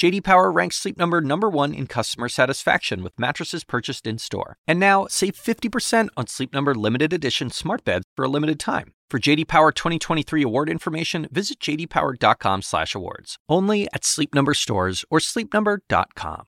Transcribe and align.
JD 0.00 0.24
Power 0.24 0.50
ranks 0.50 0.76
Sleep 0.76 0.96
Number 0.96 1.20
number 1.20 1.50
1 1.50 1.74
in 1.74 1.86
customer 1.86 2.30
satisfaction 2.30 3.02
with 3.02 3.18
mattresses 3.18 3.64
purchased 3.64 4.06
in-store. 4.06 4.56
And 4.66 4.80
now, 4.80 5.06
save 5.10 5.34
50% 5.34 6.08
on 6.16 6.26
Sleep 6.26 6.54
Number 6.54 6.74
limited 6.74 7.12
edition 7.12 7.50
smart 7.50 7.84
beds 7.84 8.06
for 8.16 8.24
a 8.24 8.28
limited 8.28 8.58
time. 8.58 8.94
For 9.10 9.18
JD 9.18 9.46
Power 9.46 9.72
2023 9.72 10.42
award 10.42 10.70
information, 10.70 11.28
visit 11.30 11.60
jdpower.com/awards. 11.60 13.36
Only 13.46 13.88
at 13.92 14.06
Sleep 14.06 14.34
Number 14.34 14.54
stores 14.54 15.04
or 15.10 15.18
sleepnumber.com. 15.18 16.44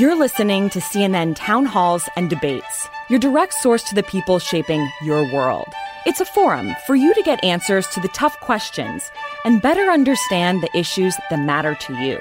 You're 0.00 0.16
listening 0.16 0.68
to 0.70 0.80
CNN 0.80 1.36
Town 1.36 1.64
Halls 1.64 2.08
and 2.16 2.28
Debates, 2.28 2.88
your 3.08 3.20
direct 3.20 3.54
source 3.54 3.84
to 3.84 3.94
the 3.94 4.02
people 4.02 4.40
shaping 4.40 4.84
your 5.00 5.32
world. 5.32 5.72
It's 6.06 6.20
a 6.20 6.24
forum 6.24 6.74
for 6.86 6.96
you 6.96 7.12
to 7.12 7.22
get 7.22 7.44
answers 7.44 7.86
to 7.88 8.00
the 8.00 8.08
tough 8.08 8.40
questions 8.40 9.10
and 9.44 9.60
better 9.60 9.90
understand 9.90 10.62
the 10.62 10.74
issues 10.74 11.14
that 11.28 11.38
matter 11.38 11.74
to 11.74 11.94
you. 11.94 12.18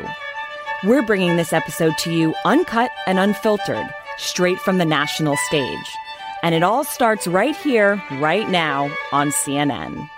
We're 0.84 1.02
bringing 1.02 1.38
this 1.38 1.54
episode 1.54 1.98
to 2.00 2.12
you 2.12 2.36
uncut 2.44 2.92
and 3.08 3.20
unfiltered, 3.20 3.90
straight 4.18 4.60
from 4.60 4.80
the 4.80 4.86
national 4.86 5.38
stage. 5.48 5.96
And 6.44 6.54
it 6.54 6.62
all 6.62 6.84
starts 6.84 7.26
right 7.26 7.55
here, 7.55 8.04
right 8.12 8.50
now 8.50 8.92
on 9.14 9.30
CNN. 9.30 10.10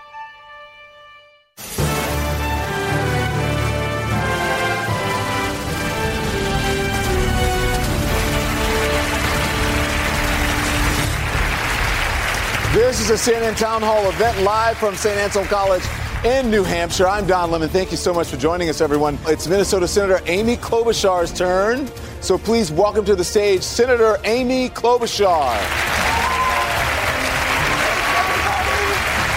This 13.01 13.09
is 13.09 13.27
a 13.27 13.31
CNN 13.31 13.57
Town 13.57 13.81
Hall 13.81 14.07
event 14.09 14.43
live 14.43 14.77
from 14.77 14.95
St. 14.95 15.17
Anselm 15.17 15.47
College 15.47 15.81
in 16.23 16.51
New 16.51 16.63
Hampshire. 16.63 17.07
I'm 17.07 17.25
Don 17.25 17.49
Lemon. 17.49 17.67
Thank 17.67 17.89
you 17.89 17.97
so 17.97 18.13
much 18.13 18.27
for 18.27 18.37
joining 18.37 18.69
us, 18.69 18.79
everyone. 18.79 19.17
It's 19.25 19.47
Minnesota 19.47 19.87
Senator 19.87 20.21
Amy 20.27 20.55
Klobuchar's 20.55 21.33
turn. 21.33 21.89
So 22.21 22.37
please 22.37 22.71
welcome 22.71 23.03
to 23.05 23.15
the 23.15 23.23
stage 23.23 23.63
Senator 23.63 24.19
Amy 24.23 24.69
Klobuchar. 24.69 25.57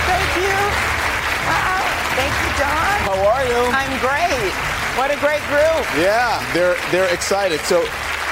Thank 0.05 0.29
you. 0.37 0.53
Wow. 1.49 1.89
Thank 2.21 2.35
you, 2.45 2.51
Don. 2.61 3.01
How 3.01 3.17
are 3.33 3.47
you? 3.49 3.61
I'm 3.73 3.99
great. 4.05 4.53
What 4.99 5.11
a 5.11 5.17
great 5.21 5.41
group. 5.49 5.87
Yeah, 5.97 6.53
they're 6.53 6.77
they're 6.91 7.11
excited. 7.15 7.61
So 7.61 7.83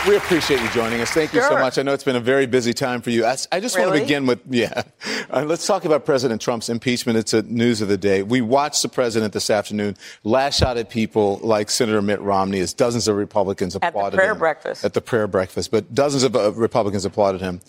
we 0.08 0.16
appreciate 0.16 0.60
you 0.60 0.68
joining 0.70 1.00
us. 1.00 1.10
Thank 1.10 1.32
you 1.32 1.42
so 1.42 1.52
much. 1.52 1.78
I 1.78 1.82
know 1.82 1.92
it's 1.92 2.04
been 2.04 2.16
a 2.16 2.20
very 2.20 2.46
busy 2.46 2.72
time 2.72 3.02
for 3.02 3.10
you. 3.10 3.24
I, 3.24 3.36
I 3.52 3.60
just 3.60 3.78
want 3.78 3.94
to 3.94 4.00
begin 4.00 4.26
with, 4.26 4.40
yeah. 4.48 4.82
Uh, 5.30 5.44
let's 5.44 5.66
talk 5.66 5.86
about 5.86 6.04
President 6.04 6.42
Trump's 6.42 6.68
impeachment. 6.68 7.16
It's 7.16 7.32
a 7.32 7.40
news 7.42 7.80
of 7.80 7.88
the 7.88 7.96
day. 7.96 8.22
We 8.22 8.42
watched 8.42 8.82
the 8.82 8.88
president 8.90 9.32
this 9.32 9.48
afternoon 9.48 9.96
lash 10.24 10.60
out 10.60 10.76
at 10.76 10.90
people 10.90 11.40
like 11.42 11.70
Senator 11.70 12.02
Mitt 12.02 12.20
Romney 12.20 12.60
as 12.60 12.74
dozens 12.74 13.08
of 13.08 13.16
Republicans 13.16 13.72
the 13.72 13.86
applauded 13.86 14.18
prayer 14.18 14.32
him. 14.32 14.38
breakfast. 14.38 14.84
At 14.84 14.92
the 14.92 15.00
prayer 15.00 15.26
breakfast. 15.26 15.70
But 15.70 15.94
dozens 15.94 16.22
of 16.22 16.36
uh, 16.36 16.52
Republicans 16.52 17.06
applauded 17.06 17.40
him. 17.40 17.62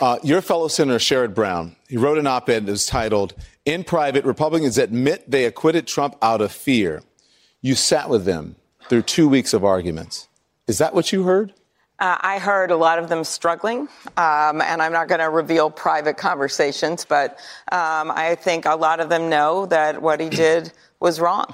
Uh, 0.00 0.18
your 0.22 0.42
fellow 0.42 0.68
Senator 0.68 0.98
Sherrod 0.98 1.34
Brown, 1.34 1.76
he 1.88 1.96
wrote 1.96 2.18
an 2.18 2.26
op-ed 2.26 2.66
that 2.66 2.72
was 2.72 2.84
titled, 2.84 3.34
In 3.64 3.82
Private, 3.82 4.26
Republicans 4.26 4.76
Admit 4.76 5.30
They 5.30 5.46
Acquitted 5.46 5.86
Trump 5.86 6.14
Out 6.20 6.42
of 6.42 6.52
Fear. 6.52 7.02
You 7.62 7.74
sat 7.74 8.10
with 8.10 8.26
them 8.26 8.56
through 8.90 9.02
two 9.02 9.30
weeks 9.30 9.54
of 9.54 9.64
arguments. 9.64 10.28
Is 10.66 10.76
that 10.76 10.94
what 10.94 11.10
you 11.10 11.22
heard? 11.22 11.54
Uh, 11.98 12.16
I 12.20 12.38
heard 12.38 12.70
a 12.70 12.76
lot 12.76 13.00
of 13.00 13.08
them 13.08 13.24
struggling, 13.24 13.88
um, 14.16 14.60
and 14.60 14.80
I'm 14.80 14.92
not 14.92 15.08
going 15.08 15.18
to 15.18 15.28
reveal 15.28 15.68
private 15.68 16.16
conversations, 16.16 17.04
but 17.04 17.32
um, 17.72 18.12
I 18.12 18.36
think 18.40 18.66
a 18.66 18.76
lot 18.76 19.00
of 19.00 19.08
them 19.08 19.28
know 19.28 19.66
that 19.66 20.00
what 20.00 20.20
he 20.20 20.28
did 20.44 20.72
was 21.00 21.18
wrong. 21.18 21.52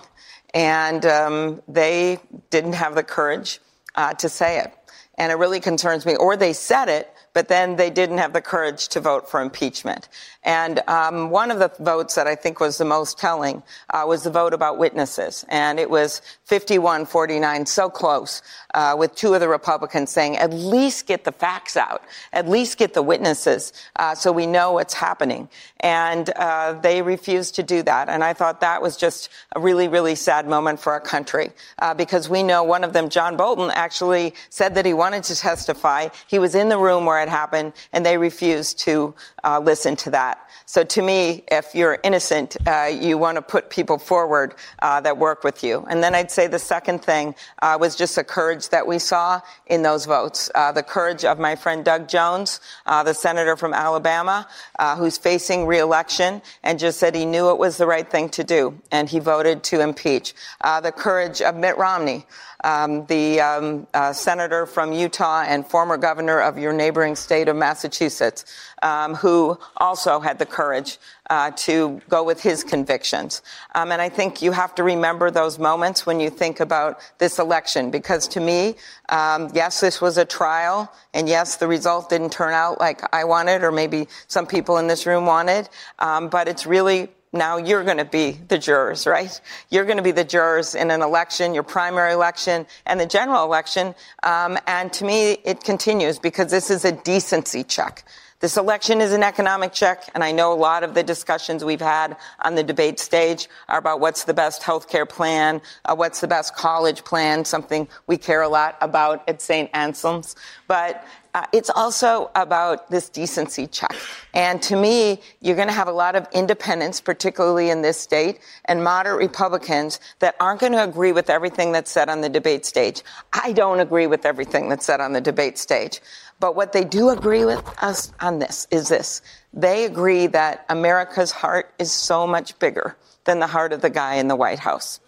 And 0.52 1.04
um, 1.06 1.62
they 1.66 2.18
didn't 2.50 2.74
have 2.74 2.94
the 2.94 3.02
courage 3.02 3.58
uh, 3.94 4.12
to 4.14 4.28
say 4.28 4.58
it. 4.60 4.72
And 5.16 5.32
it 5.32 5.36
really 5.36 5.60
concerns 5.60 6.04
me. 6.04 6.16
Or 6.16 6.36
they 6.36 6.52
said 6.52 6.88
it, 6.88 7.10
but 7.34 7.48
then 7.48 7.76
they 7.76 7.90
didn't 7.90 8.18
have 8.18 8.32
the 8.32 8.40
courage 8.40 8.88
to 8.88 9.00
vote 9.00 9.28
for 9.28 9.40
impeachment. 9.40 10.08
And 10.44 10.80
um, 10.88 11.30
one 11.30 11.50
of 11.50 11.58
the 11.58 11.72
votes 11.80 12.14
that 12.14 12.26
I 12.26 12.34
think 12.34 12.60
was 12.60 12.78
the 12.78 12.84
most 12.84 13.18
telling 13.18 13.62
uh, 13.90 14.04
was 14.06 14.22
the 14.22 14.30
vote 14.30 14.54
about 14.54 14.78
witnesses. 14.78 15.44
And 15.48 15.78
it 15.78 15.90
was 15.90 16.22
51 16.44 17.06
49, 17.06 17.66
so 17.66 17.90
close, 17.90 18.42
uh, 18.74 18.94
with 18.98 19.14
two 19.14 19.34
of 19.34 19.40
the 19.40 19.48
Republicans 19.48 20.10
saying, 20.10 20.36
at 20.36 20.52
least 20.52 21.06
get 21.06 21.24
the 21.24 21.32
facts 21.32 21.76
out, 21.76 22.02
at 22.32 22.48
least 22.48 22.76
get 22.76 22.92
the 22.92 23.02
witnesses 23.02 23.72
uh, 23.96 24.14
so 24.14 24.32
we 24.32 24.46
know 24.46 24.72
what's 24.72 24.94
happening. 24.94 25.48
And 25.80 26.30
uh, 26.30 26.74
they 26.82 27.02
refused 27.02 27.54
to 27.56 27.62
do 27.62 27.82
that. 27.82 28.08
And 28.08 28.24
I 28.24 28.32
thought 28.32 28.60
that 28.60 28.82
was 28.82 28.96
just 28.96 29.28
a 29.54 29.60
really, 29.60 29.88
really 29.88 30.14
sad 30.14 30.48
moment 30.48 30.80
for 30.80 30.92
our 30.92 31.00
country 31.00 31.50
uh, 31.78 31.94
because 31.94 32.28
we 32.28 32.42
know 32.42 32.62
one 32.64 32.84
of 32.84 32.92
them, 32.92 33.08
John 33.08 33.36
Bolton, 33.36 33.70
actually 33.74 34.34
said 34.50 34.74
that 34.74 34.86
he 34.86 34.94
wanted 34.94 35.24
to 35.24 35.36
testify. 35.36 36.08
He 36.26 36.38
was 36.38 36.54
in 36.54 36.68
the 36.68 36.78
room 36.78 37.04
where 37.06 37.22
it 37.22 37.28
happened, 37.28 37.72
and 37.92 38.04
they 38.04 38.18
refused 38.18 38.78
to 38.80 39.14
uh, 39.44 39.60
listen 39.60 39.96
to 39.96 40.10
that. 40.10 40.40
So 40.66 40.82
to 40.82 41.02
me, 41.02 41.44
if 41.50 41.74
you're 41.74 41.98
innocent, 42.02 42.56
uh, 42.66 42.90
you 42.92 43.18
want 43.18 43.36
to 43.36 43.42
put 43.42 43.68
people 43.68 43.98
forward 43.98 44.54
uh, 44.80 45.00
that 45.02 45.18
work 45.18 45.44
with 45.44 45.62
you. 45.62 45.86
And 45.90 46.02
then 46.02 46.14
I'd 46.14 46.30
say 46.30 46.46
the 46.46 46.58
second 46.58 47.04
thing 47.04 47.34
uh, 47.60 47.76
was 47.78 47.94
just 47.94 48.16
a 48.16 48.24
courage 48.24 48.63
that 48.68 48.86
we 48.86 48.98
saw 48.98 49.40
in 49.66 49.82
those 49.82 50.06
votes. 50.06 50.50
Uh, 50.54 50.72
the 50.72 50.82
courage 50.82 51.24
of 51.24 51.38
my 51.38 51.56
friend 51.56 51.84
Doug 51.84 52.08
Jones, 52.08 52.60
uh, 52.86 53.02
the 53.02 53.14
senator 53.14 53.56
from 53.56 53.72
Alabama, 53.74 54.46
uh, 54.78 54.96
who's 54.96 55.18
facing 55.18 55.66
reelection 55.66 56.42
and 56.62 56.78
just 56.78 56.98
said 56.98 57.14
he 57.14 57.24
knew 57.24 57.50
it 57.50 57.58
was 57.58 57.76
the 57.76 57.86
right 57.86 58.08
thing 58.08 58.28
to 58.30 58.44
do. 58.44 58.78
And 58.90 59.08
he 59.08 59.18
voted 59.18 59.62
to 59.64 59.80
impeach. 59.80 60.34
Uh, 60.60 60.80
the 60.80 60.92
courage 60.92 61.40
of 61.42 61.56
Mitt 61.56 61.76
Romney. 61.76 62.26
Um, 62.62 63.04
the 63.06 63.42
um, 63.42 63.86
uh, 63.92 64.14
senator 64.14 64.64
from 64.64 64.94
Utah 64.94 65.42
and 65.42 65.66
former 65.66 65.98
governor 65.98 66.40
of 66.40 66.56
your 66.56 66.72
neighboring 66.72 67.14
state 67.14 67.46
of 67.48 67.56
Massachusetts, 67.56 68.46
um, 68.80 69.14
who 69.14 69.58
also 69.76 70.18
had 70.18 70.38
the 70.38 70.46
courage 70.46 70.98
uh, 71.30 71.50
to 71.52 72.00
go 72.08 72.22
with 72.22 72.42
his 72.42 72.62
convictions. 72.64 73.42
Um, 73.74 73.92
and 73.92 74.00
I 74.00 74.08
think 74.08 74.42
you 74.42 74.52
have 74.52 74.74
to 74.76 74.82
remember 74.82 75.30
those 75.30 75.58
moments 75.58 76.06
when 76.06 76.20
you 76.20 76.30
think 76.30 76.60
about 76.60 77.00
this 77.18 77.38
election, 77.38 77.90
because 77.90 78.28
to 78.28 78.40
me, 78.40 78.74
um, 79.08 79.50
yes, 79.54 79.80
this 79.80 80.00
was 80.00 80.18
a 80.18 80.24
trial, 80.24 80.92
and 81.12 81.28
yes, 81.28 81.56
the 81.56 81.66
result 81.66 82.10
didn't 82.10 82.30
turn 82.30 82.52
out 82.52 82.80
like 82.80 83.02
I 83.14 83.24
wanted, 83.24 83.62
or 83.62 83.72
maybe 83.72 84.08
some 84.28 84.46
people 84.46 84.78
in 84.78 84.86
this 84.86 85.06
room 85.06 85.26
wanted, 85.26 85.68
um, 85.98 86.28
but 86.28 86.48
it's 86.48 86.66
really 86.66 87.08
now 87.34 87.56
you're 87.56 87.82
going 87.82 87.98
to 87.98 88.04
be 88.04 88.38
the 88.48 88.56
jurors, 88.56 89.06
right? 89.06 89.40
You're 89.68 89.84
going 89.84 89.96
to 89.96 90.04
be 90.04 90.12
the 90.12 90.24
jurors 90.24 90.76
in 90.76 90.90
an 90.92 91.02
election, 91.02 91.52
your 91.52 91.64
primary 91.64 92.12
election, 92.12 92.64
and 92.86 93.00
the 93.00 93.06
general 93.06 93.42
election. 93.42 93.94
Um, 94.22 94.56
and 94.68 94.92
to 94.92 95.04
me, 95.04 95.32
it 95.44 95.64
continues 95.64 96.20
because 96.20 96.50
this 96.52 96.70
is 96.70 96.84
a 96.84 96.92
decency 96.92 97.64
check. 97.64 98.04
This 98.40 98.56
election 98.56 99.00
is 99.00 99.12
an 99.12 99.22
economic 99.22 99.72
check, 99.72 100.10
and 100.14 100.22
I 100.22 100.32
know 100.32 100.52
a 100.52 100.54
lot 100.54 100.82
of 100.82 100.94
the 100.94 101.02
discussions 101.02 101.64
we've 101.64 101.80
had 101.80 102.16
on 102.40 102.56
the 102.56 102.62
debate 102.62 102.98
stage 103.00 103.48
are 103.68 103.78
about 103.78 104.00
what's 104.00 104.24
the 104.24 104.34
best 104.34 104.62
health 104.62 104.88
care 104.88 105.06
plan, 105.06 105.62
uh, 105.84 105.94
what's 105.94 106.20
the 106.20 106.28
best 106.28 106.54
college 106.54 107.04
plan, 107.04 107.44
something 107.44 107.88
we 108.06 108.18
care 108.18 108.42
a 108.42 108.48
lot 108.48 108.76
about 108.80 109.26
at 109.28 109.40
St. 109.40 109.70
Anselm's. 109.72 110.36
But 110.66 111.06
uh, 111.34 111.44
it's 111.52 111.70
also 111.70 112.30
about 112.36 112.90
this 112.90 113.08
decency 113.08 113.66
check. 113.66 113.94
And 114.34 114.62
to 114.62 114.76
me, 114.76 115.20
you're 115.40 115.56
going 115.56 115.68
to 115.68 115.74
have 115.74 115.88
a 115.88 115.92
lot 115.92 116.14
of 116.14 116.28
independents, 116.32 117.00
particularly 117.00 117.70
in 117.70 117.82
this 117.82 117.98
state, 117.98 118.38
and 118.66 118.84
moderate 118.84 119.18
Republicans 119.18 119.98
that 120.20 120.36
aren't 120.38 120.60
going 120.60 120.72
to 120.72 120.84
agree 120.84 121.10
with 121.10 121.28
everything 121.28 121.72
that's 121.72 121.90
said 121.90 122.08
on 122.08 122.20
the 122.20 122.28
debate 122.28 122.64
stage. 122.64 123.02
I 123.32 123.52
don't 123.52 123.80
agree 123.80 124.06
with 124.06 124.24
everything 124.24 124.68
that's 124.68 124.86
said 124.86 125.00
on 125.00 125.12
the 125.12 125.20
debate 125.20 125.58
stage. 125.58 126.00
But 126.40 126.56
what 126.56 126.72
they 126.72 126.84
do 126.84 127.10
agree 127.10 127.44
with 127.44 127.62
us 127.82 128.12
on 128.20 128.38
this 128.38 128.66
is 128.70 128.88
this. 128.88 129.22
They 129.52 129.84
agree 129.84 130.26
that 130.28 130.66
America's 130.68 131.30
heart 131.30 131.72
is 131.78 131.92
so 131.92 132.26
much 132.26 132.58
bigger 132.58 132.96
than 133.24 133.38
the 133.38 133.46
heart 133.46 133.72
of 133.72 133.80
the 133.80 133.90
guy 133.90 134.16
in 134.16 134.28
the 134.28 134.36
White 134.36 134.58
House. 134.58 135.00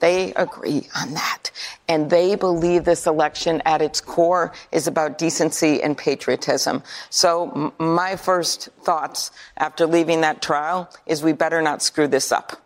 They 0.00 0.34
agree 0.34 0.86
on 0.94 1.14
that. 1.14 1.50
And 1.88 2.10
they 2.10 2.34
believe 2.34 2.84
this 2.84 3.06
election 3.06 3.62
at 3.64 3.80
its 3.80 4.00
core 4.02 4.52
is 4.70 4.86
about 4.86 5.16
decency 5.16 5.82
and 5.82 5.96
patriotism. 5.96 6.82
So 7.08 7.50
m- 7.52 7.72
my 7.78 8.16
first 8.16 8.68
thoughts 8.82 9.30
after 9.56 9.86
leaving 9.86 10.20
that 10.20 10.42
trial 10.42 10.90
is 11.06 11.22
we 11.22 11.32
better 11.32 11.62
not 11.62 11.82
screw 11.82 12.06
this 12.06 12.32
up. 12.32 12.60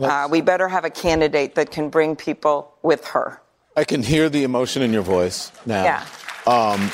Uh, 0.00 0.28
we 0.30 0.40
better 0.40 0.68
have 0.68 0.84
a 0.84 0.90
candidate 0.90 1.56
that 1.56 1.70
can 1.70 1.90
bring 1.90 2.14
people 2.14 2.72
with 2.82 3.04
her. 3.08 3.42
I 3.76 3.84
can 3.84 4.02
hear 4.02 4.28
the 4.28 4.44
emotion 4.44 4.80
in 4.82 4.92
your 4.92 5.02
voice 5.02 5.50
now. 5.66 5.84
Yeah. 5.84 6.06
Um, 6.46 6.90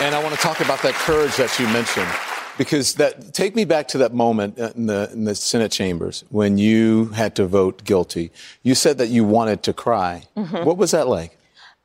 and 0.00 0.14
I 0.14 0.22
want 0.22 0.34
to 0.34 0.40
talk 0.40 0.60
about 0.60 0.82
that 0.82 0.94
courage 0.94 1.36
that 1.36 1.58
you 1.58 1.66
mentioned. 1.68 2.08
because 2.58 2.94
that 2.94 3.34
take 3.34 3.54
me 3.56 3.64
back 3.64 3.88
to 3.88 3.98
that 3.98 4.14
moment 4.14 4.58
in 4.58 4.86
the 4.86 5.10
in 5.12 5.24
the 5.24 5.34
Senate 5.34 5.72
chambers 5.72 6.24
when 6.30 6.58
you 6.58 7.06
had 7.06 7.34
to 7.36 7.46
vote 7.46 7.84
guilty. 7.84 8.30
You 8.62 8.74
said 8.74 8.98
that 8.98 9.08
you 9.08 9.24
wanted 9.24 9.62
to 9.64 9.72
cry. 9.72 10.24
Mm-hmm. 10.36 10.64
What 10.64 10.76
was 10.76 10.92
that 10.92 11.08
like? 11.08 11.36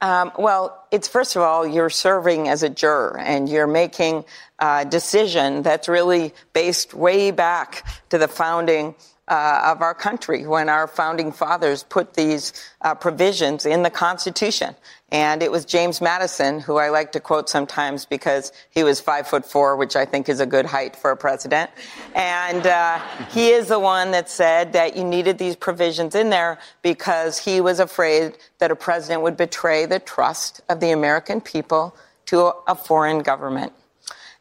Um, 0.01 0.31
well, 0.37 0.85
it's 0.91 1.07
first 1.07 1.35
of 1.35 1.41
all, 1.41 1.67
you're 1.67 1.89
serving 1.89 2.47
as 2.47 2.63
a 2.63 2.69
juror 2.69 3.17
and 3.19 3.49
you're 3.49 3.67
making 3.67 4.23
a 4.59 4.85
decision 4.85 5.61
that's 5.61 5.89
really 5.89 6.33
based 6.53 6.93
way 6.93 7.31
back 7.31 7.85
to 8.09 8.17
the 8.17 8.27
founding 8.27 8.95
uh, 9.29 9.61
of 9.65 9.81
our 9.81 9.93
country 9.93 10.45
when 10.45 10.69
our 10.69 10.87
founding 10.87 11.31
fathers 11.31 11.83
put 11.83 12.15
these 12.15 12.51
uh, 12.81 12.95
provisions 12.95 13.65
in 13.65 13.83
the 13.83 13.89
Constitution. 13.89 14.75
And 15.11 15.41
it 15.41 15.51
was 15.51 15.65
James 15.65 16.01
Madison, 16.01 16.59
who 16.59 16.77
I 16.77 16.89
like 16.89 17.11
to 17.13 17.19
quote 17.19 17.49
sometimes 17.49 18.05
because 18.05 18.51
he 18.69 18.83
was 18.83 19.01
five 19.01 19.27
foot 19.27 19.45
four, 19.45 19.75
which 19.75 19.95
I 19.95 20.05
think 20.05 20.29
is 20.29 20.39
a 20.39 20.45
good 20.45 20.65
height 20.65 20.95
for 20.95 21.11
a 21.11 21.17
president. 21.17 21.71
And 22.13 22.65
uh, 22.67 22.99
he 23.29 23.49
is 23.49 23.67
the 23.67 23.79
one 23.79 24.11
that 24.11 24.29
said 24.29 24.73
that 24.73 24.95
you 24.95 25.03
needed 25.03 25.37
these 25.37 25.55
provisions 25.55 26.13
in 26.13 26.29
there 26.29 26.59
because 26.81 27.39
he 27.39 27.61
was 27.61 27.79
afraid 27.79 28.37
that 28.59 28.71
a 28.71 28.75
president 28.75 29.23
would 29.23 29.37
betray 29.37 29.85
the 29.85 29.99
trust 29.99 30.61
of 30.69 30.79
the 30.79 30.91
American 30.91 31.41
people 31.41 31.95
to 32.27 32.53
a 32.67 32.75
foreign 32.75 33.19
government. 33.19 33.73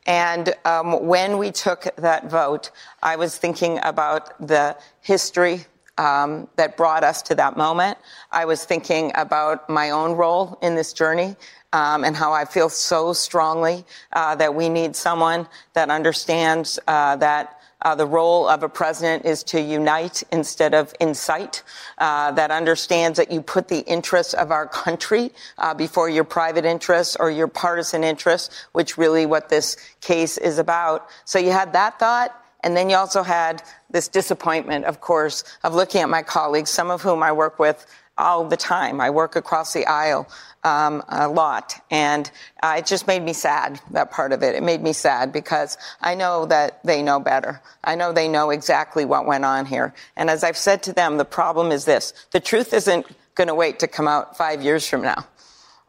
And 0.09 0.55
um, 0.65 1.07
when 1.07 1.37
we 1.37 1.53
took 1.53 1.95
that 1.97 2.31
vote, 2.31 2.71
I 3.03 3.17
was 3.17 3.37
thinking 3.37 3.79
about 3.83 4.45
the 4.45 4.75
history 5.03 5.67
um, 5.99 6.49
that 6.57 6.79
brought 6.79 7.05
us 7.05 7.21
to 7.23 7.35
that 7.35 7.59
moment. 7.59 7.99
I 8.33 8.47
was 8.47 8.65
thinking 8.65 9.13
about 9.15 9.69
my 9.69 9.91
own 9.91 10.13
role 10.13 10.59
in 10.63 10.77
this 10.77 10.95
journey 10.95 11.37
um, 11.75 12.05
and 12.05 12.17
how 12.17 12.33
I 12.33 12.47
feel 12.47 12.71
so 12.71 13.13
strongly 13.13 13.85
uh, 14.15 14.35
that 14.37 14.55
we 14.55 14.71
need 14.71 14.97
someone 14.97 15.47
that 15.75 15.91
understands 15.91 16.79
uh, 16.89 17.17
that. 17.17 17.58
Uh, 17.83 17.95
the 17.95 18.07
role 18.07 18.49
of 18.49 18.63
a 18.63 18.69
president 18.69 19.25
is 19.25 19.43
to 19.43 19.61
unite 19.61 20.23
instead 20.33 20.75
of 20.75 20.93
incite. 21.01 21.63
Uh, 21.99 22.33
that 22.33 22.51
understands 22.51 23.19
that 23.19 23.31
you 23.31 23.41
put 23.41 23.69
the 23.69 23.81
interests 23.81 24.35
of 24.35 24.51
our 24.51 24.67
country 24.67 25.31
uh, 25.59 25.73
before 25.75 26.09
your 26.09 26.25
private 26.25 26.65
interests 26.65 27.17
or 27.19 27.31
your 27.31 27.49
partisan 27.49 28.03
interests, 28.03 28.67
which 28.73 28.99
really 28.99 29.27
what 29.27 29.49
this 29.49 29.77
case 30.01 30.39
is 30.39 30.59
about. 30.59 31.09
So 31.25 31.39
you 31.39 31.53
had 31.53 31.73
that 31.73 31.99
thought. 31.99 32.35
And 32.65 32.77
then 32.77 32.91
you 32.91 32.97
also 32.97 33.23
had 33.23 33.63
this 33.91 34.09
disappointment, 34.09 34.85
of 34.85 35.01
course, 35.01 35.45
of 35.63 35.75
looking 35.75 36.01
at 36.01 36.09
my 36.09 36.23
colleagues, 36.23 36.71
some 36.71 36.91
of 36.91 37.03
whom 37.03 37.23
I 37.23 37.33
work 37.33 37.59
with 37.59 37.87
all 38.19 38.45
the 38.45 38.57
time. 38.57 39.01
I 39.01 39.11
work 39.11 39.37
across 39.37 39.73
the 39.73 39.87
aisle 39.87 40.29
um, 40.65 41.03
a 41.09 41.29
lot. 41.29 41.75
And 41.91 42.31
uh, 42.63 42.77
it 42.79 42.87
just 42.87 43.07
made 43.07 43.23
me 43.23 43.33
sad, 43.33 43.81
that 43.93 44.11
part 44.11 44.33
of 44.33 44.43
it. 44.43 44.57
It 44.57 44.63
made 44.63 44.83
me 44.83 44.93
sad 44.93 45.33
because 45.33 45.79
I 46.01 46.15
know 46.15 46.47
that 46.47 46.83
they 46.85 47.03
know 47.03 47.21
better. 47.21 47.61
I 47.85 47.95
know 47.95 48.13
they 48.13 48.29
know 48.29 48.51
exactly 48.51 49.05
what 49.05 49.27
went 49.27 49.45
on 49.45 49.67
here. 49.67 49.95
And 50.17 50.29
as 50.29 50.43
I've 50.43 50.57
said 50.57 50.83
to 50.85 50.93
them, 50.93 51.17
the 51.17 51.25
problem 51.25 51.71
is 51.71 51.85
this 51.85 52.13
the 52.33 52.41
truth 52.41 52.75
isn't 52.75 53.07
going 53.35 53.49
to 53.49 53.55
wait 53.55 53.79
to 53.79 53.89
come 53.89 54.09
out 54.09 54.37
five 54.37 54.63
years 54.63 54.89
from 54.89 55.03
now 55.03 55.27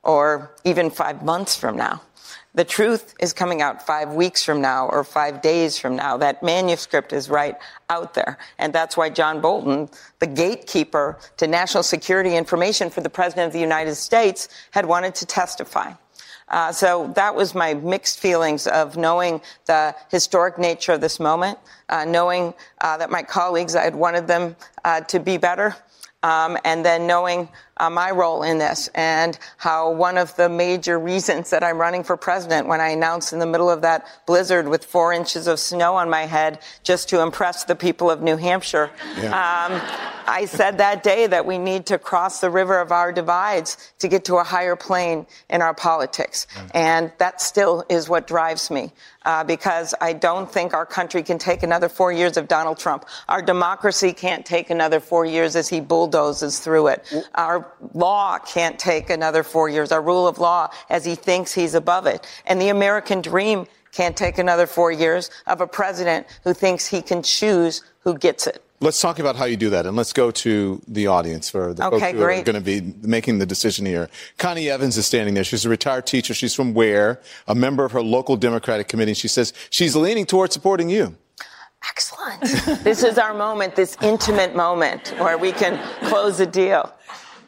or 0.04 0.52
even 0.64 0.90
five 0.90 1.24
months 1.24 1.56
from 1.56 1.76
now. 1.76 2.02
The 2.60 2.66
truth 2.66 3.16
is 3.22 3.32
coming 3.32 3.62
out 3.62 3.88
five 3.88 4.12
weeks 4.12 4.44
from 4.44 4.60
now 4.60 4.90
or 4.90 5.06
five 5.06 5.42
days 5.42 5.80
from 5.80 5.96
now. 5.96 6.18
That 6.18 6.44
manuscript 6.44 7.14
is 7.14 7.30
right 7.30 7.56
out 7.90 8.16
there. 8.16 8.38
And 8.58 8.74
that's 8.74 8.98
why 8.98 9.12
John 9.12 9.40
Bolton, 9.40 9.88
the 10.20 10.28
gatekeeper 10.28 11.18
to 11.38 11.48
national 11.48 11.84
security 11.84 12.36
information 12.36 12.90
for 12.90 13.00
the 13.00 13.10
President 13.10 13.48
of 13.48 13.54
the 13.54 13.62
United 13.62 13.96
States, 13.96 14.50
had 14.72 14.86
wanted 14.86 15.16
to 15.16 15.26
testify. 15.26 15.94
Uh, 16.50 16.74
so 16.74 17.14
that 17.16 17.34
was 17.34 17.56
my 17.56 17.76
mixed 17.76 18.20
feelings 18.20 18.68
of 18.68 18.98
knowing 18.98 19.40
the 19.66 19.96
historic 20.12 20.58
nature 20.58 20.92
of 20.92 21.00
this 21.00 21.18
moment, 21.18 21.58
uh, 21.88 22.04
knowing 22.04 22.54
uh, 22.82 22.98
that 22.98 23.10
my 23.10 23.24
colleagues, 23.24 23.74
I 23.74 23.86
had 23.86 23.96
wanted 23.96 24.28
them 24.28 24.58
uh, 24.84 25.00
to 25.00 25.18
be 25.22 25.38
better, 25.38 25.78
um, 26.24 26.58
and 26.66 26.84
then 26.84 27.08
knowing 27.08 27.48
uh, 27.80 27.90
my 27.90 28.12
role 28.12 28.44
in 28.44 28.58
this 28.58 28.90
and 28.96 29.38
how 29.58 29.92
one 29.92 30.18
of 30.18 30.36
the 30.36 30.50
major 30.50 31.00
reasons 31.00 31.50
that 31.50 31.64
I'm 31.64 31.78
running 31.78 32.04
for 32.04 32.18
president 32.18 32.68
when 32.68 32.82
I 32.82 32.90
announced 32.90 33.34
in 33.34 33.40
the 33.40 33.46
middle 33.46 33.70
of 33.70 33.82
that 33.82 34.06
blizzard 34.26 34.68
with 34.68 34.86
four 34.86 35.14
inches 35.14 35.48
of 35.48 35.60
snow 35.60 35.96
on 35.96 36.10
my 36.10 36.26
head 36.26 36.60
just 36.84 37.10
to 37.10 37.22
impress 37.22 37.64
the 37.64 37.76
people 37.76 38.12
of 38.12 38.22
New 38.22 38.38
Hampshire. 38.38 38.92
Yeah. 39.18 39.30
Um, 39.30 39.82
I 40.28 40.46
said 40.46 40.78
that 40.78 41.02
day 41.02 41.26
that 41.26 41.46
we 41.46 41.58
need 41.58 41.88
to 41.88 41.98
cross 41.98 42.40
the 42.40 42.52
river 42.52 42.80
of 42.80 42.92
our 42.92 43.12
divides 43.12 43.92
to 43.98 44.08
get 44.08 44.26
to 44.26 44.36
a 44.36 44.44
higher 44.44 44.76
plane 44.76 45.26
in 45.50 45.64
our 45.64 45.74
politics. 45.74 46.46
And 46.76 47.12
that 47.18 47.42
still 47.42 47.84
is 47.90 48.08
what 48.08 48.28
drives 48.28 48.70
me. 48.70 48.92
Uh, 49.26 49.44
because 49.44 49.94
I 50.00 50.14
don't 50.14 50.50
think 50.52 50.74
our 50.74 50.86
country 50.86 51.24
can 51.24 51.38
take 51.38 51.62
another 51.62 51.90
four 51.90 52.12
years 52.12 52.38
of 52.38 52.48
Donald 52.48 52.80
Trump. 52.80 53.06
Our 53.28 53.42
democracy 53.42 54.14
can't 54.14 54.46
take 54.46 54.70
another 54.70 55.00
four 55.00 55.26
years 55.26 55.56
as 55.56 55.68
he 55.68 55.82
bulldozes 55.82 56.60
through 56.60 56.88
it. 56.88 57.04
Our 57.36 57.69
law 57.94 58.38
can't 58.40 58.78
take 58.80 59.10
another 59.10 59.44
four 59.44 59.70
years, 59.70 59.92
our 59.92 60.02
rule 60.02 60.28
of 60.28 60.40
law, 60.40 60.70
as 60.90 61.06
he 61.06 61.16
thinks 61.16 61.54
he's 61.54 61.74
above 61.74 62.06
it. 62.06 62.26
And 62.46 62.62
the 62.62 62.70
American 62.70 63.22
dream 63.22 63.68
can't 63.92 64.16
take 64.16 64.38
another 64.38 64.68
four 64.68 64.92
years 64.92 65.30
of 65.48 65.62
a 65.62 65.68
president 65.68 66.28
who 66.44 66.54
thinks 66.54 66.88
he 66.88 67.02
can 67.02 67.24
choose 67.24 67.82
who 68.02 68.18
gets 68.18 68.48
it. 68.48 68.64
Let's 68.82 69.02
talk 69.02 69.20
about 69.20 69.36
how 69.36 69.44
you 69.44 69.58
do 69.58 69.72
that, 69.72 69.86
and 69.86 69.98
let's 69.98 70.14
go 70.14 70.32
to 70.32 70.82
the 70.88 71.08
audience 71.08 71.50
for 71.50 71.74
the 71.74 71.86
okay, 71.88 72.00
folks 72.00 72.12
who 72.14 72.18
great. 72.20 72.40
are 72.40 72.44
going 72.44 72.64
to 72.64 72.82
be 72.82 72.94
making 73.06 73.40
the 73.40 73.46
decision 73.46 73.86
here. 73.86 74.10
Connie 74.38 74.70
Evans 74.70 74.98
is 74.98 75.06
standing 75.06 75.34
there. 75.34 75.44
She's 75.44 75.66
a 75.66 75.70
retired 75.70 76.08
teacher. 76.08 76.34
She's 76.34 76.56
from 76.56 76.74
Weare, 76.74 77.20
a 77.46 77.56
member 77.56 77.84
of 77.84 77.92
her 77.92 78.02
local 78.02 78.38
Democratic 78.38 78.88
committee. 78.88 79.16
She 79.16 79.28
says 79.28 79.52
she's 79.70 79.98
leaning 79.98 80.26
towards 80.26 80.54
supporting 80.54 80.90
you. 80.90 81.18
Excellent. 81.90 82.42
this 82.84 83.04
is 83.04 83.18
our 83.18 83.34
moment, 83.34 83.76
this 83.76 83.98
intimate 84.02 84.56
moment 84.56 85.10
where 85.20 85.38
we 85.38 85.52
can 85.52 85.78
close 86.08 86.38
the 86.38 86.46
deal. 86.46 86.94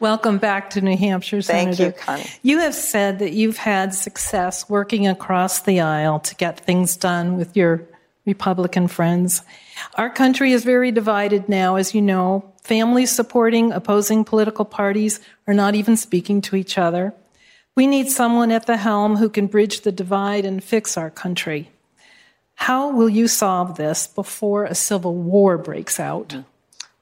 Welcome 0.02 0.38
back 0.38 0.70
to 0.70 0.80
New 0.80 0.96
Hampshire, 0.96 1.42
Thank 1.42 1.76
Senator. 1.76 1.96
you, 1.96 2.04
Connie. 2.04 2.26
You 2.42 2.58
have 2.58 2.74
said 2.74 3.20
that 3.20 3.34
you've 3.34 3.56
had 3.56 3.94
success 3.94 4.68
working 4.68 5.06
across 5.06 5.60
the 5.60 5.80
aisle 5.80 6.18
to 6.18 6.34
get 6.34 6.58
things 6.58 6.96
done 6.96 7.36
with 7.36 7.56
your 7.56 7.84
Republican 8.26 8.88
friends. 8.88 9.42
Our 9.94 10.10
country 10.10 10.50
is 10.50 10.64
very 10.64 10.90
divided 10.90 11.48
now, 11.48 11.76
as 11.76 11.94
you 11.94 12.02
know. 12.02 12.52
Families 12.64 13.12
supporting 13.12 13.70
opposing 13.70 14.24
political 14.24 14.64
parties 14.64 15.20
are 15.46 15.54
not 15.54 15.76
even 15.76 15.96
speaking 15.96 16.40
to 16.40 16.56
each 16.56 16.78
other. 16.78 17.14
We 17.76 17.86
need 17.86 18.10
someone 18.10 18.50
at 18.50 18.66
the 18.66 18.78
helm 18.78 19.18
who 19.18 19.28
can 19.28 19.46
bridge 19.46 19.82
the 19.82 19.92
divide 19.92 20.44
and 20.44 20.64
fix 20.64 20.96
our 20.96 21.10
country. 21.10 21.70
How 22.56 22.90
will 22.90 23.08
you 23.08 23.28
solve 23.28 23.76
this 23.76 24.08
before 24.08 24.64
a 24.64 24.74
civil 24.74 25.14
war 25.14 25.58
breaks 25.58 26.00
out? 26.00 26.32
Hmm. 26.32 26.40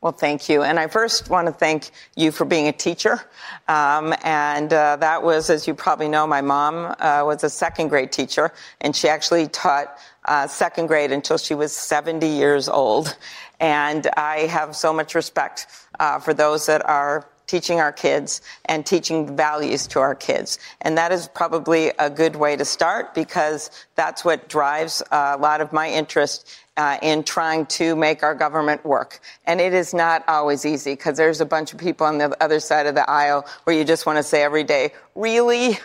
Well, 0.02 0.12
thank 0.12 0.49
you. 0.49 0.62
And 0.62 0.81
I 0.81 0.87
first 0.87 1.29
want 1.29 1.46
to 1.48 1.53
thank 1.53 1.91
you 2.17 2.32
for 2.32 2.46
being 2.46 2.69
a 2.69 2.72
teacher. 2.72 3.20
Um, 3.69 4.15
and 4.22 4.72
uh, 4.72 4.96
that 4.96 5.22
was, 5.22 5.51
as 5.51 5.69
you 5.69 5.74
probably 5.74 6.08
know, 6.08 6.27
my 6.27 6.41
mom 6.41 6.96
uh, 6.98 7.22
was 7.27 7.44
a 7.44 7.51
second 7.51 7.89
grade 7.89 8.10
teacher, 8.10 8.51
and 8.81 8.96
she 8.96 9.08
actually 9.08 9.46
taught 9.48 9.98
uh, 10.24 10.46
second 10.46 10.86
grade 10.86 11.13
until 11.13 11.36
she 11.36 11.55
was 11.55 11.77
70 11.77 12.27
years 12.27 12.67
old. 12.67 13.15
And 13.60 14.06
I 14.17 14.46
have 14.46 14.74
so 14.74 14.91
much 14.94 15.15
respect 15.15 15.67
uh, 15.98 16.19
for 16.19 16.32
those 16.32 16.65
that 16.65 16.82
are 16.86 17.27
teaching 17.50 17.80
our 17.80 17.90
kids 17.90 18.40
and 18.66 18.86
teaching 18.86 19.36
values 19.36 19.88
to 19.88 19.98
our 19.98 20.14
kids. 20.14 20.56
And 20.82 20.96
that 20.96 21.10
is 21.10 21.26
probably 21.34 21.90
a 21.98 22.08
good 22.08 22.36
way 22.36 22.54
to 22.54 22.64
start 22.64 23.12
because 23.12 23.70
that's 23.96 24.24
what 24.24 24.48
drives 24.48 25.02
a 25.10 25.36
lot 25.36 25.60
of 25.60 25.72
my 25.72 25.90
interest 25.90 26.48
uh, 26.76 26.98
in 27.02 27.24
trying 27.24 27.66
to 27.66 27.96
make 27.96 28.22
our 28.22 28.36
government 28.36 28.84
work. 28.84 29.20
And 29.46 29.60
it 29.60 29.74
is 29.74 29.92
not 29.92 30.22
always 30.28 30.64
easy 30.64 30.92
because 30.92 31.16
there's 31.16 31.40
a 31.40 31.44
bunch 31.44 31.72
of 31.72 31.80
people 31.80 32.06
on 32.06 32.19
the 32.19 32.40
other 32.40 32.60
side 32.60 32.86
of 32.86 32.94
the 32.94 33.10
aisle 33.10 33.44
where 33.64 33.76
you 33.76 33.84
just 33.84 34.06
want 34.06 34.19
to 34.19 34.22
say 34.22 34.44
every 34.44 34.62
day, 34.62 34.92
really? 35.16 35.76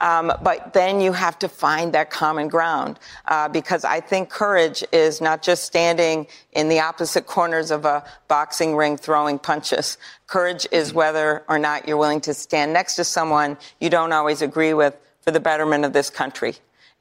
Um, 0.00 0.32
but 0.42 0.72
then 0.72 1.00
you 1.00 1.12
have 1.12 1.38
to 1.38 1.48
find 1.48 1.94
that 1.94 2.10
common 2.10 2.48
ground 2.48 2.98
uh, 3.26 3.48
because 3.48 3.84
I 3.84 4.00
think 4.00 4.28
courage 4.28 4.84
is 4.92 5.20
not 5.20 5.42
just 5.42 5.64
standing 5.64 6.26
in 6.52 6.68
the 6.68 6.80
opposite 6.80 7.26
corners 7.26 7.70
of 7.70 7.84
a 7.84 8.04
boxing 8.28 8.76
ring 8.76 8.96
throwing 8.96 9.38
punches. 9.38 9.96
Courage 10.26 10.66
is 10.72 10.92
whether 10.92 11.44
or 11.48 11.58
not 11.58 11.86
you're 11.86 11.96
willing 11.96 12.20
to 12.22 12.34
stand 12.34 12.72
next 12.72 12.96
to 12.96 13.04
someone 13.04 13.56
you 13.80 13.88
don't 13.88 14.12
always 14.12 14.42
agree 14.42 14.74
with 14.74 14.96
for 15.20 15.30
the 15.30 15.40
betterment 15.40 15.84
of 15.84 15.92
this 15.92 16.10
country. 16.10 16.54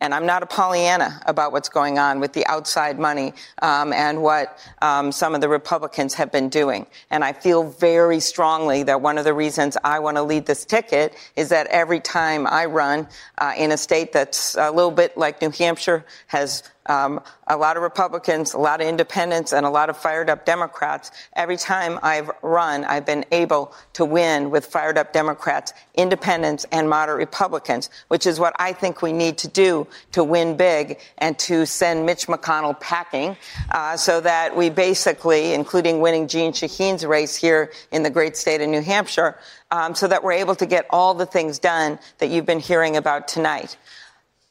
And 0.04 0.14
I'm 0.14 0.26
not 0.26 0.44
a 0.44 0.46
Pollyanna 0.46 1.22
about 1.28 1.54
what's 1.54 1.70
going 1.70 1.98
on 1.98 2.20
with 2.20 2.34
the 2.34 2.46
outside 2.48 3.00
money 3.00 3.34
um, 3.62 3.94
and 3.94 4.22
what 4.22 4.60
um, 4.82 5.14
some 5.14 5.34
of 5.34 5.40
the 5.40 5.48
Republicans 5.48 6.14
have 6.16 6.30
been 6.30 6.50
doing. 6.50 6.86
And 7.10 7.24
I 7.24 7.32
feel 7.32 7.64
very 7.64 8.20
strongly 8.20 8.84
that 8.84 9.00
one 9.00 9.18
of 9.18 9.24
the 9.24 9.34
reasons 9.34 9.78
I 9.82 10.00
want 10.00 10.18
to 10.18 10.24
lead 10.24 10.46
this 10.46 10.66
ticket 10.66 11.16
is 11.38 11.48
that 11.50 11.68
every 11.68 12.02
time 12.02 12.46
I 12.46 12.66
run 12.66 13.08
uh, 13.38 13.54
in 13.58 13.72
a 13.72 13.78
state 13.78 14.12
that's 14.12 14.56
a 14.56 14.72
little 14.72 14.92
bit 14.92 15.18
like 15.18 15.42
New 15.42 15.52
Hampshire 15.52 16.04
has 16.28 16.64
um, 16.88 17.22
a 17.48 17.58
lot 17.58 17.78
of 17.78 17.84
Republicans, 17.84 18.54
a 18.54 18.58
lot 18.58 18.82
of 18.82 18.88
independents, 18.88 19.54
and 19.54 19.66
a 19.66 19.70
lot 19.70 19.90
of 19.90 19.98
fired 19.98 20.30
up 20.30 20.46
Democrats. 20.46 21.12
Every 21.36 21.58
time 21.58 22.00
I've 22.04 22.30
run, 22.42 22.84
I've 22.86 23.06
been 23.06 23.26
able 23.32 23.74
to 23.94 24.06
win 24.06 24.50
with 24.50 24.66
fired 24.66 24.98
up 24.98 25.14
Democrats, 25.14 25.74
independents, 25.96 26.66
and 26.72 26.90
moderate 26.90 27.18
Republicans, 27.18 27.90
which 28.08 28.26
is 28.26 28.40
what 28.40 28.54
I 28.60 28.74
think 28.74 29.02
we 29.02 29.14
need 29.14 29.38
to 29.40 29.48
do 29.48 29.88
to 30.12 30.24
win 30.24 30.58
big 30.58 31.00
and 31.18 31.38
to 31.40 31.66
send 31.66 32.06
Mitch 32.06 32.28
McConnell 32.28 32.80
packing 32.80 33.38
uh, 33.72 33.98
so 33.98 34.22
that 34.22 34.56
we 34.56 34.70
basically, 34.70 35.54
including 35.54 36.00
winning 36.00 36.28
Jeanne 36.28 36.52
Shaheen's 36.52 37.06
race 37.06 37.36
here 37.36 37.72
in 37.92 38.04
the 38.04 38.10
great 38.10 38.36
state 38.38 38.62
of 38.62 38.70
New 38.70 38.82
Hampshire, 38.82 39.38
um, 39.72 39.96
so 39.96 40.08
that 40.08 40.24
we're 40.24 40.34
able 40.34 40.56
to 40.56 40.66
get 40.66 40.86
all 40.92 41.16
the 41.16 41.26
things 41.26 41.58
done 41.58 41.98
that 42.20 42.30
you've 42.30 42.46
been 42.46 42.60
hearing 42.60 42.96
about 42.96 43.28
tonight. 43.28 43.76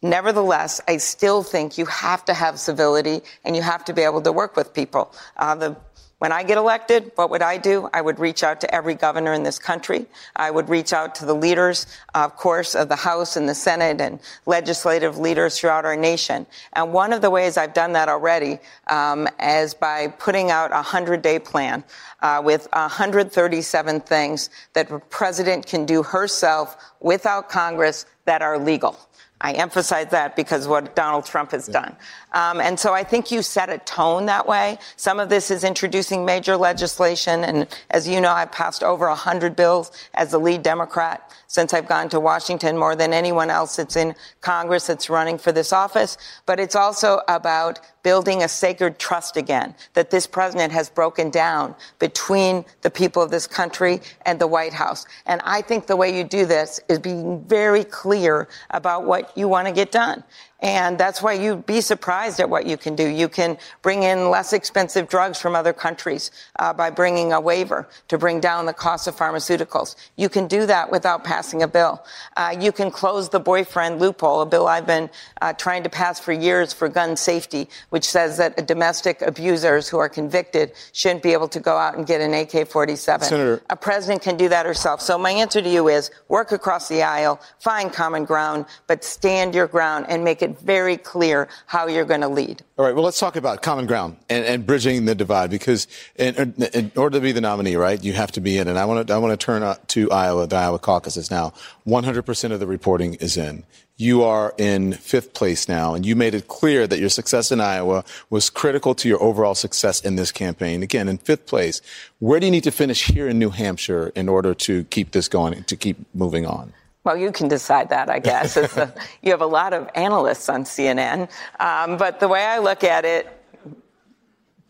Nevertheless, 0.02 0.80
I 0.88 0.96
still 0.96 1.44
think 1.44 1.78
you 1.78 1.86
have 1.86 2.24
to 2.24 2.34
have 2.34 2.58
civility 2.58 3.20
and 3.44 3.54
you 3.54 3.62
have 3.62 3.84
to 3.84 3.92
be 3.92 4.02
able 4.02 4.20
to 4.22 4.32
work 4.32 4.56
with 4.56 4.74
people. 4.74 5.14
Uh, 5.36 5.54
the, 5.54 5.76
when 6.18 6.32
I 6.32 6.42
get 6.42 6.56
elected, 6.58 7.12
what 7.14 7.30
would 7.30 7.42
I 7.42 7.56
do? 7.56 7.88
I 7.92 8.00
would 8.00 8.18
reach 8.18 8.44
out 8.44 8.60
to 8.60 8.74
every 8.74 8.94
governor 8.94 9.32
in 9.32 9.42
this 9.44 9.60
country. 9.60 10.06
I 10.34 10.50
would 10.50 10.68
reach 10.68 10.92
out 10.92 11.16
to 11.16 11.26
the 11.26 11.34
leaders, 11.34 11.86
of 12.14 12.36
course, 12.36 12.74
of 12.74 12.88
the 12.88 12.96
House 12.96 13.36
and 13.36 13.48
the 13.48 13.54
Senate 13.54 14.00
and 14.00 14.20
legislative 14.46 15.18
leaders 15.18 15.58
throughout 15.58 15.84
our 15.84 15.96
nation. 15.96 16.46
And 16.74 16.92
one 16.92 17.12
of 17.12 17.22
the 17.22 17.30
ways 17.30 17.56
I've 17.56 17.74
done 17.74 17.92
that 17.94 18.08
already 18.08 18.58
um, 18.88 19.28
is 19.40 19.74
by 19.74 20.08
putting 20.08 20.50
out 20.50 20.70
a 20.70 20.74
100 20.74 21.22
day 21.22 21.40
plan 21.40 21.82
uh, 22.20 22.40
with 22.44 22.68
137 22.72 24.00
things 24.00 24.50
that 24.74 24.88
the 24.88 24.98
president 24.98 25.66
can 25.66 25.86
do 25.86 26.04
herself 26.04 26.76
without 27.00 27.48
Congress 27.48 28.06
that 28.26 28.42
are 28.42 28.58
legal. 28.58 28.96
I 29.42 29.52
emphasize 29.52 30.08
that 30.10 30.36
because 30.36 30.68
what 30.68 30.94
Donald 30.94 31.26
Trump 31.26 31.50
has 31.50 31.66
done. 31.66 31.94
Um, 32.32 32.60
and 32.60 32.78
so 32.78 32.94
I 32.94 33.02
think 33.02 33.32
you 33.32 33.42
set 33.42 33.68
a 33.68 33.78
tone 33.78 34.26
that 34.26 34.46
way. 34.46 34.78
Some 34.96 35.18
of 35.18 35.28
this 35.28 35.50
is 35.50 35.64
introducing 35.64 36.24
major 36.24 36.56
legislation. 36.56 37.42
And 37.42 37.66
as 37.90 38.06
you 38.06 38.20
know, 38.20 38.30
I've 38.30 38.52
passed 38.52 38.84
over 38.84 39.08
100 39.08 39.56
bills 39.56 39.90
as 40.14 40.30
the 40.30 40.38
lead 40.38 40.62
Democrat 40.62 41.28
since 41.48 41.74
I've 41.74 41.88
gone 41.88 42.08
to 42.10 42.20
Washington, 42.20 42.78
more 42.78 42.96
than 42.96 43.12
anyone 43.12 43.50
else 43.50 43.76
that's 43.76 43.96
in 43.96 44.14
Congress 44.40 44.86
that's 44.86 45.10
running 45.10 45.36
for 45.36 45.52
this 45.52 45.72
office. 45.72 46.16
But 46.46 46.58
it's 46.58 46.74
also 46.74 47.20
about 47.28 47.78
building 48.02 48.42
a 48.42 48.48
sacred 48.48 48.98
trust 48.98 49.36
again 49.36 49.74
that 49.94 50.10
this 50.10 50.26
president 50.26 50.72
has 50.72 50.88
broken 50.88 51.30
down 51.30 51.74
between 51.98 52.64
the 52.82 52.90
people 52.90 53.22
of 53.22 53.30
this 53.30 53.46
country 53.46 54.00
and 54.26 54.40
the 54.40 54.46
White 54.46 54.72
House. 54.72 55.06
And 55.26 55.40
I 55.44 55.62
think 55.62 55.86
the 55.86 55.96
way 55.96 56.16
you 56.16 56.24
do 56.24 56.44
this 56.46 56.80
is 56.88 56.98
being 56.98 57.42
very 57.44 57.84
clear 57.84 58.48
about 58.70 59.04
what 59.04 59.36
you 59.36 59.48
want 59.48 59.68
to 59.68 59.72
get 59.72 59.92
done. 59.92 60.24
And 60.62 60.96
that's 60.96 61.20
why 61.20 61.32
you'd 61.32 61.66
be 61.66 61.80
surprised 61.80 62.38
at 62.38 62.48
what 62.48 62.66
you 62.66 62.76
can 62.76 62.94
do. 62.94 63.06
You 63.06 63.28
can 63.28 63.58
bring 63.82 64.04
in 64.04 64.30
less 64.30 64.52
expensive 64.52 65.08
drugs 65.08 65.40
from 65.40 65.56
other 65.56 65.72
countries 65.72 66.30
uh, 66.60 66.72
by 66.72 66.88
bringing 66.88 67.32
a 67.32 67.40
waiver 67.40 67.88
to 68.08 68.16
bring 68.16 68.38
down 68.38 68.66
the 68.66 68.72
cost 68.72 69.08
of 69.08 69.16
pharmaceuticals. 69.16 69.96
You 70.16 70.28
can 70.28 70.46
do 70.46 70.64
that 70.66 70.92
without 70.92 71.24
passing 71.24 71.64
a 71.64 71.68
bill. 71.68 72.04
Uh, 72.36 72.54
you 72.58 72.70
can 72.70 72.92
close 72.92 73.28
the 73.28 73.40
boyfriend 73.40 73.98
loophole, 73.98 74.40
a 74.42 74.46
bill 74.46 74.68
I've 74.68 74.86
been 74.86 75.10
uh, 75.40 75.52
trying 75.52 75.82
to 75.82 75.90
pass 75.90 76.20
for 76.20 76.32
years 76.32 76.72
for 76.72 76.88
gun 76.88 77.16
safety, 77.16 77.68
which 77.90 78.08
says 78.08 78.36
that 78.36 78.64
domestic 78.68 79.20
abusers 79.20 79.88
who 79.88 79.98
are 79.98 80.08
convicted 80.08 80.72
shouldn't 80.92 81.24
be 81.24 81.32
able 81.32 81.48
to 81.48 81.58
go 81.58 81.76
out 81.76 81.96
and 81.96 82.06
get 82.06 82.20
an 82.20 82.34
AK-47. 82.34 83.24
Senator. 83.24 83.62
A 83.68 83.76
president 83.76 84.22
can 84.22 84.36
do 84.36 84.48
that 84.48 84.64
herself. 84.64 85.00
So 85.00 85.18
my 85.18 85.32
answer 85.32 85.60
to 85.60 85.68
you 85.68 85.88
is 85.88 86.12
work 86.28 86.52
across 86.52 86.88
the 86.88 87.02
aisle, 87.02 87.40
find 87.58 87.92
common 87.92 88.24
ground, 88.24 88.66
but 88.86 89.02
stand 89.02 89.56
your 89.56 89.66
ground 89.66 90.06
and 90.08 90.22
make 90.22 90.40
it 90.40 90.51
very 90.52 90.96
clear 90.96 91.48
how 91.66 91.86
you're 91.86 92.04
going 92.04 92.20
to 92.20 92.28
lead. 92.28 92.62
All 92.78 92.84
right. 92.84 92.94
Well, 92.94 93.04
let's 93.04 93.18
talk 93.18 93.36
about 93.36 93.62
common 93.62 93.86
ground 93.86 94.16
and, 94.28 94.44
and 94.44 94.66
bridging 94.66 95.04
the 95.04 95.14
divide 95.14 95.50
because 95.50 95.86
in, 96.16 96.54
in, 96.74 96.92
order 96.96 97.18
to 97.18 97.22
be 97.22 97.32
the 97.32 97.40
nominee, 97.40 97.76
right, 97.76 98.02
you 98.02 98.12
have 98.12 98.32
to 98.32 98.40
be 98.40 98.58
in. 98.58 98.68
And 98.68 98.78
I 98.78 98.84
want 98.84 99.06
to 99.06 99.14
I 99.14 99.18
want 99.18 99.38
to 99.38 99.44
turn 99.44 99.76
to 99.88 100.10
Iowa, 100.10 100.46
the 100.46 100.56
Iowa 100.56 100.78
caucuses 100.78 101.30
now. 101.30 101.52
100% 101.86 102.52
of 102.52 102.60
the 102.60 102.66
reporting 102.66 103.14
is 103.14 103.36
in. 103.36 103.64
You 103.96 104.24
are 104.24 104.54
in 104.58 104.94
fifth 104.94 105.34
place 105.34 105.68
now, 105.68 105.94
and 105.94 106.04
you 106.04 106.16
made 106.16 106.34
it 106.34 106.48
clear 106.48 106.86
that 106.86 106.98
your 106.98 107.08
success 107.08 107.52
in 107.52 107.60
Iowa 107.60 108.04
was 108.30 108.50
critical 108.50 108.94
to 108.96 109.08
your 109.08 109.22
overall 109.22 109.54
success 109.54 110.00
in 110.00 110.16
this 110.16 110.32
campaign. 110.32 110.82
Again, 110.82 111.08
in 111.08 111.18
fifth 111.18 111.46
place, 111.46 111.80
where 112.18 112.40
do 112.40 112.46
you 112.46 112.50
need 112.50 112.64
to 112.64 112.72
finish 112.72 113.04
here 113.04 113.28
in 113.28 113.38
New 113.38 113.50
Hampshire 113.50 114.08
in 114.16 114.28
order 114.28 114.54
to 114.54 114.84
keep 114.84 115.12
this 115.12 115.28
going, 115.28 115.64
to 115.64 115.76
keep 115.76 115.98
moving 116.14 116.46
on? 116.46 116.72
Well, 117.04 117.16
you 117.16 117.32
can 117.32 117.48
decide 117.48 117.88
that, 117.88 118.08
I 118.08 118.20
guess. 118.20 118.56
a, 118.56 118.94
you 119.22 119.32
have 119.32 119.40
a 119.40 119.46
lot 119.46 119.72
of 119.72 119.88
analysts 119.94 120.48
on 120.48 120.64
CNN. 120.64 121.28
Um, 121.58 121.96
but 121.96 122.20
the 122.20 122.28
way 122.28 122.44
I 122.44 122.58
look 122.58 122.84
at 122.84 123.04
it, 123.04 123.41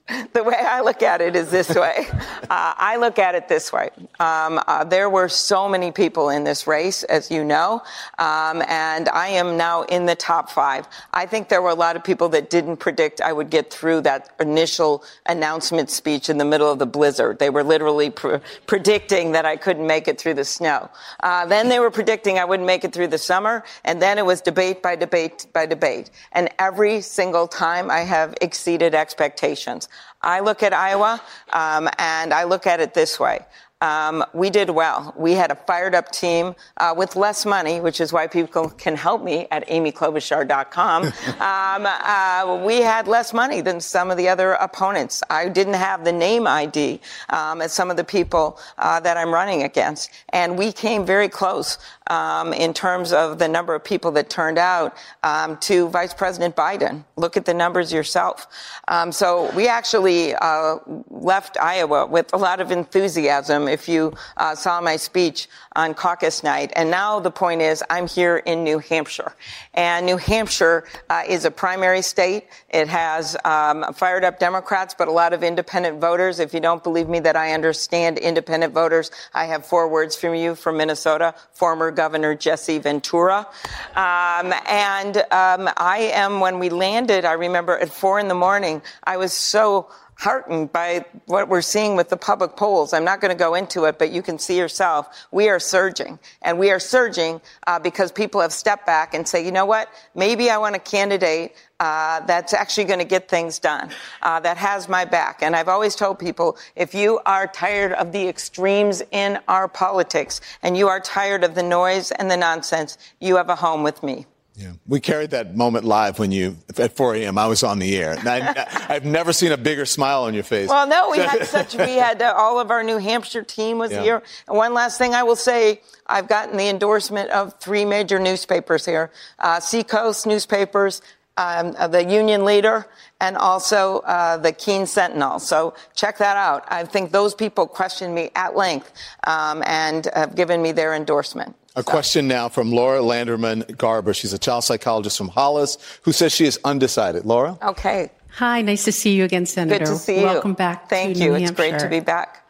the 0.33 0.43
way 0.43 0.57
I 0.59 0.81
look 0.81 1.03
at 1.03 1.21
it 1.21 1.37
is 1.37 1.51
this 1.51 1.75
way. 1.75 2.07
Uh, 2.51 2.75
I 2.77 2.97
look 2.97 3.19
at 3.19 3.35
it 3.35 3.49
this 3.49 3.73
way. 3.73 3.89
Um, 4.21 4.61
uh, 4.67 4.85
there 4.85 5.09
were 5.09 5.29
so 5.29 5.71
many 5.71 5.91
people 5.91 6.29
in 6.29 6.45
this 6.45 6.67
race, 6.67 7.03
as 7.05 7.31
you 7.31 7.45
know, 7.45 7.81
um, 8.19 8.63
and 8.69 9.09
I 9.09 9.29
am 9.29 9.57
now 9.57 9.85
in 9.85 10.05
the 10.05 10.15
top 10.15 10.51
five. 10.51 10.87
I 11.15 11.25
think 11.25 11.49
there 11.49 11.63
were 11.63 11.71
a 11.71 11.75
lot 11.75 11.97
of 11.97 12.05
people 12.05 12.29
that 12.31 12.51
didn't 12.51 12.77
predict 12.77 13.23
I 13.23 13.33
would 13.33 13.49
get 13.49 13.71
through 13.71 14.03
that 14.03 14.35
initial 14.39 15.03
announcement 15.25 15.89
speech 15.89 16.29
in 16.29 16.37
the 16.37 16.45
middle 16.45 16.71
of 16.71 16.79
the 16.79 16.85
blizzard. 16.85 17.39
They 17.39 17.49
were 17.49 17.65
literally 17.65 18.11
pr- 18.11 18.37
predicting 18.67 19.33
that 19.33 19.47
I 19.47 19.57
couldn't 19.57 19.87
make 19.87 20.07
it 20.07 20.19
through 20.19 20.35
the 20.35 20.45
snow. 20.45 20.91
Uh, 21.21 21.47
then 21.47 21.71
they 21.71 21.79
were 21.79 21.93
predicting 21.93 22.39
I 22.39 22.45
wouldn't 22.45 22.67
make 22.67 22.85
it 22.85 22.93
through 22.93 23.09
the 23.09 23.19
summer, 23.19 23.65
and 23.85 24.03
then 24.03 24.19
it 24.19 24.27
was 24.27 24.43
debate 24.43 24.83
by 24.83 24.95
debate 24.95 25.47
by 25.55 25.65
debate. 25.65 26.11
And 26.33 26.51
every 26.59 27.01
single 27.01 27.49
time 27.49 27.91
I 27.91 28.01
have 28.01 28.35
exceeded 28.43 28.95
expectations. 28.95 29.89
I 30.21 30.41
look 30.41 30.63
at 30.63 30.73
Iowa 30.73 31.21
um, 31.53 31.89
and 31.99 32.33
I 32.33 32.45
look 32.45 32.67
at 32.67 32.81
it 32.81 32.95
this 32.95 33.19
way. 33.19 33.45
Um, 33.83 34.25
we 34.33 34.49
did 34.49 34.71
well. 34.71 35.13
We 35.17 35.33
had 35.33 35.51
a 35.51 35.57
fired 35.57 35.93
up 35.93 36.13
team 36.13 36.55
uh, 36.77 36.95
with 36.97 37.17
less 37.17 37.45
money, 37.45 37.81
which 37.81 38.01
is 38.01 38.13
why 38.13 38.29
people 38.29 38.71
can 38.71 38.95
help 38.95 39.25
me 39.25 39.49
at 39.51 39.67
amyklobuchar.com. 39.67 41.03
um, 41.07 41.13
uh, 41.41 42.63
we 42.65 42.81
had 42.81 43.09
less 43.09 43.33
money 43.33 43.61
than 43.61 43.81
some 43.81 44.13
of 44.13 44.17
the 44.17 44.29
other 44.29 44.53
opponents. 44.53 45.21
I 45.29 45.49
didn't 45.49 45.75
have 45.75 46.05
the 46.05 46.13
name 46.13 46.47
ID 46.47 47.01
um, 47.31 47.61
as 47.61 47.73
some 47.73 47.91
of 47.91 47.97
the 47.97 48.05
people 48.05 48.61
uh, 48.79 49.01
that 49.01 49.17
I'm 49.17 49.35
running 49.35 49.65
against. 49.65 50.13
And 50.29 50.57
we 50.57 50.71
came 50.71 51.05
very 51.05 51.29
close 51.29 51.77
um, 52.09 52.53
in 52.53 52.73
terms 52.73 53.13
of 53.13 53.39
the 53.39 53.49
number 53.49 53.75
of 53.75 53.85
people 53.85 54.11
that 54.13 54.29
turned 54.29 54.59
out 54.59 54.97
um, 55.23 55.57
to 55.59 55.89
Vice 55.89 56.15
President 56.15 56.57
Biden. 56.57 57.05
Look 57.17 57.37
at 57.37 57.45
the 57.45 57.55
numbers 57.55 57.93
yourself. 57.93 58.47
Um, 58.89 59.13
so 59.13 59.51
we 59.55 59.69
actually 59.69 60.35
uh, 60.35 60.79
left 61.11 61.57
Iowa 61.61 62.07
with 62.07 62.33
a 62.33 62.37
lot 62.37 62.61
of 62.61 62.71
enthusiasm. 62.71 63.69
If 63.69 63.89
you 63.89 64.15
uh, 64.37 64.55
saw 64.55 64.81
my 64.81 64.97
speech 64.97 65.49
on 65.77 65.95
caucus 65.95 66.43
night, 66.43 66.73
and 66.75 66.91
now 66.91 67.21
the 67.21 67.31
point 67.31 67.63
is, 67.63 67.83
I'm 67.89 68.09
here 68.09 68.39
in 68.39 68.65
New 68.65 68.79
Hampshire, 68.79 69.35
and 69.75 70.05
New 70.05 70.17
Hampshire 70.17 70.85
uh, 71.09 71.23
is 71.29 71.45
a 71.45 71.51
primary 71.51 72.03
state. 72.03 72.47
It 72.69 72.89
has 72.89 73.37
um, 73.45 73.85
fired 73.95 74.25
up 74.25 74.39
Democrats, 74.39 74.95
but 74.99 75.09
a 75.09 75.13
lot 75.13 75.33
of 75.33 75.43
independent 75.43 76.01
voters. 76.01 76.41
If 76.41 76.53
you 76.53 76.61
don't 76.61 76.83
believe 76.83 77.09
me 77.09 77.21
that 77.21 77.37
I 77.37 77.53
understand 77.53 78.19
independent 78.19 78.75
voters, 78.75 79.11
I 79.33 79.45
have 79.47 79.65
four 79.65 79.89
words 79.89 80.17
from 80.17 80.35
you 80.35 80.55
from 80.55 80.77
Minnesota, 80.77 81.35
former 81.53 81.92
Governor 81.93 82.35
Jesse 82.35 82.79
Ventura. 82.79 83.47
Um, 83.95 84.53
and 84.67 85.19
um, 85.31 85.69
I 85.77 86.11
am, 86.15 86.41
when 86.41 86.59
we 86.59 86.69
landed, 86.69 87.25
I 87.25 87.35
remember 87.35 87.79
at 87.79 87.91
four 87.91 88.19
in 88.19 88.29
the 88.29 88.35
morning, 88.35 88.83
I 89.05 89.17
was 89.17 89.33
so 89.33 89.89
heartened 90.23 90.73
by 90.73 91.05
what 91.27 91.49
we're 91.49 91.61
seeing 91.63 91.97
with 91.97 92.09
the 92.09 92.17
public 92.17 92.55
polls. 92.55 92.93
I'm 92.93 93.05
not 93.05 93.21
going 93.21 93.37
to 93.37 93.39
go 93.39 93.55
into 93.55 93.85
it, 93.87 93.99
but 93.99 94.13
you 94.13 94.23
can 94.23 94.39
see 94.39 94.57
yourself. 94.57 95.27
We 95.33 95.49
are 95.49 95.59
surging. 95.59 96.19
And 96.43 96.61
we 96.61 96.71
are 96.71 96.79
surging 96.79 97.41
uh, 97.67 97.81
because 97.81 98.13
people 98.13 98.41
have 98.41 98.53
stepped 98.53 98.87
back 98.87 99.15
and 99.15 99.27
say, 99.27 99.45
you 99.45 99.51
know 99.51 99.67
what? 99.67 99.89
Maybe 100.15 100.49
I 100.49 100.59
want 100.59 100.77
a 100.77 100.79
candidate 100.79 101.57
uh, 101.83 102.21
that's 102.27 102.55
actually 102.55 102.85
going 102.85 103.01
to 103.01 103.05
get 103.05 103.29
things 103.29 103.59
done, 103.59 103.91
uh, 104.23 104.39
that 104.39 104.57
has 104.57 104.89
my 104.89 105.05
back. 105.05 105.43
And 105.43 105.57
I've 105.57 105.67
always 105.67 105.97
told 105.97 106.17
people 106.17 106.57
if 106.77 106.95
you 106.95 107.19
are 107.27 107.49
tired 107.49 107.93
of 107.95 108.13
the 108.13 108.29
extremes 108.29 109.03
in 109.11 109.41
our 109.49 109.67
politics 109.67 110.41
and 110.63 110.77
you 110.77 110.87
are 110.87 111.01
tired 111.01 111.43
of 111.43 111.57
the 111.57 111.63
noise 111.65 112.13
and 112.13 112.31
the 112.31 112.37
nonsense, 112.37 112.99
you 113.21 113.35
have 113.35 113.49
a 113.49 113.57
home 113.57 113.83
with 113.83 114.01
me. 114.05 114.27
Yeah, 114.55 114.73
we 114.87 115.01
carried 115.01 115.31
that 115.31 115.57
moment 115.57 115.85
live 115.85 116.19
when 116.21 116.31
you 116.31 116.59
at 116.77 116.95
4 116.95 117.17
a.m. 117.17 117.39
I 117.39 117.47
was 117.47 117.65
on 117.65 117.79
the 117.79 117.97
air. 117.97 118.17
I, 118.19 118.39
have 118.93 119.05
never 119.05 119.33
seen 119.33 119.51
a 119.51 119.57
bigger 119.57 119.87
smile 119.87 120.25
on 120.25 120.35
your 120.35 120.45
face. 120.45 120.69
Well, 120.69 120.87
no, 120.87 121.11
we 121.11 121.19
had 121.19 121.47
such. 121.57 121.75
We 121.75 121.95
had 121.95 122.21
uh, 122.21 122.35
all 122.37 122.61
of 122.61 122.71
our 122.71 122.85
New 122.85 122.99
Hampshire 122.99 123.43
team 123.43 123.79
was 123.79 123.91
yeah. 123.91 124.03
here. 124.03 124.23
And 124.47 124.57
one 124.57 124.75
last 124.75 124.99
thing 124.99 125.15
I 125.15 125.23
will 125.23 125.37
say: 125.37 125.81
I've 126.07 126.29
gotten 126.29 126.59
the 126.59 126.69
endorsement 126.69 127.31
of 127.31 127.59
three 127.61 127.87
major 127.87 128.19
newspapers 128.19 128.85
here: 128.85 129.11
uh, 129.39 129.59
Seacoast 129.59 130.27
newspapers, 130.27 131.01
um, 131.37 131.73
the 131.91 132.05
union 132.05 132.45
leader, 132.45 132.87
and 133.21 133.37
also 133.37 134.01
uh, 134.01 134.37
the 134.37 134.53
Keene 134.53 134.87
Sentinel. 134.87 135.39
So 135.39 135.75
check 135.95 136.19
that 136.19 136.37
out. 136.37 136.65
I 136.69 136.85
think 136.85 137.13
those 137.13 137.35
people 137.35 137.67
questioned 137.67 138.15
me 138.15 138.31
at 138.35 138.57
length 138.57 138.93
um, 139.27 139.63
and 139.67 140.09
have 140.15 140.35
given 140.35 140.61
me 140.61 140.73
their 140.73 140.95
endorsement. 140.95 141.57
A 141.75 141.83
question 141.83 142.29
now 142.29 142.51
from 142.51 142.71
Laura 142.71 143.01
Landerman 143.01 143.77
Garber. 143.79 144.13
She's 144.13 144.35
a 144.35 144.39
child 144.39 144.65
psychologist 144.65 145.17
from 145.17 145.29
Hollis 145.29 145.79
who 146.03 146.13
says 146.13 146.33
she 146.33 146.45
is 146.45 146.61
undecided. 146.65 147.25
Laura? 147.25 147.57
Okay. 147.63 148.11
Hi, 148.37 148.63
nice 148.63 148.85
to 148.85 148.93
see 148.93 149.15
you 149.15 149.25
again, 149.25 149.47
Senator. 149.47 149.79
Good 149.79 149.91
to 149.91 149.97
see 149.97 150.21
you. 150.21 150.27
Welcome 150.27 150.55
back. 150.55 150.89
Thank 150.89 151.17
to 151.17 151.23
you. 151.23 151.31
New 151.31 151.37
it's 151.37 151.45
Hampshire. 151.45 151.71
great 151.71 151.81
to 151.81 151.89
be 151.89 152.01
back. 152.01 152.42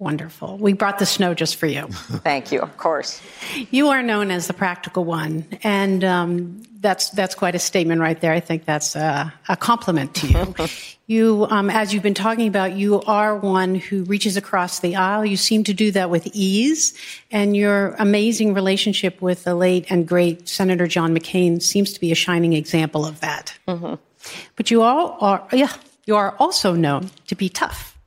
Wonderful. 0.00 0.58
We 0.58 0.74
brought 0.74 1.00
the 1.00 1.06
snow 1.06 1.34
just 1.34 1.56
for 1.56 1.66
you. 1.66 1.86
Thank 1.88 2.52
you. 2.52 2.60
Of 2.60 2.76
course. 2.76 3.20
You 3.72 3.88
are 3.88 4.00
known 4.00 4.30
as 4.30 4.46
the 4.46 4.52
practical 4.52 5.04
one, 5.04 5.44
and 5.64 6.04
um, 6.04 6.62
that's 6.78 7.10
that's 7.10 7.34
quite 7.34 7.56
a 7.56 7.58
statement 7.58 8.00
right 8.00 8.20
there. 8.20 8.32
I 8.32 8.38
think 8.38 8.64
that's 8.64 8.94
a, 8.94 9.34
a 9.48 9.56
compliment 9.56 10.14
to 10.14 10.26
you. 10.28 10.68
you, 11.08 11.46
um, 11.50 11.68
as 11.68 11.92
you've 11.92 12.04
been 12.04 12.14
talking 12.14 12.46
about, 12.46 12.74
you 12.76 13.02
are 13.02 13.36
one 13.36 13.74
who 13.74 14.04
reaches 14.04 14.36
across 14.36 14.78
the 14.78 14.94
aisle. 14.94 15.24
You 15.26 15.36
seem 15.36 15.64
to 15.64 15.74
do 15.74 15.90
that 15.90 16.10
with 16.10 16.28
ease, 16.28 16.96
and 17.32 17.56
your 17.56 17.96
amazing 17.98 18.54
relationship 18.54 19.20
with 19.20 19.42
the 19.42 19.56
late 19.56 19.86
and 19.90 20.06
great 20.06 20.48
Senator 20.48 20.86
John 20.86 21.12
McCain 21.12 21.60
seems 21.60 21.92
to 21.94 21.98
be 21.98 22.12
a 22.12 22.16
shining 22.16 22.52
example 22.52 23.04
of 23.04 23.18
that. 23.18 23.58
Mm-hmm. 23.66 23.94
But 24.54 24.70
you 24.70 24.82
all 24.82 25.16
are, 25.20 25.44
yeah, 25.52 25.72
you 26.06 26.14
are 26.14 26.36
also 26.38 26.74
known 26.74 27.10
to 27.26 27.34
be 27.34 27.48
tough 27.48 27.97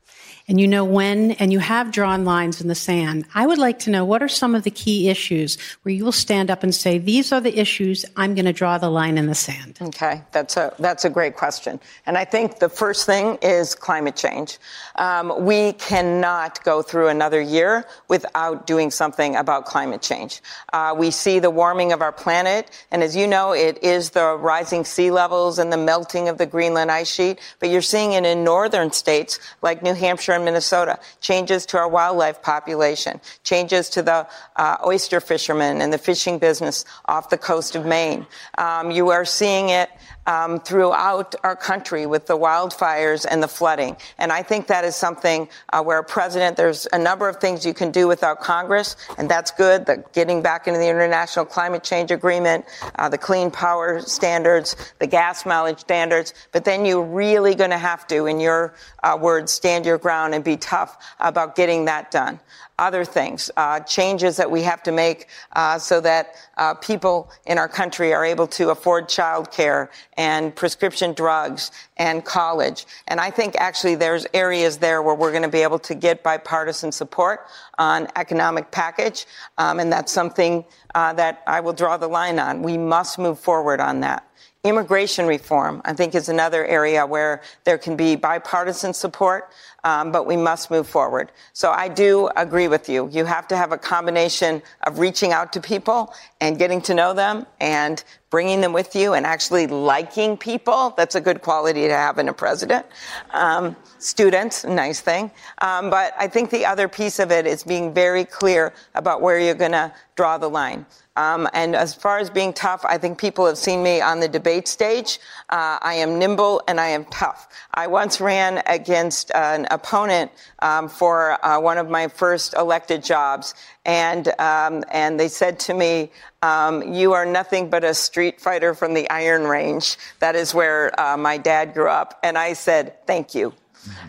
and 0.48 0.60
you 0.60 0.68
know 0.68 0.84
when 0.84 1.32
and 1.32 1.52
you 1.52 1.60
have 1.60 1.92
drawn 1.92 2.26
lines 2.26 2.62
in 2.62 2.68
the 2.68 2.76
sand. 2.76 3.26
I 3.34 3.46
would 3.48 3.58
like 3.58 3.80
to 3.80 3.90
know 3.90 4.06
what 4.06 4.22
are 4.24 4.28
some 4.28 4.56
of 4.56 4.64
the 4.64 4.72
key 4.72 5.10
issues 5.10 5.58
where 5.84 5.94
you 5.94 6.04
will 6.04 6.12
stand 6.12 6.50
up 6.50 6.64
and 6.64 6.74
say, 6.74 6.98
these 6.98 7.32
are 7.32 7.42
the 7.42 7.58
issues 7.60 8.06
I'm 8.16 8.36
going 8.36 8.46
to 8.46 8.54
draw 8.54 8.78
the 8.78 8.90
line 8.90 9.18
in 9.18 9.28
the 9.28 9.36
sand. 9.36 9.78
Okay, 9.82 10.22
that's 10.32 10.58
a 10.58 10.74
that's 10.80 11.06
a 11.06 11.10
great 11.10 11.36
question, 11.36 11.80
and 12.06 12.18
I 12.18 12.26
think 12.26 12.60
the 12.60 12.70
first 12.70 13.06
thing 13.06 13.38
is 13.42 13.76
climate 13.76 14.16
change. 14.16 14.58
Um, 14.96 15.46
we 15.46 15.74
cannot 15.74 16.64
go 16.64 16.82
through 16.82 17.08
another 17.08 17.42
year 17.42 17.86
without 18.08 18.68
doing 18.68 18.92
something 18.92 19.36
about 19.36 19.66
climate 19.66 20.02
change. 20.02 20.42
Uh, 20.74 20.96
we 20.98 21.12
see 21.12 21.40
the 21.40 21.50
warming 21.50 21.92
of 21.92 22.02
our 22.02 22.12
planet, 22.12 22.70
and 22.92 23.04
as 23.04 23.16
you 23.16 23.28
know, 23.28 23.54
it 23.54 23.82
is 23.84 24.12
the 24.12 24.36
rising 24.38 24.86
sea 24.86 25.12
levels 25.12 25.60
and 25.60 25.72
the 25.72 25.78
melting 25.78 26.30
of 26.30 26.38
the 26.38 26.46
Greenland 26.46 26.92
ice 26.92 27.12
sheet. 27.12 27.40
But 27.60 27.70
you're 27.70 27.82
seeing 27.82 28.14
it 28.14 28.26
in 28.26 28.44
northern 28.44 28.92
states 28.92 29.40
like 29.62 29.84
New 29.84 29.94
Hampshire 29.94 30.31
and 30.34 30.46
Minnesota. 30.46 31.00
Changes 31.20 31.66
to 31.68 31.78
our 31.78 31.88
wildlife 31.88 32.42
population, 32.42 33.20
changes 33.44 33.90
to 33.90 34.02
the 34.02 34.28
uh, 34.56 34.78
oyster 34.86 35.20
fishermen 35.20 35.82
and 35.82 35.92
the 35.92 35.98
fishing 35.98 36.40
business 36.40 36.86
off 37.06 37.30
the 37.30 37.38
coast 37.38 37.76
of 37.76 37.86
Maine. 37.86 38.26
Um, 38.58 38.92
you 38.92 39.10
are 39.10 39.26
seeing 39.26 39.70
it 39.70 39.90
um, 40.28 40.60
throughout 40.60 41.36
our 41.44 41.56
country 41.56 42.06
with 42.06 42.28
the 42.28 42.38
wildfires 42.38 43.26
and 43.30 43.42
the 43.42 43.48
flooding. 43.48 43.98
And 44.18 44.32
I 44.32 44.44
think 44.44 44.68
that 44.68 44.86
is 44.86 44.96
something 44.96 45.50
uh, 45.72 45.82
where 45.84 46.00
a 46.00 46.04
president, 46.04 46.58
there's 46.58 46.88
a 46.94 46.98
number 46.98 47.28
of 47.28 47.38
things 47.38 47.66
you 47.66 47.74
can 47.74 47.92
do 47.92 48.08
without 48.08 48.42
Congress, 48.42 48.96
and 49.18 49.30
that's 49.30 49.52
good. 49.52 49.86
The 49.86 50.04
getting 50.14 50.42
back 50.42 50.68
into 50.68 50.80
the 50.80 50.90
International 50.90 51.46
Climate 51.46 51.84
Change 51.84 52.12
Agreement, 52.12 52.66
uh, 52.96 53.10
the 53.10 53.18
clean 53.18 53.52
power 53.52 54.02
standards, 54.02 54.76
the 55.00 55.08
gas 55.08 55.46
mileage 55.46 55.80
standards. 55.80 56.34
But 56.52 56.66
then 56.66 56.86
you're 56.86 57.04
really 57.04 57.56
going 57.56 57.72
to 57.72 57.78
have 57.78 58.08
to, 58.08 58.26
in 58.26 58.40
your 58.40 58.74
uh, 59.04 59.18
words, 59.20 59.52
stand 59.52 59.86
your 59.86 59.98
ground 59.98 60.36
and 60.36 60.44
be 60.44 60.58
tough 60.58 60.98
about 61.20 61.56
getting 61.56 61.86
that 61.86 62.12
done 62.12 62.40
other 62.80 63.06
things, 63.06 63.52
uh, 63.58 63.80
changes 63.82 64.38
that 64.38 64.50
we 64.50 64.64
have 64.64 64.82
to 64.84 64.92
make 64.92 65.28
uh, 65.54 65.78
so 65.78 66.02
that 66.02 66.36
uh, 66.58 66.74
people 66.76 67.30
in 67.46 67.58
our 67.58 67.68
country 67.68 68.14
are 68.14 68.26
able 68.26 68.48
to 68.48 68.72
afford 68.72 69.08
child 69.08 69.52
care 69.52 69.90
and 70.18 70.56
prescription 70.56 71.14
drugs 71.14 71.72
and 71.98 72.26
college. 72.26 72.86
And 73.08 73.20
I 73.20 73.30
think 73.30 73.56
actually 73.58 73.96
there's 73.96 74.26
areas 74.34 74.78
there 74.78 75.02
where 75.02 75.16
we're 75.16 75.32
going 75.32 75.44
to 75.44 75.50
be 75.50 75.62
able 75.62 75.80
to 75.80 75.96
get 75.96 76.24
bipartisan 76.24 76.92
support 76.92 77.46
on 77.78 78.08
economic 78.16 78.72
package. 78.72 79.26
Um, 79.58 79.80
and 79.80 79.92
that's 79.92 80.12
something 80.12 80.66
uh, 80.96 81.14
that 81.14 81.44
I 81.48 81.60
will 81.60 81.74
draw 81.74 81.98
the 81.98 82.08
line 82.08 82.40
on. 82.40 82.64
We 82.64 82.78
must 82.78 83.20
move 83.20 83.40
forward 83.40 83.80
on 83.80 84.00
that. 84.02 84.28
Immigration 84.64 85.26
reform, 85.26 85.82
I 85.86 85.94
think, 85.94 86.14
is 86.14 86.30
another 86.30 86.64
area 86.64 87.04
where 87.04 87.42
there 87.64 87.80
can 87.80 87.96
be 87.96 88.16
bipartisan 88.16 88.94
support, 88.94 89.50
um, 89.84 90.12
but 90.12 90.26
we 90.26 90.38
must 90.38 90.70
move 90.72 90.88
forward. 90.88 91.32
So 91.54 91.72
I 91.72 91.88
do 91.88 92.30
agree 92.36 92.68
with 92.68 92.90
you. 92.90 93.10
You 93.12 93.26
have 93.26 93.48
to 93.50 93.58
have 93.58 93.72
a 93.72 93.78
combination 93.78 94.62
of 94.86 95.00
reaching 95.00 95.32
out 95.32 95.54
to 95.54 95.62
people 95.62 96.14
and 96.40 96.58
getting 96.58 96.82
to 96.82 96.94
know 96.94 97.14
them 97.14 97.46
and 97.60 98.04
bringing 98.30 98.62
them 98.62 98.74
with 98.74 98.96
you 98.96 99.14
and 99.14 99.26
actually 99.26 99.68
liking 99.68 100.38
people. 100.38 100.94
That's 100.96 101.16
a 101.16 101.22
good 101.22 101.42
quality 101.42 101.88
to 101.88 101.94
have 101.94 102.18
in 102.18 102.30
a 102.30 102.34
president. 102.34 102.86
Um, 103.32 103.76
students, 103.98 104.64
nice 104.64 105.02
thing. 105.02 105.32
Um, 105.58 105.90
but 105.90 106.14
I 106.18 106.28
think 106.28 106.50
the 106.50 106.66
other 106.66 106.88
piece 106.88 107.20
of 107.20 107.32
it 107.32 107.46
is 107.46 107.64
being 107.64 107.94
very 107.94 108.26
clear 108.26 108.74
about 108.96 109.22
where 109.22 109.40
you're 109.40 109.54
going 109.54 109.74
to 109.74 109.94
draw 110.16 110.38
the 110.38 110.50
line. 110.50 110.86
Um, 111.18 111.50
and 111.54 111.76
as 111.76 111.94
far 111.94 112.20
as 112.20 112.30
being 112.30 112.54
tough, 112.54 112.86
I 112.86 112.98
think 112.98 113.20
people 113.20 113.46
have 113.46 113.58
seen 113.58 113.84
me 113.84 114.00
on 114.00 114.22
the 114.22 114.30
debate 114.30 114.68
stage. 114.68 115.20
Uh, 115.50 115.78
I 115.82 115.96
am 115.96 116.18
nimble 116.18 116.62
and 116.70 116.80
I 116.80 116.88
am 116.88 117.04
tough. 117.06 117.50
I 117.74 117.88
once 117.88 118.22
ran 118.22 118.64
against 118.66 119.30
an 119.36 119.68
opponent 119.72 120.32
um, 120.60 120.88
for 120.88 121.44
uh, 121.46 121.60
one 121.60 121.78
of 121.78 121.90
my 121.90 122.08
first 122.08 122.54
elected 122.54 123.04
jobs, 123.04 123.54
and 123.86 124.30
um, 124.40 124.86
and 124.90 125.20
they 125.20 125.28
said 125.28 125.60
to 125.62 125.74
me, 125.74 126.12
um, 126.44 126.94
"You 126.94 127.12
are 127.12 127.26
nothing 127.26 127.70
but 127.70 127.84
a 127.84 127.94
street 127.94 128.40
fighter 128.40 128.74
from 128.74 128.94
the 128.94 129.10
Iron 129.10 129.44
Range." 129.44 129.98
That 130.20 130.36
is 130.36 130.54
where 130.54 130.98
uh, 130.98 131.18
my 131.18 131.38
dad 131.38 131.74
grew 131.74 131.90
up, 131.90 132.20
and 132.24 132.38
I 132.38 132.54
said, 132.54 133.06
"Thank 133.06 133.36
you." 133.36 133.54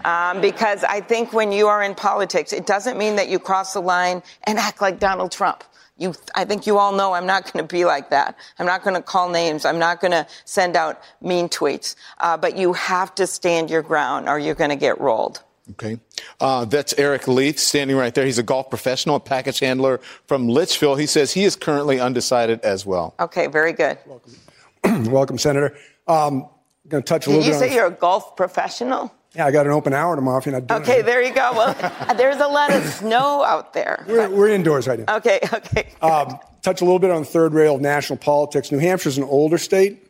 Um, 0.05 0.41
because 0.41 0.85
I 0.85 1.01
think 1.01 1.33
when 1.33 1.51
you 1.51 1.67
are 1.69 1.83
in 1.83 1.95
politics, 1.95 2.53
it 2.53 2.67
doesn't 2.67 2.99
mean 2.99 3.17
that 3.17 3.29
you 3.29 3.39
cross 3.39 3.73
the 3.73 3.81
line 3.81 4.23
and 4.45 4.59
act 4.59 4.81
like 4.81 4.99
Donald 4.99 5.33
Trump. 5.33 5.65
You, 6.03 6.15
I 6.35 6.45
think 6.45 6.67
you 6.67 6.79
all 6.79 6.93
know 6.93 7.13
I'm 7.13 7.27
not 7.27 7.45
going 7.53 7.65
to 7.67 7.73
be 7.73 7.85
like 7.85 8.11
that. 8.11 8.37
I'm 8.59 8.67
not 8.67 8.83
going 8.83 8.97
to 8.97 9.03
call 9.03 9.29
names. 9.31 9.65
I'm 9.65 9.79
not 9.79 10.01
going 10.01 10.11
to 10.11 10.27
send 10.45 10.75
out 10.75 11.01
mean 11.21 11.49
tweets. 11.49 11.95
Uh, 12.19 12.37
but 12.37 12.57
you 12.57 12.73
have 12.73 13.15
to 13.15 13.27
stand 13.27 13.71
your 13.71 13.83
ground 13.83 14.29
or 14.29 14.39
you're 14.39 14.57
going 14.57 14.71
to 14.71 14.77
get 14.77 15.01
rolled. 15.01 15.43
Okay. 15.71 16.01
Uh, 16.41 16.65
that's 16.65 16.93
Eric 16.99 17.29
Leith 17.29 17.61
standing 17.61 17.97
right 17.97 18.13
there. 18.13 18.27
He's 18.27 18.39
a 18.39 18.43
golf 18.43 18.69
professional, 18.69 19.15
a 19.17 19.21
package 19.21 19.61
handler 19.61 20.01
from 20.27 20.49
Litchfield. 20.49 20.99
He 20.99 21.07
says 21.07 21.33
he 21.33 21.45
is 21.45 21.55
currently 21.55 22.01
undecided 22.01 22.61
as 22.63 22.85
well. 22.85 23.15
Okay, 23.21 23.47
very 23.47 23.73
good. 23.73 23.97
Welcome, 24.05 24.35
Welcome 25.13 25.39
Senator. 25.39 25.77
Um, 26.09 26.49
I'm 26.85 26.89
going 26.91 27.03
to 27.05 27.09
touch 27.09 27.27
a 27.27 27.31
Did 27.31 27.37
little 27.37 27.47
you 27.47 27.53
bit 27.53 27.59
say 27.61 27.71
on. 27.71 27.77
you're 27.77 27.87
a 27.87 27.91
golf 27.93 28.35
professional? 28.35 29.15
Yeah, 29.35 29.47
I 29.47 29.51
got 29.51 29.65
an 29.67 29.73
open 29.73 29.95
hour 29.95 30.15
tomorrow 30.15 30.39
if 30.39 30.47
you're 30.47 30.53
not 30.53 30.67
doing 30.67 30.83
Okay, 30.83 30.99
it. 31.01 31.07
there 31.07 31.23
you 31.23 31.33
go. 31.33 31.53
Well, 31.55 32.15
there's 32.17 32.37
a 32.41 32.47
lot 32.47 32.71
of 32.73 32.85
snow 32.85 33.43
out 33.43 33.73
there. 33.73 34.05
We're, 34.07 34.29
we're 34.29 34.49
indoors 34.49 34.87
right 34.87 34.99
now. 34.99 35.17
Okay, 35.17 35.41
okay. 35.53 35.89
Um, 36.03 36.39
touch 36.63 36.83
a 36.83 36.85
little 36.85 36.99
bit 36.99 37.11
on 37.11 37.23
the 37.23 37.27
third 37.29 37.55
rail 37.55 37.77
of 37.77 37.81
national 37.81 38.19
politics. 38.19 38.71
New 38.71 38.79
Hampshire's 38.79 39.17
an 39.17 39.25
older 39.25 39.57
state, 39.57 40.07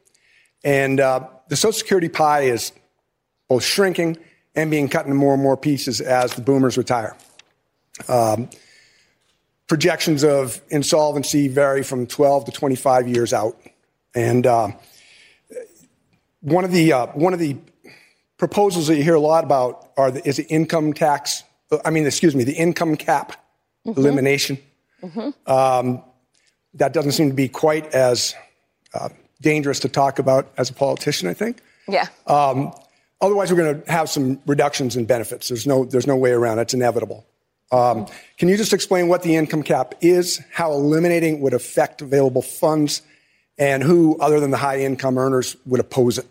and 0.65 0.99
uh, 0.99 1.29
the 1.49 1.57
Social 1.57 1.73
Security 1.73 2.09
pie 2.09 2.43
is 2.43 2.73
both 3.49 3.63
shrinking 3.63 4.17
and 4.57 4.71
being 4.71 4.89
cut 4.89 5.05
into 5.07 5.15
more 5.15 5.35
and 5.35 5.43
more 5.43 5.57
pieces 5.57 6.01
as 6.01 6.35
the 6.35 6.43
boomers 6.43 6.77
retire. 6.77 7.17
Um, 8.09 8.51
projections 9.69 10.25
of 10.25 10.61
insolvency 10.71 11.47
vary 11.47 11.83
from 11.85 12.07
12 12.09 12.47
to 12.47 12.51
25 12.53 13.07
years 13.07 13.33
out, 13.33 13.57
and 14.17 14.47
uh, 14.49 14.69
one 16.41 16.65
of 16.65 16.73
the 16.73 16.93
uh, 16.93 17.07
one 17.09 17.33
of 17.33 17.39
the 17.39 17.57
proposals 18.43 18.89
that 18.89 18.97
you 18.97 19.05
hear 19.05 19.15
a 19.15 19.21
lot 19.21 19.45
about 19.45 19.93
are 19.97 20.11
the, 20.11 20.29
is 20.29 20.37
the 20.37 20.47
income 20.49 20.93
tax. 20.93 21.45
I 21.85 21.91
mean, 21.91 22.05
excuse 22.05 22.35
me, 22.35 22.43
the 22.43 22.55
income 22.55 22.97
cap 22.97 23.41
elimination. 23.85 24.59
Um, 25.47 26.03
that 26.75 26.93
doesn't 26.93 27.13
seem 27.13 27.29
to 27.29 27.37
be 27.37 27.47
quite 27.47 27.87
as 27.95 28.35
uh, 28.95 29.11
dangerous 29.41 29.79
to 29.79 29.89
talk 29.89 30.19
about 30.19 30.51
as 30.59 30.71
a 30.71 30.73
politician, 30.73 31.29
I 31.29 31.35
think. 31.35 31.59
Yeah. 31.87 32.09
Um, 32.27 32.73
otherwise, 33.21 33.53
we're 33.53 33.59
going 33.59 33.81
to 33.81 33.93
have 33.93 34.11
some 34.11 34.41
reductions 34.45 34.97
in 34.97 35.05
benefits. 35.05 35.47
There's 35.47 35.65
no, 35.65 35.85
there's 35.85 36.09
no 36.09 36.17
way 36.17 36.33
around 36.33 36.59
it. 36.59 36.63
It's 36.63 36.75
inevitable. 36.75 37.25
Um, 37.71 38.09
can 38.39 38.49
you 38.49 38.57
just 38.57 38.73
explain 38.73 39.07
what 39.07 39.23
the 39.23 39.37
income 39.37 39.63
cap 39.63 39.95
is, 40.01 40.41
how 40.51 40.73
eliminating 40.73 41.41
would 41.43 41.55
affect 41.55 42.03
available 42.03 42.43
funds, 42.43 43.03
and 43.57 43.85
who, 43.85 44.19
other 44.19 44.41
than 44.41 44.51
the 44.51 44.57
high 44.57 44.81
income 44.81 45.17
earners, 45.17 45.55
would 45.65 45.79
oppose 45.79 46.19
it? 46.19 46.27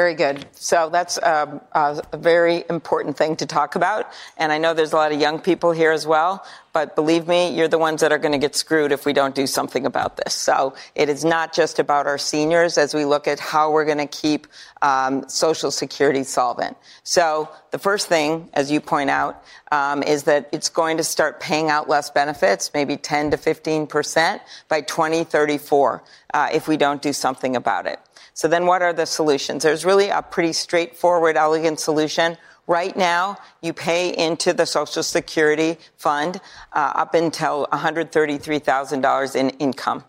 Very 0.00 0.14
good. 0.14 0.46
So 0.52 0.88
that's 0.88 1.18
um, 1.22 1.60
a 1.74 2.02
very 2.16 2.64
important 2.70 3.18
thing 3.18 3.36
to 3.36 3.44
talk 3.44 3.74
about. 3.74 4.10
And 4.38 4.50
I 4.50 4.56
know 4.56 4.72
there's 4.72 4.94
a 4.94 4.96
lot 4.96 5.12
of 5.12 5.20
young 5.20 5.38
people 5.38 5.72
here 5.72 5.92
as 5.92 6.06
well. 6.06 6.42
but 6.72 6.94
believe 6.94 7.26
me, 7.26 7.54
you're 7.54 7.68
the 7.68 7.78
ones 7.78 8.00
that 8.00 8.12
are 8.12 8.18
going 8.18 8.32
to 8.32 8.38
get 8.38 8.54
screwed 8.54 8.92
if 8.92 9.04
we 9.04 9.12
don't 9.12 9.34
do 9.34 9.46
something 9.46 9.84
about 9.84 10.16
this. 10.16 10.32
So 10.32 10.74
it 10.94 11.08
is 11.10 11.22
not 11.22 11.52
just 11.52 11.78
about 11.78 12.06
our 12.06 12.16
seniors 12.16 12.78
as 12.78 12.94
we 12.94 13.04
look 13.04 13.28
at 13.28 13.40
how 13.40 13.72
we're 13.72 13.84
going 13.84 13.98
to 13.98 14.06
keep 14.06 14.46
um, 14.80 15.28
Social 15.28 15.70
Security 15.70 16.22
solvent. 16.22 16.78
So 17.02 17.50
the 17.72 17.78
first 17.78 18.08
thing, 18.08 18.48
as 18.54 18.70
you 18.70 18.80
point 18.80 19.10
out, 19.10 19.44
um, 19.72 20.02
is 20.02 20.22
that 20.22 20.48
it's 20.52 20.70
going 20.70 20.96
to 20.96 21.04
start 21.04 21.40
paying 21.40 21.68
out 21.68 21.88
less 21.88 22.08
benefits, 22.08 22.70
maybe 22.72 22.96
10 22.96 23.32
to 23.32 23.36
15 23.36 23.86
percent 23.86 24.40
by 24.68 24.80
2034, 24.80 26.02
uh, 26.32 26.48
if 26.52 26.68
we 26.68 26.76
don't 26.76 27.02
do 27.02 27.12
something 27.12 27.56
about 27.56 27.86
it. 27.86 27.98
So 28.34 28.48
then 28.48 28.66
what 28.66 28.82
are 28.82 28.92
the 28.92 29.06
solutions? 29.06 29.62
There's 29.62 29.84
really 29.84 30.08
a 30.08 30.22
pretty 30.22 30.52
straightforward, 30.52 31.36
elegant 31.36 31.80
solution. 31.80 32.36
Right 32.66 32.96
now, 32.96 33.36
you 33.62 33.72
pay 33.72 34.16
into 34.16 34.52
the 34.52 34.64
Social 34.64 35.02
Security 35.02 35.76
fund 35.96 36.40
uh, 36.72 36.92
up 36.94 37.14
until 37.14 37.66
$133,000 37.72 39.36
in 39.36 39.50
income. 39.50 40.04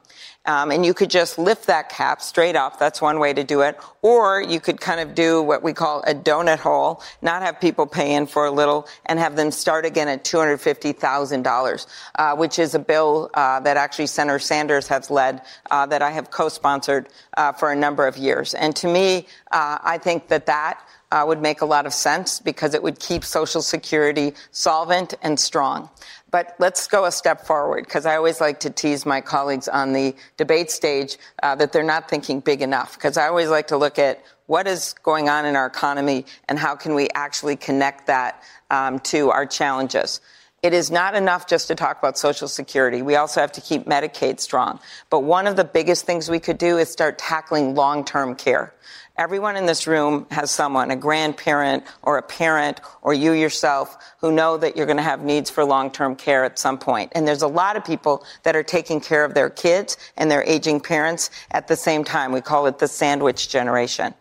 Um, 0.45 0.71
and 0.71 0.83
you 0.83 0.95
could 0.95 1.11
just 1.11 1.37
lift 1.37 1.67
that 1.67 1.89
cap 1.89 2.19
straight 2.21 2.55
up. 2.55 2.79
That's 2.79 2.99
one 2.99 3.19
way 3.19 3.31
to 3.31 3.43
do 3.43 3.61
it. 3.61 3.77
Or 4.01 4.41
you 4.41 4.59
could 4.59 4.81
kind 4.81 4.99
of 4.99 5.13
do 5.13 5.43
what 5.43 5.61
we 5.61 5.71
call 5.71 6.01
a 6.07 6.15
donut 6.15 6.57
hole, 6.57 7.03
not 7.21 7.43
have 7.43 7.61
people 7.61 7.85
pay 7.85 8.15
in 8.15 8.25
for 8.25 8.45
a 8.45 8.51
little 8.51 8.87
and 9.05 9.19
have 9.19 9.35
them 9.35 9.51
start 9.51 9.85
again 9.85 10.07
at 10.07 10.23
$250,000, 10.23 11.87
uh, 12.15 12.35
which 12.35 12.57
is 12.57 12.73
a 12.73 12.79
bill 12.79 13.29
uh, 13.35 13.59
that 13.59 13.77
actually 13.77 14.07
Senator 14.07 14.39
Sanders 14.39 14.87
has 14.87 15.11
led 15.11 15.41
uh, 15.69 15.85
that 15.85 16.01
I 16.01 16.09
have 16.09 16.31
co-sponsored 16.31 17.09
uh, 17.37 17.51
for 17.51 17.71
a 17.71 17.75
number 17.75 18.07
of 18.07 18.17
years. 18.17 18.55
And 18.55 18.75
to 18.77 18.87
me, 18.87 19.27
uh, 19.51 19.77
I 19.83 19.99
think 19.99 20.27
that 20.29 20.47
that 20.47 20.81
uh, 21.11 21.23
would 21.27 21.41
make 21.41 21.61
a 21.61 21.65
lot 21.65 21.85
of 21.85 21.93
sense 21.93 22.39
because 22.39 22.73
it 22.73 22.81
would 22.81 22.99
keep 22.99 23.23
Social 23.23 23.61
Security 23.61 24.33
solvent 24.51 25.13
and 25.21 25.39
strong. 25.39 25.89
But 26.31 26.55
let's 26.59 26.87
go 26.87 27.05
a 27.05 27.11
step 27.11 27.45
forward 27.45 27.83
because 27.83 28.05
I 28.05 28.15
always 28.15 28.39
like 28.39 28.61
to 28.61 28.69
tease 28.69 29.05
my 29.05 29.19
colleagues 29.19 29.67
on 29.67 29.91
the 29.91 30.15
debate 30.37 30.71
stage 30.71 31.17
uh, 31.43 31.55
that 31.55 31.73
they're 31.73 31.83
not 31.83 32.09
thinking 32.09 32.39
big 32.39 32.61
enough 32.61 32.95
because 32.95 33.17
I 33.17 33.27
always 33.27 33.49
like 33.49 33.67
to 33.67 33.77
look 33.77 33.99
at 33.99 34.23
what 34.47 34.65
is 34.65 34.93
going 35.03 35.29
on 35.29 35.45
in 35.45 35.55
our 35.57 35.65
economy 35.65 36.25
and 36.47 36.57
how 36.57 36.75
can 36.75 36.95
we 36.95 37.09
actually 37.15 37.57
connect 37.57 38.07
that 38.07 38.41
um, 38.69 38.99
to 38.99 39.29
our 39.29 39.45
challenges. 39.45 40.21
It 40.63 40.73
is 40.73 40.91
not 40.91 41.15
enough 41.15 41.47
just 41.47 41.67
to 41.69 41.75
talk 41.75 41.97
about 41.97 42.19
Social 42.19 42.47
Security. 42.47 43.01
We 43.01 43.15
also 43.15 43.41
have 43.41 43.51
to 43.53 43.61
keep 43.61 43.85
Medicaid 43.85 44.39
strong. 44.39 44.79
But 45.09 45.21
one 45.21 45.47
of 45.47 45.55
the 45.55 45.63
biggest 45.63 46.05
things 46.05 46.29
we 46.29 46.39
could 46.39 46.59
do 46.59 46.77
is 46.77 46.91
start 46.91 47.17
tackling 47.17 47.73
long 47.73 48.05
term 48.05 48.35
care. 48.35 48.73
Everyone 49.17 49.55
in 49.55 49.65
this 49.65 49.87
room 49.87 50.25
has 50.31 50.51
someone, 50.51 50.89
a 50.89 50.95
grandparent 50.95 51.83
or 52.03 52.17
a 52.17 52.21
parent 52.21 52.79
or 53.01 53.13
you 53.13 53.33
yourself, 53.33 53.97
who 54.19 54.31
know 54.31 54.55
that 54.57 54.77
you're 54.77 54.85
going 54.85 54.97
to 54.97 55.03
have 55.03 55.21
needs 55.23 55.49
for 55.49 55.65
long-term 55.65 56.15
care 56.15 56.45
at 56.45 56.57
some 56.57 56.77
point. 56.77 57.11
And 57.13 57.27
there's 57.27 57.41
a 57.41 57.47
lot 57.47 57.75
of 57.75 57.83
people 57.83 58.25
that 58.43 58.55
are 58.55 58.63
taking 58.63 59.01
care 59.01 59.25
of 59.25 59.33
their 59.33 59.49
kids 59.49 59.97
and 60.15 60.31
their 60.31 60.43
aging 60.43 60.79
parents 60.79 61.29
at 61.51 61.67
the 61.67 61.75
same 61.75 62.03
time. 62.03 62.31
We 62.31 62.41
call 62.41 62.67
it 62.67 62.79
the 62.79 62.87
sandwich 62.87 63.49
generation. 63.49 64.13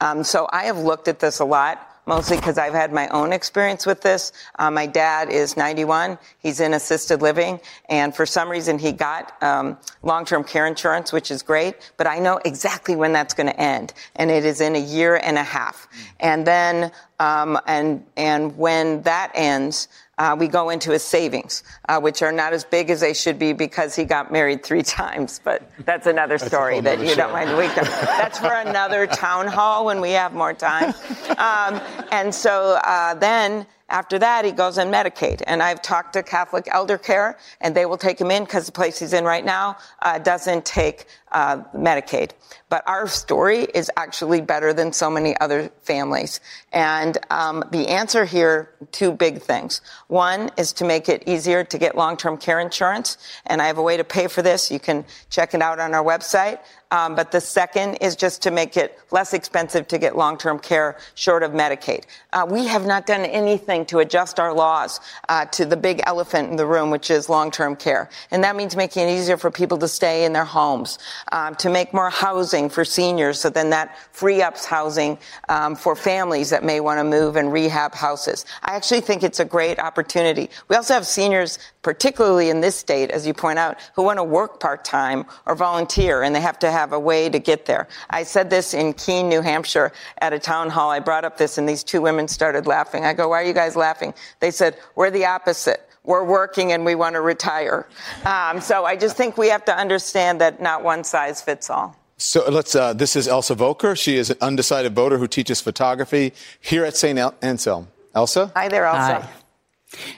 Um, 0.00 0.24
so 0.24 0.48
I 0.52 0.64
have 0.64 0.78
looked 0.78 1.08
at 1.08 1.18
this 1.18 1.40
a 1.40 1.44
lot 1.44 1.95
mostly 2.06 2.36
because 2.36 2.56
I've 2.56 2.72
had 2.72 2.92
my 2.92 3.08
own 3.08 3.32
experience 3.32 3.84
with 3.84 4.00
this. 4.00 4.32
Uh, 4.58 4.70
my 4.70 4.86
dad 4.86 5.28
is 5.28 5.56
91. 5.56 6.18
He's 6.38 6.60
in 6.60 6.74
assisted 6.74 7.20
living. 7.20 7.60
And 7.88 8.14
for 8.14 8.24
some 8.24 8.48
reason, 8.48 8.78
he 8.78 8.92
got 8.92 9.40
um, 9.42 9.76
long 10.02 10.24
term 10.24 10.44
care 10.44 10.66
insurance, 10.66 11.12
which 11.12 11.30
is 11.30 11.42
great. 11.42 11.92
But 11.96 12.06
I 12.06 12.18
know 12.18 12.40
exactly 12.44 12.96
when 12.96 13.12
that's 13.12 13.34
going 13.34 13.48
to 13.48 13.60
end. 13.60 13.92
And 14.14 14.30
it 14.30 14.44
is 14.44 14.60
in 14.60 14.76
a 14.76 14.80
year 14.80 15.16
and 15.16 15.36
a 15.36 15.42
half. 15.42 15.88
And 16.20 16.46
then, 16.46 16.92
um, 17.18 17.58
and, 17.66 18.04
and 18.16 18.56
when 18.56 19.02
that 19.02 19.32
ends, 19.34 19.88
uh, 20.18 20.34
we 20.38 20.48
go 20.48 20.70
into 20.70 20.90
his 20.92 21.02
savings, 21.02 21.62
uh, 21.88 22.00
which 22.00 22.22
are 22.22 22.32
not 22.32 22.52
as 22.52 22.64
big 22.64 22.88
as 22.90 23.00
they 23.00 23.12
should 23.12 23.38
be 23.38 23.52
because 23.52 23.94
he 23.94 24.04
got 24.04 24.32
married 24.32 24.64
three 24.64 24.82
times. 25.00 25.40
But 25.42 25.70
that's 25.84 26.06
another 26.06 26.38
story 26.38 26.80
that's 26.80 26.98
that 26.98 27.02
you 27.06 27.10
show. 27.10 27.16
don't 27.16 27.32
mind. 27.32 27.56
We 27.56 27.66
that's 27.68 28.38
for 28.38 28.52
another 28.52 29.06
town 29.06 29.46
hall 29.46 29.84
when 29.84 30.00
we 30.00 30.12
have 30.12 30.32
more 30.32 30.54
time. 30.54 30.94
Um, 31.36 31.82
and 32.12 32.34
so 32.34 32.80
uh, 32.82 33.12
then 33.12 33.66
after 33.88 34.18
that, 34.18 34.44
he 34.44 34.50
goes 34.50 34.78
on 34.78 34.88
Medicaid. 34.88 35.42
And 35.46 35.62
I've 35.62 35.80
talked 35.80 36.14
to 36.14 36.22
Catholic 36.22 36.66
Elder 36.70 36.98
Care, 36.98 37.38
and 37.60 37.74
they 37.74 37.86
will 37.86 37.96
take 37.96 38.20
him 38.20 38.30
in 38.30 38.44
because 38.44 38.66
the 38.66 38.72
place 38.72 38.98
he's 38.98 39.12
in 39.12 39.24
right 39.24 39.44
now 39.44 39.76
uh, 40.02 40.18
doesn't 40.18 40.64
take 40.64 41.06
uh, 41.30 41.58
Medicaid. 41.74 42.32
But 42.68 42.82
our 42.88 43.06
story 43.06 43.60
is 43.60 43.90
actually 43.96 44.40
better 44.40 44.72
than 44.72 44.92
so 44.92 45.08
many 45.08 45.38
other 45.38 45.70
families. 45.82 46.40
And 46.72 47.16
um, 47.30 47.62
the 47.70 47.88
answer 47.88 48.24
here, 48.24 48.70
two 48.90 49.12
big 49.12 49.40
things. 49.40 49.80
One 50.08 50.50
is 50.56 50.72
to 50.74 50.84
make 50.84 51.08
it 51.08 51.22
easier 51.26 51.62
to 51.62 51.78
get 51.78 51.96
long-term 51.96 52.38
care 52.38 52.58
insurance. 52.58 53.18
And 53.46 53.62
I 53.62 53.66
have 53.66 53.78
a 53.78 53.82
way 53.82 53.96
to 53.96 54.04
pay 54.04 54.26
for 54.26 54.42
this. 54.42 54.70
You 54.70 54.80
can 54.80 55.04
check 55.30 55.54
it 55.54 55.62
out 55.62 55.78
on 55.78 55.94
our 55.94 56.04
website. 56.04 56.58
Um, 56.92 57.16
but 57.16 57.32
the 57.32 57.40
second 57.40 57.96
is 57.96 58.14
just 58.14 58.42
to 58.42 58.52
make 58.52 58.76
it 58.76 58.98
less 59.10 59.34
expensive 59.34 59.88
to 59.88 59.98
get 59.98 60.16
long-term 60.16 60.60
care 60.60 60.98
short 61.16 61.42
of 61.42 61.50
Medicaid. 61.50 62.04
Uh, 62.32 62.46
we 62.48 62.66
have 62.66 62.86
not 62.86 63.06
done 63.06 63.24
anything 63.24 63.84
to 63.86 63.98
adjust 63.98 64.38
our 64.38 64.54
laws 64.54 65.00
uh, 65.28 65.46
to 65.46 65.64
the 65.64 65.76
big 65.76 66.00
elephant 66.06 66.48
in 66.48 66.56
the 66.56 66.66
room, 66.66 66.90
which 66.90 67.10
is 67.10 67.28
long-term 67.28 67.74
care. 67.74 68.08
And 68.30 68.44
that 68.44 68.54
means 68.54 68.76
making 68.76 69.08
it 69.08 69.18
easier 69.18 69.36
for 69.36 69.50
people 69.50 69.78
to 69.78 69.88
stay 69.88 70.24
in 70.24 70.32
their 70.32 70.44
homes, 70.44 71.00
um, 71.32 71.56
to 71.56 71.70
make 71.70 71.92
more 71.92 72.08
housing 72.08 72.68
for 72.68 72.84
seniors, 72.84 73.40
so 73.40 73.50
then 73.50 73.70
that 73.70 73.96
free 74.12 74.40
ups 74.40 74.64
housing 74.64 75.18
um, 75.48 75.74
for 75.74 75.96
families 75.96 76.50
that 76.50 76.62
may 76.62 76.78
want 76.78 77.00
to 77.00 77.04
move 77.04 77.34
and 77.34 77.52
rehab 77.52 77.94
houses. 77.94 78.44
I 78.62 78.76
actually 78.76 79.00
think 79.00 79.24
it's 79.24 79.40
a 79.40 79.44
great 79.44 79.80
opportunity. 79.80 80.50
We 80.68 80.76
also 80.76 80.94
have 80.94 81.06
seniors, 81.06 81.58
particularly 81.82 82.48
in 82.48 82.60
this 82.60 82.76
state, 82.76 83.10
as 83.10 83.26
you 83.26 83.34
point 83.34 83.58
out, 83.58 83.78
who 83.96 84.04
want 84.04 84.18
to 84.18 84.24
work 84.24 84.60
part-time 84.60 85.24
or 85.46 85.56
volunteer, 85.56 86.22
and 86.22 86.32
they 86.32 86.40
have 86.40 86.60
to 86.60 86.70
have 86.70 86.75
a 86.92 86.98
way 86.98 87.28
to 87.28 87.38
get 87.38 87.66
there. 87.66 87.88
I 88.10 88.22
said 88.22 88.50
this 88.50 88.74
in 88.74 88.92
Keene, 88.94 89.28
New 89.28 89.42
Hampshire 89.42 89.92
at 90.18 90.32
a 90.32 90.38
town 90.38 90.70
hall. 90.70 90.90
I 90.90 91.00
brought 91.00 91.24
up 91.24 91.36
this 91.36 91.58
and 91.58 91.68
these 91.68 91.82
two 91.82 92.00
women 92.00 92.28
started 92.28 92.66
laughing. 92.66 93.04
I 93.04 93.12
go, 93.12 93.28
why 93.28 93.42
are 93.42 93.46
you 93.46 93.52
guys 93.52 93.76
laughing? 93.76 94.14
They 94.40 94.50
said, 94.50 94.76
we're 94.94 95.10
the 95.10 95.26
opposite 95.26 95.82
we're 96.06 96.24
working 96.24 96.72
and 96.72 96.84
we 96.84 96.94
want 96.94 97.14
to 97.14 97.20
retire. 97.20 97.86
Um, 98.24 98.60
so 98.60 98.84
I 98.84 98.96
just 98.96 99.16
think 99.16 99.36
we 99.36 99.48
have 99.48 99.64
to 99.66 99.76
understand 99.76 100.40
that 100.40 100.62
not 100.62 100.82
one 100.82 101.04
size 101.04 101.42
fits 101.42 101.68
all. 101.68 101.96
So 102.16 102.48
let's. 102.48 102.74
Uh, 102.74 102.94
this 102.94 103.14
is 103.14 103.28
Elsa 103.28 103.54
Volker. 103.54 103.94
She 103.94 104.16
is 104.16 104.30
an 104.30 104.38
undecided 104.40 104.94
voter 104.94 105.18
who 105.18 105.26
teaches 105.26 105.60
photography 105.60 106.32
here 106.60 106.84
at 106.84 106.96
St. 106.96 107.18
Anselm. 107.42 107.88
Elsa. 108.14 108.50
Hi 108.56 108.68
there, 108.68 108.86
Elsa. 108.86 109.20
Hi. 109.20 109.28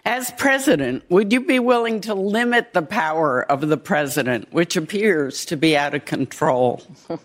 As 0.04 0.30
president, 0.32 1.04
would 1.10 1.32
you 1.32 1.40
be 1.40 1.58
willing 1.58 2.00
to 2.02 2.14
limit 2.14 2.72
the 2.72 2.82
power 2.82 3.42
of 3.50 3.68
the 3.68 3.76
president, 3.76 4.52
which 4.52 4.76
appears 4.76 5.44
to 5.46 5.56
be 5.56 5.76
out 5.76 5.94
of 5.94 6.04
control? 6.04 6.82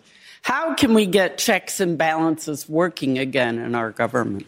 How 0.44 0.74
can 0.74 0.94
we 0.94 1.06
get 1.06 1.38
checks 1.38 1.80
and 1.80 1.98
balances 1.98 2.68
working 2.68 3.18
again 3.18 3.60
in 3.60 3.76
our 3.76 3.92
government? 3.92 4.46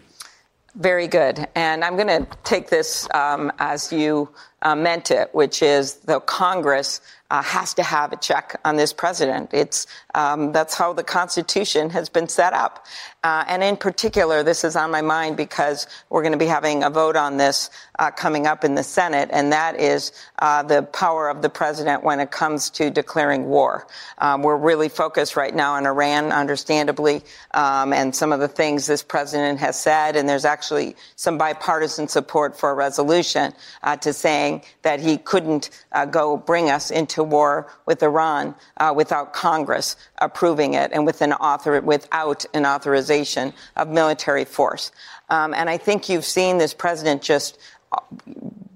Very 0.76 1.08
good. 1.08 1.48
And 1.56 1.86
I'm 1.86 1.96
going 1.96 2.10
to 2.10 2.28
take 2.44 2.70
this 2.70 3.08
um, 3.14 3.50
as 3.60 3.94
you 3.94 4.30
uh, 4.62 4.76
meant 4.76 5.10
it, 5.10 5.34
which 5.34 5.62
is 5.64 5.96
the 5.96 6.20
Congress 6.20 7.00
uh, 7.32 7.42
has 7.42 7.74
to 7.76 7.84
have 7.84 8.12
a 8.12 8.18
check 8.18 8.60
on 8.66 8.76
this 8.76 8.92
president. 8.92 9.54
It's 9.54 9.88
um, 10.16 10.52
that's 10.52 10.74
how 10.74 10.94
the 10.94 11.04
Constitution 11.04 11.92
has 11.92 12.10
been 12.10 12.28
set 12.28 12.54
up, 12.54 12.86
uh, 13.26 13.44
and 13.48 13.64
in 13.64 13.76
particular, 13.76 14.44
this 14.44 14.64
is 14.64 14.76
on 14.76 14.92
my 14.92 15.02
mind 15.02 15.36
because 15.36 15.88
we're 16.10 16.22
going 16.22 16.32
to 16.32 16.38
be 16.38 16.46
having 16.46 16.84
a 16.84 16.90
vote 16.90 17.16
on 17.16 17.38
this 17.38 17.70
uh, 18.00 18.12
coming 18.12 18.48
up 18.48 18.64
in 18.64 18.76
the 18.76 18.84
Senate, 18.84 19.30
and 19.34 19.52
that 19.52 19.80
is 19.80 20.12
uh, 20.40 20.64
the 20.64 20.84
power 20.84 21.28
of 21.28 21.42
the 21.42 21.50
president 21.50 22.04
when 22.04 22.20
it 22.20 22.32
comes 22.32 22.70
to 22.70 22.90
declaring 22.90 23.46
war. 23.46 23.88
Um, 24.20 24.42
we're 24.42 24.58
really 24.58 24.90
focused 24.90 25.36
right 25.36 25.54
now 25.54 25.74
on 25.74 25.86
Iran, 25.86 26.32
understandably, 26.32 27.24
um, 27.56 27.92
and 27.94 28.16
some 28.16 28.32
of 28.32 28.40
the 28.40 28.48
things 28.48 28.88
this 28.88 29.04
president 29.04 29.60
has 29.60 29.80
said, 29.80 30.16
and 30.16 30.30
there's 30.30 30.46
actually 30.46 30.96
some 31.16 31.38
bipartisan 31.38 32.08
support 32.08 32.58
for 32.58 32.70
a 32.72 32.74
resolution 32.74 33.54
uh, 33.84 33.98
to 33.98 34.14
saying 34.14 34.62
that 34.84 35.00
he 35.00 35.18
couldn't 35.18 35.72
uh, 35.92 36.06
go 36.06 36.38
bring 36.38 36.70
us 36.70 36.92
into 36.92 37.24
war 37.24 37.68
with 37.86 38.02
Iran 38.02 38.56
uh, 38.78 38.94
without 38.96 39.34
Congress 39.34 39.96
approving 40.20 40.74
it 40.74 40.92
and 40.94 41.06
with 41.06 41.22
an 41.22 41.34
author, 41.34 41.80
without 41.82 42.46
an 42.54 42.66
authorization 42.66 43.54
of 43.76 43.90
military 43.90 44.46
force. 44.46 44.92
Um, 45.30 45.54
and 45.54 45.70
I 45.70 45.78
think 45.78 46.10
you've 46.10 46.26
seen 46.26 46.58
this 46.58 46.74
president 46.74 47.22
just 47.22 47.58
uh, 47.92 48.00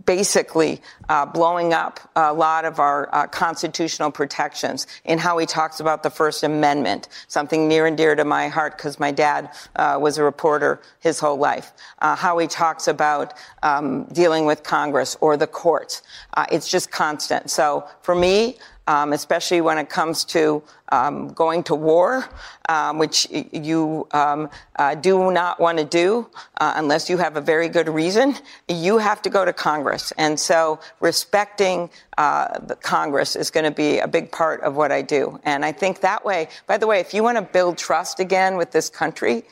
basically 0.09 0.81
uh, 1.07 1.23
blowing 1.23 1.71
up 1.71 1.99
a 2.15 2.33
lot 2.33 2.65
of 2.65 2.79
our 2.79 3.13
uh, 3.13 3.27
constitutional 3.27 4.09
protections 4.09 4.87
in 5.05 5.19
how 5.19 5.37
he 5.37 5.45
talks 5.45 5.79
about 5.79 6.01
the 6.01 6.09
First 6.09 6.41
Amendment, 6.41 7.07
something 7.27 7.67
near 7.67 7.85
and 7.85 7.95
dear 7.95 8.15
to 8.15 8.25
my 8.25 8.47
heart 8.47 8.75
because 8.75 8.99
my 8.99 9.11
dad 9.11 9.51
uh, 9.75 9.99
was 10.01 10.17
a 10.17 10.23
reporter 10.23 10.81
his 10.99 11.19
whole 11.19 11.37
life. 11.37 11.71
Uh, 11.99 12.15
how 12.15 12.39
he 12.39 12.47
talks 12.47 12.87
about 12.87 13.35
um, 13.61 14.05
dealing 14.05 14.45
with 14.45 14.63
Congress 14.63 15.15
or 15.21 15.37
the 15.37 15.45
courts. 15.45 16.01
Uh, 16.33 16.47
it's 16.51 16.67
just 16.67 16.89
constant. 16.89 17.51
So 17.51 17.87
for 18.01 18.15
me, 18.15 18.57
um, 18.89 19.13
especially 19.13 19.61
when 19.61 19.77
it 19.77 19.87
comes 19.87 20.25
to 20.25 20.63
um, 20.91 21.27
going 21.33 21.61
to 21.61 21.75
war, 21.75 22.27
um, 22.67 22.97
which 22.97 23.27
you 23.29 24.07
um, 24.13 24.49
uh, 24.77 24.95
do 24.95 25.31
not 25.31 25.59
want 25.59 25.77
to 25.77 25.85
do 25.85 26.27
uh, 26.59 26.73
unless 26.75 27.07
you 27.07 27.17
have 27.17 27.37
a 27.37 27.41
very 27.41 27.69
good 27.69 27.87
reason. 27.87 28.33
You 28.67 28.97
have 28.97 29.21
to 29.21 29.29
go 29.29 29.45
to 29.45 29.53
Congress. 29.53 30.11
And 30.17 30.39
so 30.39 30.79
respecting 31.01 31.91
uh, 32.17 32.57
the 32.57 32.75
Congress 32.75 33.35
is 33.35 33.51
going 33.51 33.65
to 33.65 33.71
be 33.71 33.99
a 33.99 34.07
big 34.07 34.31
part 34.31 34.61
of 34.61 34.75
what 34.75 34.91
I 34.91 35.03
do. 35.03 35.39
And 35.43 35.63
I 35.63 35.71
think 35.71 36.01
that 36.01 36.25
way, 36.25 36.49
by 36.65 36.77
the 36.77 36.87
way, 36.87 36.99
if 36.99 37.13
you 37.13 37.21
want 37.21 37.37
to 37.37 37.43
build 37.43 37.77
trust 37.77 38.19
again 38.19 38.57
with 38.57 38.71
this 38.71 38.89
country, 38.89 39.43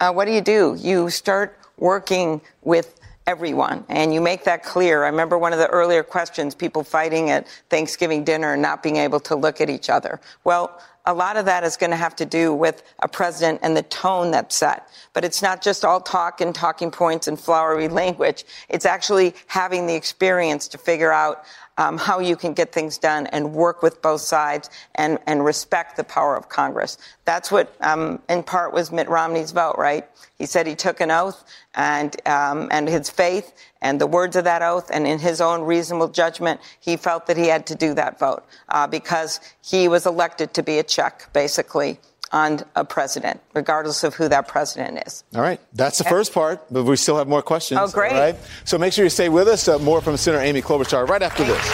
uh, 0.00 0.10
what 0.10 0.24
do 0.24 0.32
you 0.32 0.40
do? 0.40 0.74
You 0.78 1.10
start 1.10 1.58
working 1.76 2.40
with 2.62 2.98
everyone. 3.26 3.84
And 3.88 4.14
you 4.14 4.20
make 4.20 4.44
that 4.44 4.62
clear. 4.62 5.04
I 5.04 5.08
remember 5.08 5.36
one 5.36 5.52
of 5.52 5.58
the 5.58 5.68
earlier 5.68 6.02
questions, 6.02 6.54
people 6.54 6.84
fighting 6.84 7.30
at 7.30 7.46
Thanksgiving 7.70 8.24
dinner 8.24 8.52
and 8.52 8.62
not 8.62 8.82
being 8.82 8.96
able 8.96 9.20
to 9.20 9.34
look 9.34 9.60
at 9.60 9.68
each 9.68 9.90
other. 9.90 10.20
Well, 10.44 10.80
a 11.06 11.14
lot 11.14 11.36
of 11.36 11.44
that 11.44 11.62
is 11.62 11.76
going 11.76 11.90
to 11.90 11.96
have 11.96 12.16
to 12.16 12.26
do 12.26 12.52
with 12.52 12.82
a 13.00 13.08
president 13.08 13.60
and 13.62 13.76
the 13.76 13.84
tone 13.84 14.32
that's 14.32 14.56
set. 14.56 14.88
But 15.12 15.24
it's 15.24 15.40
not 15.40 15.62
just 15.62 15.84
all 15.84 16.00
talk 16.00 16.40
and 16.40 16.54
talking 16.54 16.90
points 16.90 17.28
and 17.28 17.38
flowery 17.38 17.88
language. 18.02 18.44
It's 18.68 18.86
actually 18.86 19.34
having 19.46 19.86
the 19.86 19.94
experience 19.94 20.68
to 20.68 20.78
figure 20.78 21.12
out 21.12 21.44
um, 21.78 21.98
how 21.98 22.20
you 22.20 22.36
can 22.36 22.52
get 22.52 22.72
things 22.72 22.98
done 22.98 23.26
and 23.28 23.52
work 23.52 23.82
with 23.82 24.00
both 24.02 24.20
sides 24.20 24.70
and, 24.94 25.18
and 25.26 25.44
respect 25.44 25.96
the 25.96 26.04
power 26.04 26.36
of 26.36 26.48
Congress. 26.48 26.98
That's 27.24 27.50
what, 27.50 27.74
um, 27.80 28.20
in 28.28 28.42
part, 28.42 28.72
was 28.72 28.90
Mitt 28.90 29.08
Romney's 29.08 29.52
vote, 29.52 29.76
right? 29.78 30.06
He 30.38 30.46
said 30.46 30.66
he 30.66 30.74
took 30.74 31.00
an 31.00 31.10
oath 31.10 31.44
and, 31.74 32.14
um, 32.26 32.68
and 32.70 32.88
his 32.88 33.10
faith 33.10 33.52
and 33.82 34.00
the 34.00 34.06
words 34.06 34.36
of 34.36 34.44
that 34.44 34.62
oath, 34.62 34.90
and 34.92 35.06
in 35.06 35.18
his 35.18 35.40
own 35.40 35.62
reasonable 35.62 36.08
judgment, 36.08 36.60
he 36.80 36.96
felt 36.96 37.26
that 37.26 37.36
he 37.36 37.46
had 37.46 37.66
to 37.66 37.74
do 37.74 37.94
that 37.94 38.18
vote 38.18 38.44
uh, 38.68 38.86
because 38.86 39.38
he 39.62 39.86
was 39.86 40.06
elected 40.06 40.54
to 40.54 40.62
be 40.62 40.78
a 40.78 40.82
check, 40.82 41.28
basically, 41.32 42.00
on 42.36 42.60
a 42.74 42.84
president, 42.84 43.40
regardless 43.54 44.04
of 44.04 44.14
who 44.14 44.28
that 44.28 44.46
president 44.46 45.02
is. 45.06 45.24
All 45.34 45.40
right. 45.40 45.58
That's 45.72 45.96
the 45.98 46.04
first 46.04 46.34
part, 46.34 46.62
but 46.70 46.84
we 46.84 46.96
still 46.96 47.16
have 47.16 47.28
more 47.28 47.40
questions. 47.40 47.80
Oh, 47.82 47.88
great. 47.88 48.12
All 48.12 48.18
right. 48.18 48.36
So 48.64 48.76
make 48.76 48.92
sure 48.92 49.04
you 49.04 49.10
stay 49.10 49.30
with 49.30 49.48
us. 49.48 49.66
Uh, 49.66 49.78
more 49.78 50.02
from 50.02 50.16
Senator 50.18 50.42
Amy 50.44 50.60
Klobuchar 50.60 51.08
right 51.08 51.22
after 51.22 51.44
this. 51.44 51.64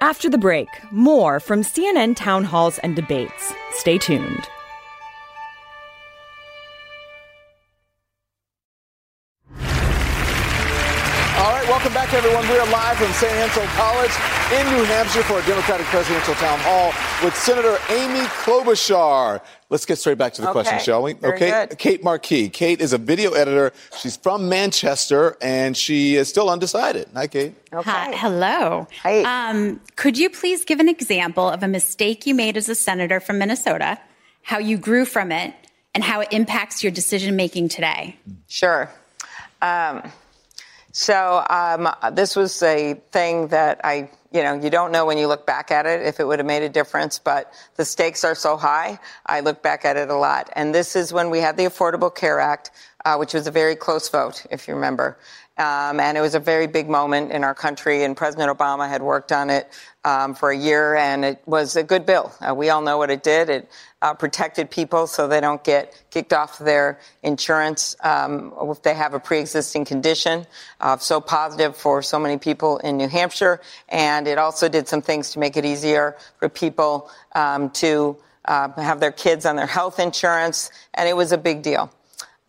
After 0.00 0.28
the 0.30 0.38
break, 0.38 0.68
more 0.90 1.38
from 1.38 1.62
CNN 1.62 2.16
town 2.16 2.44
halls 2.44 2.78
and 2.78 2.96
debates. 2.96 3.52
Stay 3.72 3.98
tuned. 3.98 4.48
Back, 12.12 12.24
everyone. 12.24 12.46
We 12.46 12.58
are 12.58 12.70
live 12.70 12.98
from 12.98 13.10
St. 13.12 13.32
Anselm 13.32 13.66
College 13.68 14.10
in 14.52 14.76
New 14.76 14.84
Hampshire 14.84 15.22
for 15.22 15.38
a 15.38 15.46
Democratic 15.46 15.86
presidential 15.86 16.34
town 16.34 16.58
hall 16.60 16.92
with 17.24 17.34
Senator 17.34 17.78
Amy 17.88 18.20
Klobuchar. 18.26 19.40
Let's 19.70 19.86
get 19.86 19.96
straight 19.96 20.18
back 20.18 20.34
to 20.34 20.42
the 20.42 20.48
Okay, 20.48 20.60
question, 20.60 20.78
shall 20.80 21.02
we? 21.02 21.14
very 21.14 21.36
okay, 21.36 21.66
good. 21.68 21.78
Kate 21.78 22.04
Marquis. 22.04 22.50
Kate 22.50 22.82
is 22.82 22.92
a 22.92 22.98
video 22.98 23.32
editor. 23.32 23.72
She's 23.98 24.18
from 24.18 24.50
Manchester, 24.50 25.38
and 25.40 25.74
she 25.74 26.16
is 26.16 26.28
still 26.28 26.50
undecided. 26.50 27.08
Hi, 27.14 27.28
Kate. 27.28 27.54
Okay. 27.72 27.90
Hi, 27.90 28.12
hello. 28.14 28.86
Hi. 29.02 29.48
Um, 29.48 29.80
could 29.96 30.18
you 30.18 30.28
please 30.28 30.66
give 30.66 30.80
an 30.80 30.90
example 30.90 31.48
of 31.48 31.62
a 31.62 31.68
mistake 31.68 32.26
you 32.26 32.34
made 32.34 32.58
as 32.58 32.68
a 32.68 32.74
senator 32.74 33.20
from 33.20 33.38
Minnesota, 33.38 33.98
how 34.42 34.58
you 34.58 34.76
grew 34.76 35.06
from 35.06 35.32
it, 35.32 35.54
and 35.94 36.04
how 36.04 36.20
it 36.20 36.28
impacts 36.30 36.82
your 36.82 36.92
decision 36.92 37.36
making 37.36 37.70
today? 37.70 38.16
Sure. 38.48 38.90
Um, 39.62 40.12
so 40.92 41.44
um, 41.48 41.88
this 42.14 42.36
was 42.36 42.62
a 42.62 42.94
thing 43.10 43.48
that 43.48 43.80
I, 43.82 44.10
you 44.30 44.42
know, 44.42 44.54
you 44.54 44.68
don't 44.68 44.92
know 44.92 45.06
when 45.06 45.16
you 45.16 45.26
look 45.26 45.46
back 45.46 45.70
at 45.70 45.86
it 45.86 46.02
if 46.06 46.20
it 46.20 46.26
would 46.26 46.38
have 46.38 46.46
made 46.46 46.62
a 46.62 46.68
difference, 46.68 47.18
but 47.18 47.52
the 47.76 47.84
stakes 47.84 48.24
are 48.24 48.34
so 48.34 48.56
high. 48.56 48.98
I 49.26 49.40
look 49.40 49.62
back 49.62 49.84
at 49.84 49.96
it 49.96 50.10
a 50.10 50.16
lot, 50.16 50.50
and 50.54 50.74
this 50.74 50.94
is 50.94 51.12
when 51.12 51.30
we 51.30 51.38
had 51.38 51.56
the 51.56 51.64
Affordable 51.64 52.14
Care 52.14 52.40
Act, 52.40 52.70
uh, 53.04 53.16
which 53.16 53.34
was 53.34 53.46
a 53.46 53.50
very 53.50 53.74
close 53.74 54.08
vote, 54.08 54.44
if 54.50 54.68
you 54.68 54.74
remember. 54.74 55.18
Um, 55.58 56.00
and 56.00 56.16
it 56.16 56.22
was 56.22 56.34
a 56.34 56.40
very 56.40 56.66
big 56.66 56.88
moment 56.88 57.30
in 57.30 57.44
our 57.44 57.54
country, 57.54 58.04
and 58.04 58.16
President 58.16 58.56
Obama 58.56 58.88
had 58.88 59.02
worked 59.02 59.32
on 59.32 59.50
it 59.50 59.68
um, 60.04 60.34
for 60.34 60.50
a 60.50 60.56
year, 60.56 60.96
and 60.96 61.24
it 61.24 61.42
was 61.46 61.76
a 61.76 61.82
good 61.82 62.04
bill. 62.04 62.32
Uh, 62.40 62.54
we 62.54 62.70
all 62.70 62.82
know 62.82 62.98
what 62.98 63.10
it 63.10 63.22
did. 63.22 63.48
It 63.48 63.70
uh, 64.00 64.14
protected 64.14 64.70
people 64.70 65.06
so 65.06 65.28
they 65.28 65.40
don't 65.40 65.62
get 65.62 66.02
kicked 66.10 66.32
off 66.32 66.58
their 66.58 66.98
insurance 67.22 67.94
um, 68.02 68.52
if 68.62 68.82
they 68.82 68.94
have 68.94 69.14
a 69.14 69.20
pre-existing 69.20 69.84
condition. 69.84 70.44
Uh, 70.80 70.96
so 70.96 71.20
positive 71.20 71.76
for 71.76 72.02
so 72.02 72.18
many 72.18 72.36
people 72.36 72.78
in 72.78 72.96
New 72.96 73.08
Hampshire, 73.08 73.60
and 73.88 74.26
it 74.26 74.38
also 74.38 74.68
did 74.68 74.88
some 74.88 75.02
things 75.02 75.30
to 75.32 75.38
make 75.38 75.56
it 75.56 75.64
easier 75.64 76.16
for 76.38 76.48
people 76.48 77.10
um, 77.34 77.70
to 77.70 78.16
uh, 78.46 78.68
have 78.72 78.98
their 78.98 79.12
kids 79.12 79.46
on 79.46 79.54
their 79.54 79.66
health 79.66 80.00
insurance, 80.00 80.70
and 80.94 81.08
it 81.08 81.16
was 81.16 81.30
a 81.30 81.38
big 81.38 81.62
deal. 81.62 81.92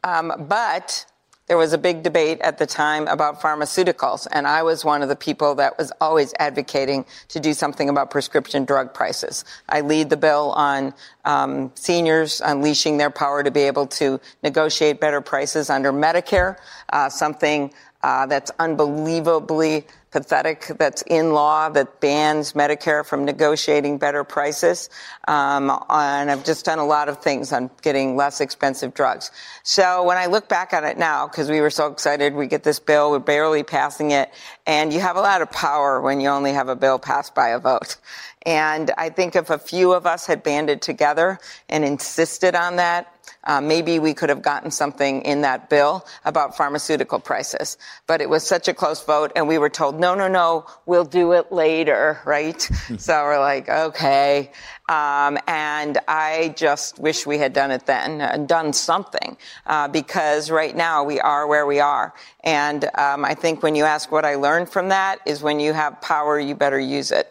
Um, 0.04 0.34
but 0.50 1.06
there 1.47 1.58
was 1.58 1.73
a 1.73 1.77
big 1.77 2.03
debate 2.03 2.39
at 2.39 2.58
the 2.58 2.65
time 2.65 3.08
about 3.08 3.41
pharmaceuticals, 3.41 4.27
and 4.32 4.47
I 4.47 4.63
was 4.63 4.86
one 4.86 5.01
of 5.01 5.10
the 5.10 5.15
people 5.15 5.56
that 5.56 5.77
was 5.77 5.91
always 5.99 6.34
advocating 6.39 7.06
to 7.29 7.39
do 7.39 7.53
something 7.53 7.89
about 7.89 8.12
prescription 8.12 8.63
drug 8.63 8.93
prices. 8.93 9.43
I 9.67 9.82
lead 9.82 10.10
the 10.10 10.17
bill 10.17 10.51
on 10.53 10.93
um, 11.25 11.71
seniors 11.75 12.39
unleashing 12.39 12.97
their 12.97 13.10
power 13.10 13.43
to 13.43 13.51
be 13.51 13.62
able 13.62 13.88
to 13.88 14.21
negotiate 14.41 15.01
better 15.01 15.19
prices 15.19 15.69
under 15.69 15.91
Medicare, 15.91 16.58
uh, 16.93 17.10
something 17.10 17.73
uh, 18.04 18.26
that's 18.26 18.52
unbelievably 18.60 19.86
pathetic 20.12 20.68
that's 20.78 21.02
in 21.08 21.34
law 21.34 21.70
that 21.70 22.00
bans 22.00 22.54
Medicare 22.54 23.04
from 23.04 23.26
negotiating 23.26 23.98
better 23.98 24.24
prices. 24.24 24.92
Um, 25.28 25.72
and 25.89 26.30
I've 26.30 26.46
just 26.46 26.66
done 26.66 26.78
a 26.78 26.86
lot 26.86 27.10
of 27.10 27.18
things 27.18 27.52
on 27.52 27.72
getting 27.82 28.16
less 28.16 28.39
expensive 28.39 28.94
drugs. 28.94 29.32
So 29.63 30.04
when 30.04 30.18
I 30.18 30.28
look 30.28 30.48
back 30.48 30.72
on 30.72 30.84
it 30.84 31.00
now, 31.00 31.28
because 31.28 31.50
we 31.50 31.62
were 31.62 31.72
so 31.72 31.88
excited, 31.88 32.36
we 32.36 32.46
get 32.46 32.63
this 32.63 32.80
bill, 32.80 33.10
we're 33.10 33.20
barely 33.20 33.63
passing 33.63 34.12
it, 34.12 34.30
and 34.68 34.94
you 34.94 35.00
have 35.00 35.16
a 35.16 35.22
lot 35.22 35.42
of 35.42 35.50
power 35.52 36.00
when 36.00 36.20
you 36.20 36.30
only 36.30 36.54
have 36.54 36.70
a 36.70 36.76
bill 36.76 37.00
passed 37.00 37.34
by 37.34 37.50
a 37.50 37.60
vote. 37.60 37.98
And 38.46 38.92
I 38.98 39.10
think 39.10 39.36
if 39.36 39.50
a 39.50 39.58
few 39.58 39.94
of 39.94 40.06
us 40.06 40.28
had 40.28 40.44
banded 40.44 40.82
together 40.82 41.39
and 41.70 41.84
insisted 41.84 42.54
on 42.54 42.76
that, 42.76 43.12
uh, 43.45 43.62
maybe 43.62 43.99
we 43.99 44.13
could 44.13 44.29
have 44.29 44.41
gotten 44.41 44.71
something 44.71 45.21
in 45.23 45.41
that 45.41 45.69
bill 45.69 46.06
about 46.25 46.56
pharmaceutical 46.56 47.19
prices. 47.19 47.77
But 48.08 48.21
it 48.21 48.29
was 48.29 48.45
such 48.45 48.67
a 48.67 48.73
close 48.73 49.03
vote, 49.03 49.32
and 49.36 49.47
we 49.47 49.58
were 49.58 49.69
told, 49.69 49.99
no, 49.99 50.15
no, 50.15 50.27
no, 50.27 50.65
we'll 50.86 51.06
do 51.06 51.34
it 51.34 51.51
later, 51.51 52.19
right? 52.25 52.62
so 52.97 53.23
we're 53.23 53.39
like, 53.39 53.69
okay. 53.69 54.51
Um, 54.89 55.38
and 55.47 55.97
I 56.08 56.53
just 56.58 56.99
wish 56.99 57.25
we 57.25 57.38
had 57.38 57.53
done 57.53 57.71
it 57.71 57.86
then, 57.86 58.21
uh, 58.21 58.38
done 58.38 58.73
something, 58.73 59.38
uh, 59.65 59.88
because 59.88 60.51
right 60.51 60.75
now 60.75 61.03
we 61.03 61.19
are 61.19 61.47
where 61.47 61.65
we 61.65 61.79
are. 61.79 62.13
And 62.43 62.86
um, 62.95 63.23
I 63.23 63.34
think 63.34 63.63
when 63.63 63.75
you 63.75 63.86
ask 63.86 64.12
what 64.12 64.25
I 64.25 64.36
learned 64.36 64.69
from 64.69 64.89
that 64.89 65.19
is 65.25 65.41
when 65.41 65.60
you 65.60 65.73
have 65.73 66.01
power, 66.01 66.39
you 66.39 66.56
better 66.56 66.79
use 66.79 67.12
it. 67.12 67.29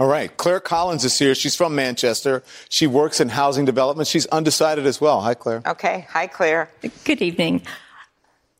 All 0.00 0.06
right. 0.06 0.34
Claire 0.38 0.60
Collins 0.60 1.04
is 1.04 1.18
here. 1.18 1.34
She's 1.34 1.54
from 1.54 1.74
Manchester. 1.74 2.42
She 2.70 2.86
works 2.86 3.20
in 3.20 3.28
housing 3.28 3.66
development. 3.66 4.08
She's 4.08 4.24
undecided 4.28 4.86
as 4.86 4.98
well. 4.98 5.20
Hi, 5.20 5.34
Claire. 5.34 5.60
Okay. 5.66 6.06
Hi, 6.08 6.26
Claire. 6.26 6.70
Good 7.04 7.20
evening. 7.20 7.60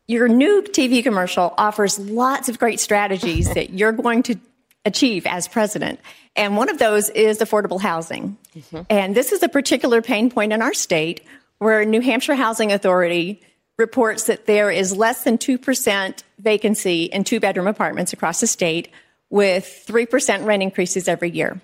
Your 0.06 0.28
new 0.28 0.60
TV 0.60 1.02
commercial 1.02 1.54
offers 1.56 1.98
lots 1.98 2.50
of 2.50 2.58
great 2.58 2.78
strategies 2.78 3.54
that 3.54 3.70
you're 3.78 3.92
going 3.92 4.22
to 4.24 4.36
achieve 4.84 5.24
as 5.24 5.48
president. 5.48 5.98
And 6.36 6.58
one 6.58 6.68
of 6.68 6.78
those 6.78 7.08
is 7.08 7.38
affordable 7.38 7.80
housing. 7.80 8.36
Mm-hmm. 8.54 8.82
And 8.90 9.14
this 9.14 9.32
is 9.32 9.42
a 9.42 9.48
particular 9.48 10.02
pain 10.02 10.30
point 10.30 10.52
in 10.52 10.60
our 10.60 10.74
state 10.74 11.24
where 11.56 11.86
New 11.86 12.02
Hampshire 12.02 12.34
Housing 12.34 12.70
Authority 12.70 13.40
reports 13.78 14.24
that 14.24 14.44
there 14.44 14.70
is 14.70 14.94
less 14.94 15.24
than 15.24 15.38
2% 15.38 16.22
vacancy 16.38 17.04
in 17.04 17.24
two 17.24 17.40
bedroom 17.40 17.66
apartments 17.66 18.12
across 18.12 18.40
the 18.40 18.46
state 18.46 18.90
with 19.30 19.84
3% 19.86 20.44
rent 20.44 20.62
increases 20.62 21.08
every 21.08 21.30
year. 21.30 21.60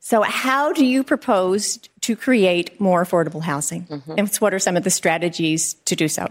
So, 0.00 0.22
how 0.22 0.72
do 0.72 0.84
you 0.84 1.02
propose 1.02 1.78
to 2.02 2.16
create 2.16 2.80
more 2.80 3.04
affordable 3.04 3.42
housing? 3.42 3.84
Mm-hmm. 3.86 4.14
And 4.16 4.36
what 4.36 4.54
are 4.54 4.58
some 4.58 4.76
of 4.76 4.84
the 4.84 4.90
strategies 4.90 5.74
to 5.84 5.96
do 5.96 6.08
so? 6.08 6.28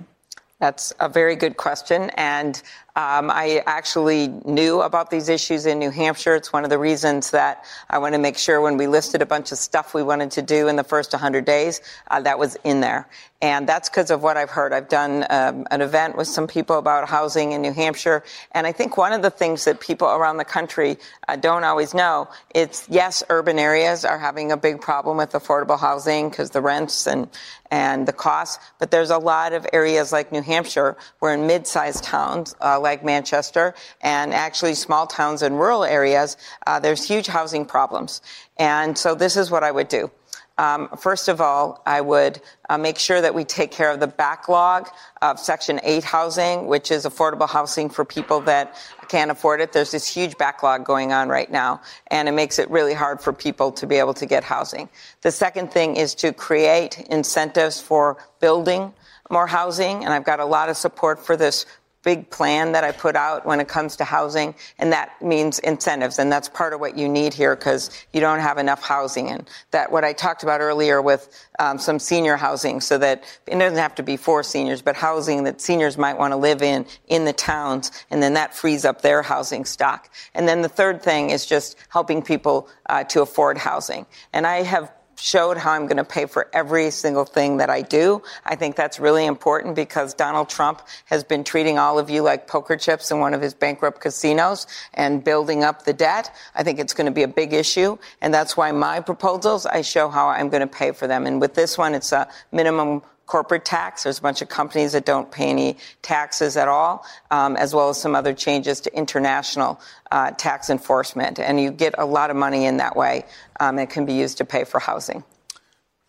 That's 0.59 0.93
a 0.99 1.07
very 1.09 1.35
good 1.35 1.57
question. 1.57 2.09
And 2.15 2.61
Um, 2.97 3.29
I 3.29 3.61
actually 3.67 4.29
knew 4.43 4.81
about 4.81 5.11
these 5.11 5.29
issues 5.29 5.67
in 5.67 5.77
New 5.77 5.91
Hampshire. 5.91 6.33
It's 6.33 6.51
one 6.51 6.63
of 6.63 6.71
the 6.71 6.79
reasons 6.79 7.29
that 7.29 7.63
I 7.91 7.99
want 7.99 8.15
to 8.15 8.19
make 8.19 8.39
sure 8.39 8.59
when 8.59 8.75
we 8.75 8.87
listed 8.87 9.21
a 9.21 9.25
bunch 9.27 9.51
of 9.51 9.59
stuff 9.59 9.93
we 9.93 10.01
wanted 10.01 10.31
to 10.31 10.41
do 10.41 10.67
in 10.67 10.77
the 10.77 10.83
first 10.83 11.13
100 11.13 11.45
days, 11.45 11.79
uh, 12.09 12.21
that 12.21 12.39
was 12.39 12.57
in 12.63 12.81
there. 12.81 13.07
And 13.39 13.69
that's 13.69 13.87
because 13.87 14.09
of 14.09 14.23
what 14.23 14.35
I've 14.35 14.49
heard. 14.49 14.73
I've 14.73 14.89
done 14.89 15.23
um, 15.29 15.67
an 15.69 15.81
event 15.81 16.17
with 16.17 16.27
some 16.27 16.47
people 16.47 16.79
about 16.79 17.07
housing 17.07 17.51
in 17.51 17.61
New 17.61 17.71
Hampshire. 17.71 18.23
And 18.53 18.65
I 18.65 18.71
think 18.71 18.97
one 18.97 19.13
of 19.13 19.21
the 19.21 19.29
things 19.29 19.65
that 19.65 19.79
people 19.79 20.07
around 20.07 20.37
the 20.37 20.45
country 20.45 20.97
uh, 21.27 21.35
don't 21.35 21.63
always 21.63 21.93
know, 21.93 22.29
it's 22.55 22.87
yes, 22.89 23.21
urban 23.29 23.59
areas 23.59 24.05
are 24.05 24.17
having 24.17 24.51
a 24.51 24.57
big 24.57 24.81
problem 24.81 25.17
with 25.17 25.33
affordable 25.33 25.79
housing 25.79 26.29
because 26.29 26.49
the 26.49 26.61
rents 26.61 27.05
and, 27.05 27.29
and 27.69 28.07
the 28.07 28.13
costs. 28.13 28.57
But 28.79 28.89
there's 28.89 29.11
a 29.11 29.19
lot 29.19 29.53
of 29.53 29.67
areas 29.71 30.11
like 30.11 30.31
New 30.31 30.41
Hampshire 30.41 30.97
where 31.19 31.35
in 31.35 31.45
mid-sized 31.45 32.03
towns 32.03 32.55
uh, 32.59 32.79
like 32.87 33.03
Manchester 33.03 33.75
and 34.01 34.33
actually 34.33 34.73
small 34.73 35.07
towns 35.07 35.41
and 35.41 35.59
rural 35.59 35.83
areas, 35.83 36.37
uh, 36.65 36.79
there's 36.79 37.05
huge 37.05 37.27
housing 37.27 37.65
problems. 37.65 38.21
And 38.57 38.97
so 38.97 39.13
this 39.13 39.35
is 39.35 39.51
what 39.51 39.63
I 39.63 39.71
would 39.71 39.89
do. 39.89 40.09
Um, 40.57 40.89
first 40.97 41.27
of 41.27 41.39
all, 41.39 41.83
I 41.85 42.01
would 42.01 42.41
uh, 42.67 42.79
make 42.79 42.97
sure 42.97 43.21
that 43.21 43.35
we 43.35 43.43
take 43.43 43.71
care 43.71 43.91
of 43.91 43.99
the 43.99 44.07
backlog 44.07 44.89
of 45.21 45.39
Section 45.39 45.79
8 45.83 46.03
housing, 46.03 46.65
which 46.65 46.89
is 46.89 47.05
affordable 47.05 47.47
housing 47.47 47.89
for 47.89 48.03
people 48.03 48.39
that 48.41 48.75
can't 49.07 49.29
afford 49.29 49.61
it. 49.61 49.71
There's 49.71 49.91
this 49.91 50.07
huge 50.07 50.37
backlog 50.37 50.83
going 50.83 51.11
on 51.11 51.29
right 51.29 51.51
now, 51.51 51.81
and 52.07 52.27
it 52.27 52.31
makes 52.31 52.57
it 52.57 52.71
really 52.71 52.95
hard 52.95 53.21
for 53.21 53.33
people 53.33 53.71
to 53.73 53.85
be 53.85 53.97
able 53.97 54.15
to 54.15 54.25
get 54.25 54.43
housing. 54.43 54.89
The 55.21 55.31
second 55.31 55.71
thing 55.71 55.95
is 55.95 56.15
to 56.15 56.33
create 56.33 57.05
incentives 57.09 57.79
for 57.79 58.17
building 58.39 58.93
more 59.29 59.47
housing, 59.47 60.03
and 60.03 60.13
I've 60.13 60.25
got 60.25 60.39
a 60.39 60.45
lot 60.45 60.69
of 60.69 60.77
support 60.77 61.23
for 61.23 61.37
this 61.37 61.65
big 62.07 62.29
plan 62.29 62.71
that 62.71 62.85
I 62.85 62.93
put 62.93 63.17
out 63.17 63.45
when 63.45 63.59
it 63.59 63.67
comes 63.67 63.97
to 63.97 64.05
housing, 64.05 64.55
and 64.79 64.93
that 64.93 65.21
means 65.21 65.59
incentives, 65.59 66.19
and 66.19 66.31
that's 66.31 66.47
part 66.47 66.71
of 66.71 66.79
what 66.79 66.97
you 66.97 67.09
need 67.09 67.33
here 67.33 67.53
because 67.53 67.89
you 68.13 68.21
don't 68.21 68.39
have 68.39 68.57
enough 68.57 68.81
housing. 68.81 69.27
And 69.27 69.49
that 69.71 69.91
what 69.91 70.05
I 70.05 70.13
talked 70.13 70.41
about 70.41 70.61
earlier 70.61 71.01
with 71.01 71.27
um, 71.59 71.77
some 71.77 71.99
senior 71.99 72.37
housing, 72.37 72.79
so 72.79 72.97
that 72.99 73.25
it 73.45 73.59
doesn't 73.59 73.77
have 73.77 73.93
to 73.95 74.03
be 74.03 74.15
for 74.15 74.41
seniors, 74.41 74.81
but 74.81 74.95
housing 74.95 75.43
that 75.43 75.59
seniors 75.59 75.97
might 75.97 76.17
want 76.17 76.31
to 76.31 76.37
live 76.37 76.61
in 76.61 76.85
in 77.09 77.25
the 77.25 77.33
towns, 77.33 77.91
and 78.09 78.23
then 78.23 78.35
that 78.35 78.55
frees 78.55 78.85
up 78.85 79.01
their 79.01 79.21
housing 79.21 79.65
stock. 79.65 80.09
And 80.33 80.47
then 80.47 80.61
the 80.61 80.69
third 80.69 81.03
thing 81.03 81.31
is 81.31 81.45
just 81.45 81.75
helping 81.89 82.21
people 82.21 82.69
uh, 82.89 83.03
to 83.11 83.21
afford 83.21 83.57
housing. 83.57 84.05
And 84.31 84.47
I 84.47 84.63
have 84.63 84.93
showed 85.17 85.57
how 85.57 85.71
I'm 85.71 85.87
going 85.87 85.97
to 85.97 86.03
pay 86.03 86.25
for 86.25 86.49
every 86.53 86.91
single 86.91 87.25
thing 87.25 87.57
that 87.57 87.69
I 87.69 87.81
do. 87.81 88.21
I 88.45 88.55
think 88.55 88.75
that's 88.75 88.99
really 88.99 89.25
important 89.25 89.75
because 89.75 90.13
Donald 90.13 90.49
Trump 90.49 90.81
has 91.05 91.23
been 91.23 91.43
treating 91.43 91.77
all 91.79 91.99
of 91.99 92.09
you 92.09 92.21
like 92.21 92.47
poker 92.47 92.77
chips 92.77 93.11
in 93.11 93.19
one 93.19 93.33
of 93.33 93.41
his 93.41 93.53
bankrupt 93.53 93.99
casinos 93.99 94.67
and 94.93 95.23
building 95.23 95.63
up 95.63 95.85
the 95.85 95.93
debt. 95.93 96.33
I 96.55 96.63
think 96.63 96.79
it's 96.79 96.93
going 96.93 97.05
to 97.05 97.11
be 97.11 97.23
a 97.23 97.27
big 97.27 97.53
issue. 97.53 97.97
And 98.21 98.33
that's 98.33 98.55
why 98.55 98.71
my 98.71 98.99
proposals, 98.99 99.65
I 99.65 99.81
show 99.81 100.09
how 100.09 100.27
I'm 100.27 100.49
going 100.49 100.61
to 100.61 100.67
pay 100.67 100.91
for 100.91 101.07
them. 101.07 101.25
And 101.25 101.41
with 101.41 101.55
this 101.55 101.77
one, 101.77 101.95
it's 101.95 102.11
a 102.11 102.29
minimum 102.51 103.01
corporate 103.27 103.65
tax. 103.65 104.03
There's 104.03 104.17
a 104.17 104.21
bunch 104.21 104.41
of 104.41 104.49
companies 104.49 104.93
that 104.93 105.05
don't 105.05 105.29
pay 105.29 105.49
any 105.49 105.77
taxes 106.01 106.57
at 106.57 106.67
all, 106.67 107.05
um, 107.29 107.55
as 107.57 107.75
well 107.75 107.89
as 107.89 108.01
some 108.01 108.15
other 108.15 108.33
changes 108.33 108.79
to 108.81 108.97
international 108.97 109.79
uh, 110.11 110.31
tax 110.31 110.69
enforcement. 110.69 111.39
And 111.39 111.61
you 111.61 111.69
get 111.69 111.93
a 111.97 112.05
lot 112.05 112.31
of 112.31 112.35
money 112.35 112.65
in 112.65 112.77
that 112.77 112.95
way. 112.95 113.25
Um, 113.59 113.77
it 113.77 113.89
can 113.89 114.05
be 114.05 114.13
used 114.13 114.37
to 114.39 114.45
pay 114.45 114.63
for 114.63 114.79
housing. 114.79 115.23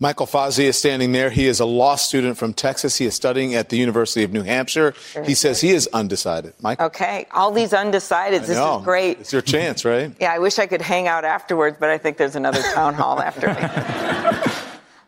Michael 0.01 0.27
Fazzi 0.27 0.65
is 0.65 0.79
standing 0.79 1.11
there. 1.11 1.29
He 1.29 1.49
is 1.49 1.59
a 1.59 1.65
law 1.65 1.97
student 1.97 2.39
from 2.39 2.55
Texas. 2.55 2.95
He 2.97 3.05
is 3.07 3.15
studying 3.15 3.57
at 3.57 3.69
the 3.69 3.77
University 3.77 4.23
of 4.23 4.33
New 4.33 4.45
Hampshire. 4.45 4.95
He 5.25 5.35
says 5.35 5.61
he 5.61 5.71
is 5.71 5.89
undecided. 5.93 6.55
Mike? 6.63 6.81
Okay, 6.81 7.27
all 7.33 7.51
these 7.51 7.73
undecideds. 7.73 8.47
This 8.47 8.51
is 8.51 8.85
great. 8.85 9.19
It's 9.19 9.33
your 9.33 9.43
chance, 9.43 9.85
right? 9.85 10.15
yeah, 10.21 10.33
I 10.33 10.39
wish 10.39 10.61
I 10.61 10.69
could 10.69 10.83
hang 10.83 11.09
out 11.09 11.25
afterwards, 11.25 11.79
but 11.81 11.91
I 11.91 11.99
think 11.99 12.17
there's 12.17 12.37
another 12.37 12.63
town 12.75 12.95
hall 12.95 13.21
after 13.21 13.49
me. 13.49 14.55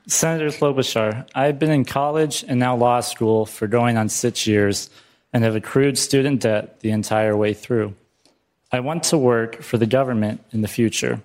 Senator 0.07 0.49
Klobuchar, 0.49 1.29
I've 1.35 1.59
been 1.59 1.71
in 1.71 1.85
college 1.85 2.45
and 2.49 2.59
now 2.59 2.75
law 2.75 3.01
school 3.01 3.47
for 3.47 3.67
going 3.67 3.97
on 3.97 4.09
six 4.09 4.47
years 4.47 4.91
and 5.33 5.45
have 5.45 5.55
accrued 5.55 5.99
student 5.99 6.41
debt 6.41 6.81
the 6.81 6.91
entire 6.91 7.37
way 7.37 7.55
through. 7.55 7.95
I 8.73 8.81
want 8.81 9.05
to 9.05 9.19
work 9.19 9.63
for 9.63 9.79
the 9.79 9.87
government 9.87 10.43
in 10.53 10.63
the 10.63 10.69
future, 10.69 11.21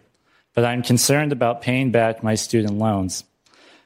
but 0.53 0.65
I'm 0.65 0.83
concerned 0.83 1.31
about 1.31 1.61
paying 1.61 1.91
back 1.91 2.21
my 2.21 2.35
student 2.35 2.77
loans. 2.77 3.23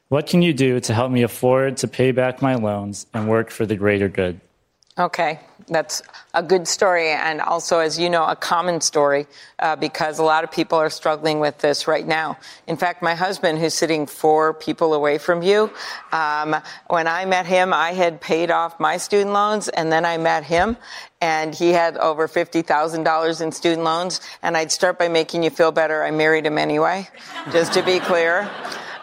What 0.08 0.28
can 0.28 0.42
you 0.42 0.54
do 0.54 0.80
to 0.80 0.94
help 0.94 1.12
me 1.12 1.22
afford 1.22 1.78
to 1.78 1.88
pay 1.88 2.12
back 2.12 2.42
my 2.42 2.56
loans 2.56 3.06
and 3.14 3.30
work 3.30 3.52
for 3.52 3.66
the 3.66 3.76
greater 3.76 4.10
good? 4.10 4.42
Okay, 5.00 5.40
that's 5.70 6.02
a 6.34 6.44
good 6.44 6.68
story, 6.68 7.08
and 7.08 7.40
also, 7.40 7.80
as 7.80 7.98
you 7.98 8.10
know, 8.10 8.26
a 8.26 8.36
common 8.36 8.82
story 8.82 9.28
uh, 9.60 9.78
because 9.78 10.20
a 10.20 10.24
lot 10.24 10.44
of 10.44 10.52
people 10.52 10.78
are 10.78 10.90
struggling 10.90 11.40
with 11.40 11.58
this 11.60 11.88
right 11.88 12.06
now. 12.06 12.38
In 12.68 12.76
fact, 12.76 13.02
my 13.02 13.16
husband, 13.16 13.60
who's 13.60 13.74
sitting 13.74 14.08
four 14.08 14.54
people 14.54 14.94
away 14.94 15.18
from 15.18 15.42
you, 15.42 15.72
um, 16.12 16.54
when 16.88 17.08
I 17.08 17.24
met 17.24 17.46
him, 17.46 17.72
I 17.72 17.94
had 17.94 18.20
paid 18.20 18.52
off 18.52 18.78
my 18.78 18.98
student 18.98 19.32
loans, 19.32 19.70
and 19.70 19.90
then 19.90 20.04
I 20.04 20.18
met 20.18 20.44
him, 20.44 20.76
and 21.22 21.56
he 21.56 21.70
had 21.70 21.96
over 21.96 22.28
$50,000 22.28 23.42
in 23.42 23.52
student 23.54 23.86
loans. 23.86 24.20
And 24.44 24.58
I'd 24.58 24.70
start 24.70 25.00
by 25.00 25.08
making 25.08 25.44
you 25.44 25.50
feel 25.50 25.72
better. 25.72 26.04
I 26.04 26.12
married 26.12 26.46
him 26.46 26.58
anyway, 26.58 27.08
just 27.54 27.72
to 27.76 27.84
be 27.84 28.02
clear. 28.02 28.50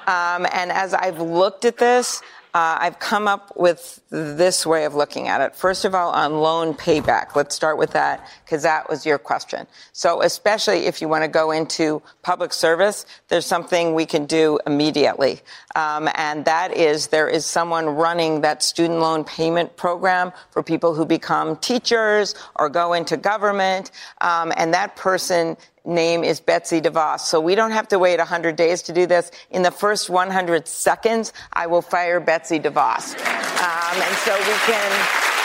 Um, 0.07 0.47
and 0.53 0.71
as 0.71 0.93
I've 0.93 1.21
looked 1.21 1.65
at 1.65 1.79
this, 1.79 2.23
uh, 2.57 2.79
I've 2.81 2.99
come 2.99 3.29
up 3.29 3.55
with 3.55 4.01
this 4.09 4.65
way 4.65 4.87
of 4.87 4.95
looking 4.95 5.29
at 5.29 5.43
it. 5.43 5.55
First 5.55 5.85
of 5.85 5.95
all, 5.95 6.09
on 6.13 6.41
loan 6.41 6.73
payback. 6.73 7.37
Let's 7.37 7.55
start 7.55 7.77
with 7.77 7.91
that 7.91 8.27
because 8.47 8.63
that 8.63 8.89
was 8.89 9.05
your 9.05 9.19
question. 9.19 9.67
So, 9.93 10.23
especially 10.23 10.87
if 10.87 11.03
you 11.03 11.09
want 11.09 11.23
to 11.23 11.29
go 11.29 11.51
into 11.51 12.01
public 12.23 12.55
service, 12.55 13.05
there's 13.29 13.45
something 13.45 13.93
we 13.93 14.07
can 14.07 14.25
do 14.25 14.59
immediately. 14.67 15.43
Um, 15.75 16.09
and 16.15 16.47
that 16.47 16.75
is 16.75 17.09
there 17.09 17.29
is 17.29 17.45
someone 17.45 17.91
running 17.91 18.41
that 18.41 18.63
student 18.63 19.01
loan 19.01 19.25
payment 19.25 19.77
program 19.77 20.33
for 20.51 20.63
people 20.63 20.95
who 20.95 21.05
become 21.05 21.57
teachers 21.57 22.35
or 22.55 22.71
go 22.71 22.95
into 22.95 23.19
government. 23.19 23.91
Um, 24.23 24.51
and 24.57 24.73
that 24.73 24.97
person 24.97 25.59
name 25.87 26.25
is 26.25 26.41
Betsy 26.41 26.81
DeVos. 26.81 27.21
So 27.21 27.41
we 27.41 27.55
don't 27.55 27.71
have 27.71 27.89
to 27.89 27.99
wait 27.99 28.19
100 28.19 28.57
days 28.57 28.83
to 28.83 28.93
do 28.93 29.07
this. 29.07 29.31
In 29.51 29.63
the 29.63 29.71
first 29.71 30.11
100 30.11 30.67
seconds, 30.69 31.33
I 31.53 31.67
will 31.67 31.83
fire 31.83 32.21
Betsy 32.21 32.59
DeVos. 32.59 33.17
Um, 33.17 34.03
and 34.03 34.17
so 34.17 34.37
we 34.37 34.55
can. 34.67 35.36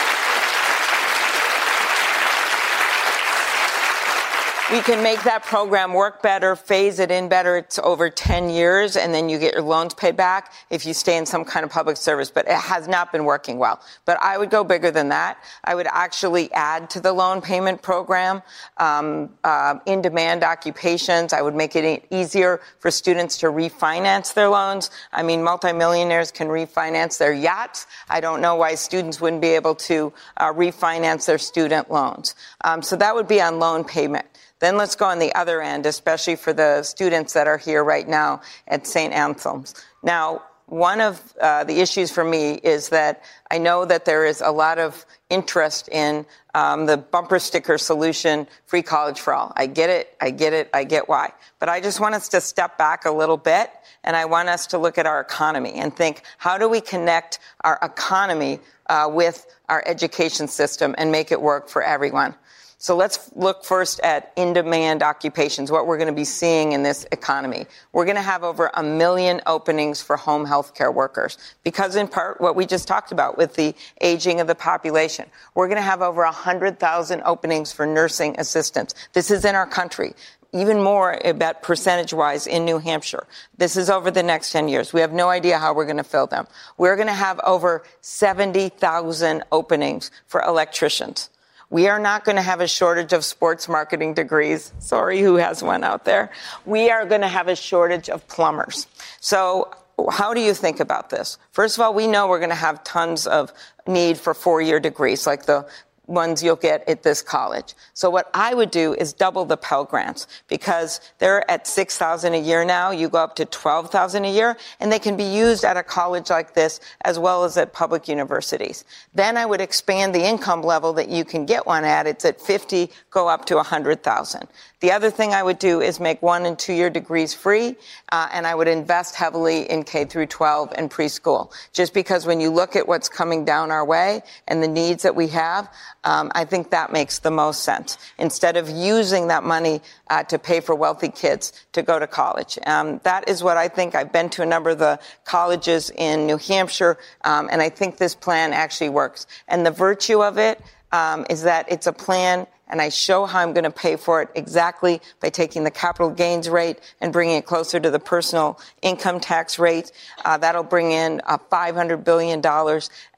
We 4.72 4.80
can 4.80 5.02
make 5.02 5.22
that 5.24 5.44
program 5.44 5.92
work 5.92 6.22
better, 6.22 6.56
phase 6.56 6.98
it 6.98 7.10
in 7.10 7.28
better. 7.28 7.58
It's 7.58 7.78
over 7.78 8.08
10 8.08 8.48
years, 8.48 8.96
and 8.96 9.12
then 9.12 9.28
you 9.28 9.38
get 9.38 9.52
your 9.52 9.62
loans 9.62 9.92
paid 9.92 10.16
back 10.16 10.50
if 10.70 10.86
you 10.86 10.94
stay 10.94 11.18
in 11.18 11.26
some 11.26 11.44
kind 11.44 11.62
of 11.62 11.70
public 11.70 11.98
service. 11.98 12.30
But 12.30 12.48
it 12.48 12.56
has 12.56 12.88
not 12.88 13.12
been 13.12 13.26
working 13.26 13.58
well. 13.58 13.82
But 14.06 14.16
I 14.22 14.38
would 14.38 14.48
go 14.48 14.64
bigger 14.64 14.90
than 14.90 15.10
that. 15.10 15.36
I 15.62 15.74
would 15.74 15.86
actually 15.88 16.50
add 16.52 16.88
to 16.88 17.00
the 17.00 17.12
loan 17.12 17.42
payment 17.42 17.82
program 17.82 18.40
um, 18.78 19.28
uh, 19.44 19.78
in 19.84 20.00
demand 20.00 20.42
occupations. 20.42 21.34
I 21.34 21.42
would 21.42 21.54
make 21.54 21.76
it 21.76 22.06
easier 22.10 22.62
for 22.78 22.90
students 22.90 23.36
to 23.38 23.48
refinance 23.48 24.32
their 24.32 24.48
loans. 24.48 24.90
I 25.12 25.22
mean, 25.22 25.42
multimillionaires 25.42 26.32
can 26.32 26.48
refinance 26.48 27.18
their 27.18 27.34
yachts. 27.34 27.86
I 28.08 28.20
don't 28.20 28.40
know 28.40 28.56
why 28.56 28.76
students 28.76 29.20
wouldn't 29.20 29.42
be 29.42 29.48
able 29.48 29.74
to 29.74 30.14
uh, 30.38 30.50
refinance 30.54 31.26
their 31.26 31.36
student 31.36 31.90
loans. 31.90 32.34
Um, 32.62 32.80
so 32.80 32.96
that 32.96 33.14
would 33.14 33.28
be 33.28 33.42
on 33.42 33.58
loan 33.58 33.84
payment. 33.84 34.24
Then 34.62 34.76
let's 34.76 34.94
go 34.94 35.06
on 35.06 35.18
the 35.18 35.34
other 35.34 35.60
end, 35.60 35.86
especially 35.86 36.36
for 36.36 36.52
the 36.52 36.84
students 36.84 37.32
that 37.32 37.48
are 37.48 37.58
here 37.58 37.82
right 37.82 38.06
now 38.06 38.42
at 38.68 38.86
St. 38.86 39.12
Anselm's. 39.12 39.74
Now, 40.04 40.42
one 40.66 41.00
of 41.00 41.20
uh, 41.40 41.64
the 41.64 41.80
issues 41.80 42.12
for 42.12 42.22
me 42.22 42.60
is 42.62 42.90
that 42.90 43.24
I 43.50 43.58
know 43.58 43.84
that 43.84 44.04
there 44.04 44.24
is 44.24 44.40
a 44.40 44.52
lot 44.52 44.78
of 44.78 45.04
interest 45.28 45.88
in 45.88 46.24
um, 46.54 46.86
the 46.86 46.96
bumper 46.96 47.40
sticker 47.40 47.76
solution, 47.76 48.46
free 48.66 48.82
college 48.82 49.18
for 49.18 49.34
all. 49.34 49.52
I 49.56 49.66
get 49.66 49.90
it, 49.90 50.14
I 50.20 50.30
get 50.30 50.52
it, 50.52 50.70
I 50.72 50.84
get 50.84 51.08
why. 51.08 51.32
But 51.58 51.68
I 51.68 51.80
just 51.80 51.98
want 51.98 52.14
us 52.14 52.28
to 52.28 52.40
step 52.40 52.78
back 52.78 53.04
a 53.04 53.10
little 53.10 53.38
bit 53.38 53.68
and 54.04 54.14
I 54.14 54.26
want 54.26 54.48
us 54.48 54.68
to 54.68 54.78
look 54.78 54.96
at 54.96 55.06
our 55.06 55.20
economy 55.20 55.72
and 55.72 55.94
think 55.94 56.22
how 56.38 56.56
do 56.56 56.68
we 56.68 56.80
connect 56.80 57.40
our 57.64 57.80
economy 57.82 58.60
uh, 58.86 59.10
with 59.12 59.44
our 59.68 59.82
education 59.86 60.46
system 60.46 60.94
and 60.98 61.10
make 61.10 61.32
it 61.32 61.42
work 61.42 61.68
for 61.68 61.82
everyone? 61.82 62.36
So 62.82 62.96
let's 62.96 63.30
look 63.36 63.64
first 63.64 64.00
at 64.00 64.32
in 64.34 64.54
demand 64.54 65.04
occupations, 65.04 65.70
what 65.70 65.86
we're 65.86 65.98
going 65.98 66.08
to 66.08 66.12
be 66.12 66.24
seeing 66.24 66.72
in 66.72 66.82
this 66.82 67.06
economy. 67.12 67.66
We're 67.92 68.06
going 68.06 68.16
to 68.16 68.22
have 68.22 68.42
over 68.42 68.72
a 68.74 68.82
million 68.82 69.40
openings 69.46 70.02
for 70.02 70.16
home 70.16 70.44
health 70.44 70.74
care 70.74 70.90
workers 70.90 71.38
because, 71.62 71.94
in 71.94 72.08
part, 72.08 72.40
what 72.40 72.56
we 72.56 72.66
just 72.66 72.88
talked 72.88 73.12
about 73.12 73.38
with 73.38 73.54
the 73.54 73.76
aging 74.00 74.40
of 74.40 74.48
the 74.48 74.56
population. 74.56 75.26
We're 75.54 75.68
going 75.68 75.76
to 75.76 75.82
have 75.82 76.02
over 76.02 76.24
100,000 76.24 77.22
openings 77.24 77.70
for 77.70 77.86
nursing 77.86 78.34
assistants. 78.40 78.96
This 79.12 79.30
is 79.30 79.44
in 79.44 79.54
our 79.54 79.66
country 79.66 80.14
even 80.52 80.82
more 80.82 81.20
about 81.24 81.62
percentage 81.62 82.12
wise 82.12 82.48
in 82.48 82.64
New 82.64 82.78
Hampshire. 82.78 83.28
This 83.56 83.76
is 83.76 83.90
over 83.90 84.10
the 84.10 84.24
next 84.24 84.50
10 84.50 84.66
years. 84.66 84.92
We 84.92 85.00
have 85.02 85.12
no 85.12 85.28
idea 85.28 85.56
how 85.56 85.72
we're 85.72 85.84
going 85.86 85.98
to 85.98 86.04
fill 86.04 86.26
them. 86.26 86.48
We're 86.78 86.96
going 86.96 87.06
to 87.06 87.14
have 87.14 87.38
over 87.44 87.84
70,000 88.00 89.44
openings 89.52 90.10
for 90.26 90.42
electricians. 90.42 91.30
We 91.72 91.88
are 91.88 91.98
not 91.98 92.26
going 92.26 92.36
to 92.36 92.42
have 92.42 92.60
a 92.60 92.68
shortage 92.68 93.14
of 93.14 93.24
sports 93.24 93.66
marketing 93.66 94.12
degrees. 94.12 94.74
Sorry, 94.78 95.20
who 95.22 95.36
has 95.36 95.62
one 95.62 95.84
out 95.84 96.04
there? 96.04 96.30
We 96.66 96.90
are 96.90 97.06
going 97.06 97.22
to 97.22 97.28
have 97.28 97.48
a 97.48 97.56
shortage 97.56 98.10
of 98.10 98.28
plumbers. 98.28 98.86
So 99.20 99.72
how 100.10 100.34
do 100.34 100.40
you 100.42 100.52
think 100.52 100.80
about 100.80 101.08
this? 101.08 101.38
First 101.52 101.78
of 101.78 101.82
all, 101.82 101.94
we 101.94 102.06
know 102.06 102.28
we're 102.28 102.40
going 102.40 102.50
to 102.50 102.54
have 102.54 102.84
tons 102.84 103.26
of 103.26 103.54
need 103.86 104.18
for 104.18 104.34
four 104.34 104.60
year 104.60 104.80
degrees, 104.80 105.26
like 105.26 105.46
the 105.46 105.66
ones 106.06 106.42
you'll 106.42 106.56
get 106.56 106.88
at 106.88 107.02
this 107.02 107.22
college. 107.22 107.74
So 107.94 108.10
what 108.10 108.28
I 108.34 108.54
would 108.54 108.70
do 108.70 108.94
is 108.94 109.12
double 109.12 109.44
the 109.44 109.56
Pell 109.56 109.84
Grants 109.84 110.26
because 110.48 111.00
they're 111.18 111.48
at 111.50 111.66
6,000 111.66 112.34
a 112.34 112.38
year 112.38 112.64
now. 112.64 112.90
You 112.90 113.08
go 113.08 113.18
up 113.18 113.36
to 113.36 113.44
12,000 113.44 114.24
a 114.24 114.30
year 114.30 114.56
and 114.80 114.90
they 114.90 114.98
can 114.98 115.16
be 115.16 115.24
used 115.24 115.64
at 115.64 115.76
a 115.76 115.82
college 115.82 116.28
like 116.28 116.54
this 116.54 116.80
as 117.04 117.18
well 117.18 117.44
as 117.44 117.56
at 117.56 117.72
public 117.72 118.08
universities. 118.08 118.84
Then 119.14 119.36
I 119.36 119.46
would 119.46 119.60
expand 119.60 120.14
the 120.14 120.24
income 120.24 120.62
level 120.62 120.92
that 120.94 121.08
you 121.08 121.24
can 121.24 121.46
get 121.46 121.66
one 121.66 121.84
at. 121.84 122.06
It's 122.06 122.24
at 122.24 122.40
50, 122.40 122.90
go 123.10 123.28
up 123.28 123.44
to 123.46 123.56
100,000. 123.56 124.48
The 124.82 124.90
other 124.90 125.10
thing 125.10 125.32
I 125.32 125.44
would 125.44 125.60
do 125.60 125.80
is 125.80 126.00
make 126.00 126.20
one 126.22 126.44
and 126.44 126.58
two 126.58 126.72
year 126.72 126.90
degrees 126.90 127.32
free, 127.32 127.76
uh, 128.10 128.28
and 128.32 128.48
I 128.48 128.52
would 128.56 128.66
invest 128.66 129.14
heavily 129.14 129.70
in 129.70 129.84
K 129.84 130.04
through 130.04 130.26
12 130.26 130.72
and 130.76 130.90
preschool. 130.90 131.52
Just 131.72 131.94
because 131.94 132.26
when 132.26 132.40
you 132.40 132.50
look 132.50 132.74
at 132.74 132.88
what's 132.88 133.08
coming 133.08 133.44
down 133.44 133.70
our 133.70 133.84
way 133.84 134.22
and 134.48 134.60
the 134.60 134.66
needs 134.66 135.04
that 135.04 135.14
we 135.14 135.28
have, 135.28 135.72
um, 136.02 136.32
I 136.34 136.44
think 136.44 136.70
that 136.70 136.92
makes 136.92 137.20
the 137.20 137.30
most 137.30 137.62
sense. 137.62 137.96
Instead 138.18 138.56
of 138.56 138.68
using 138.68 139.28
that 139.28 139.44
money 139.44 139.82
uh, 140.10 140.24
to 140.24 140.36
pay 140.36 140.58
for 140.58 140.74
wealthy 140.74 141.10
kids 141.10 141.52
to 141.74 141.82
go 141.82 142.00
to 142.00 142.08
college, 142.08 142.58
um, 142.66 143.00
that 143.04 143.28
is 143.28 143.40
what 143.40 143.56
I 143.56 143.68
think. 143.68 143.94
I've 143.94 144.10
been 144.10 144.30
to 144.30 144.42
a 144.42 144.46
number 144.46 144.70
of 144.70 144.80
the 144.80 144.98
colleges 145.24 145.90
in 145.90 146.26
New 146.26 146.38
Hampshire, 146.38 146.98
um, 147.24 147.48
and 147.52 147.62
I 147.62 147.68
think 147.68 147.98
this 147.98 148.16
plan 148.16 148.52
actually 148.52 148.88
works. 148.88 149.28
And 149.46 149.64
the 149.64 149.70
virtue 149.70 150.24
of 150.24 150.38
it 150.38 150.60
um, 150.90 151.24
is 151.30 151.42
that 151.42 151.70
it's 151.70 151.86
a 151.86 151.92
plan 151.92 152.48
and 152.72 152.80
I 152.80 152.88
show 152.88 153.26
how 153.26 153.40
I'm 153.40 153.52
going 153.52 153.64
to 153.64 153.70
pay 153.70 153.96
for 153.96 154.22
it 154.22 154.30
exactly 154.34 155.02
by 155.20 155.28
taking 155.28 155.62
the 155.62 155.70
capital 155.70 156.10
gains 156.10 156.48
rate 156.48 156.80
and 157.02 157.12
bringing 157.12 157.36
it 157.36 157.44
closer 157.44 157.78
to 157.78 157.90
the 157.90 157.98
personal 158.00 158.58
income 158.80 159.20
tax 159.20 159.58
rate. 159.58 159.92
Uh, 160.24 160.38
that'll 160.38 160.62
bring 160.62 160.90
in 160.90 161.20
uh, 161.26 161.36
$500 161.36 162.02
billion. 162.02 162.40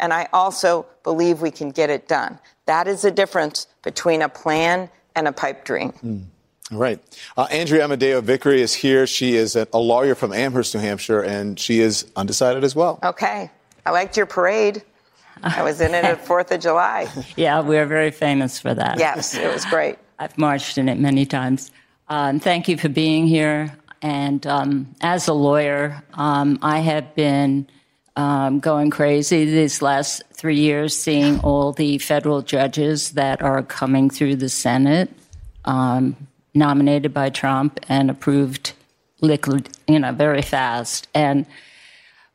And 0.01 0.13
I 0.13 0.29
also 0.33 0.85
believe 1.05 1.41
we 1.41 1.53
can 1.53 1.71
get 1.71 1.89
it 1.89 2.09
done. 2.09 2.41
That 2.67 2.89
is 2.89 3.03
the 3.03 3.13
difference 3.13 3.69
between 3.83 4.23
a 4.23 4.29
plan 4.29 4.91
and 5.15 5.29
a 5.29 5.33
pipe 5.33 5.65
dream. 5.65 5.93
Mm. 6.05 6.25
All 6.73 6.79
right. 6.79 6.99
Uh, 7.37 7.47
Andrea 7.51 7.85
Amadeo 7.85 8.21
Vickery 8.23 8.61
is 8.61 8.75
here. 8.75 9.07
She 9.07 9.37
is 9.37 9.55
a, 9.55 9.69
a 9.73 9.79
lawyer 9.79 10.17
from 10.17 10.33
Amherst, 10.33 10.75
New 10.75 10.81
Hampshire, 10.81 11.23
and 11.23 11.61
she 11.61 11.81
is 11.81 12.11
undecided 12.17 12.65
as 12.65 12.75
well. 12.75 12.99
Okay. 13.05 13.51
I 13.87 13.91
liked 13.93 14.17
your 14.17 14.27
parade. 14.27 14.83
I 15.45 15.63
was 15.63 15.81
in 15.81 15.95
it 15.95 16.05
at 16.05 16.25
Fourth 16.27 16.51
of 16.51 16.61
July. 16.61 17.09
Yeah, 17.37 17.61
we're 17.61 17.87
very 17.87 18.11
famous 18.11 18.59
for 18.59 18.75
that. 18.75 18.99
Yes, 18.99 19.35
it 19.35 19.53
was 19.53 19.65
great. 19.67 19.99
I've 20.19 20.37
marched 20.39 20.79
in 20.79 20.89
it 20.89 20.99
many 20.99 21.27
times. 21.27 21.71
Um, 22.09 22.41
thank 22.41 22.69
you 22.69 22.77
for 22.77 22.89
being 22.89 23.27
here. 23.27 23.77
And 24.03 24.47
um, 24.47 24.95
as 25.01 25.29
a 25.29 25.33
lawyer, 25.33 26.03
um, 26.15 26.59
I 26.63 26.81
have 26.81 27.15
been 27.15 27.67
um, 28.17 28.61
going 28.61 28.91
crazy 28.91 29.45
these 29.45 29.83
last 29.83 30.23
three 30.33 30.59
years, 30.59 30.97
seeing 30.97 31.41
all 31.41 31.73
the 31.73 31.99
federal 31.99 32.43
judges 32.43 33.13
that 33.13 33.43
are 33.43 33.63
coming 33.63 34.11
through 34.11 34.37
the 34.37 34.49
Senate, 34.49 35.11
um, 35.65 36.17
nominated 36.55 37.13
by 37.13 37.31
Trump 37.31 37.81
and 37.89 38.11
approved, 38.11 38.75
liquid, 39.21 39.71
you 39.89 39.99
know, 39.99 40.13
very 40.13 40.43
fast. 40.43 41.09
And 41.15 41.47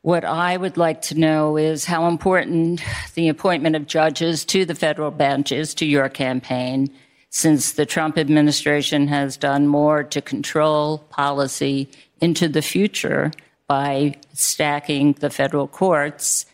what 0.02 0.24
I 0.24 0.56
would 0.56 0.76
like 0.76 1.02
to 1.02 1.18
know 1.18 1.56
is 1.56 1.84
how 1.84 2.08
important 2.08 2.82
the 3.14 3.28
appointment 3.28 3.76
of 3.76 3.86
judges 3.86 4.44
to 4.46 4.64
the 4.64 4.74
federal 4.74 5.10
bench 5.10 5.52
is 5.52 5.74
to 5.74 5.86
your 5.86 6.08
campaign, 6.08 6.88
since 7.28 7.72
the 7.72 7.86
Trump 7.86 8.16
administration 8.16 9.06
has 9.08 9.36
done 9.36 9.66
more 9.66 10.02
to 10.02 10.22
control 10.22 10.98
policy 11.10 11.88
into 12.20 12.48
the 12.48 12.62
future 12.62 13.30
by 13.66 14.16
stacking 14.32 15.12
the 15.14 15.30
federal 15.30 15.68
courts 15.68 16.46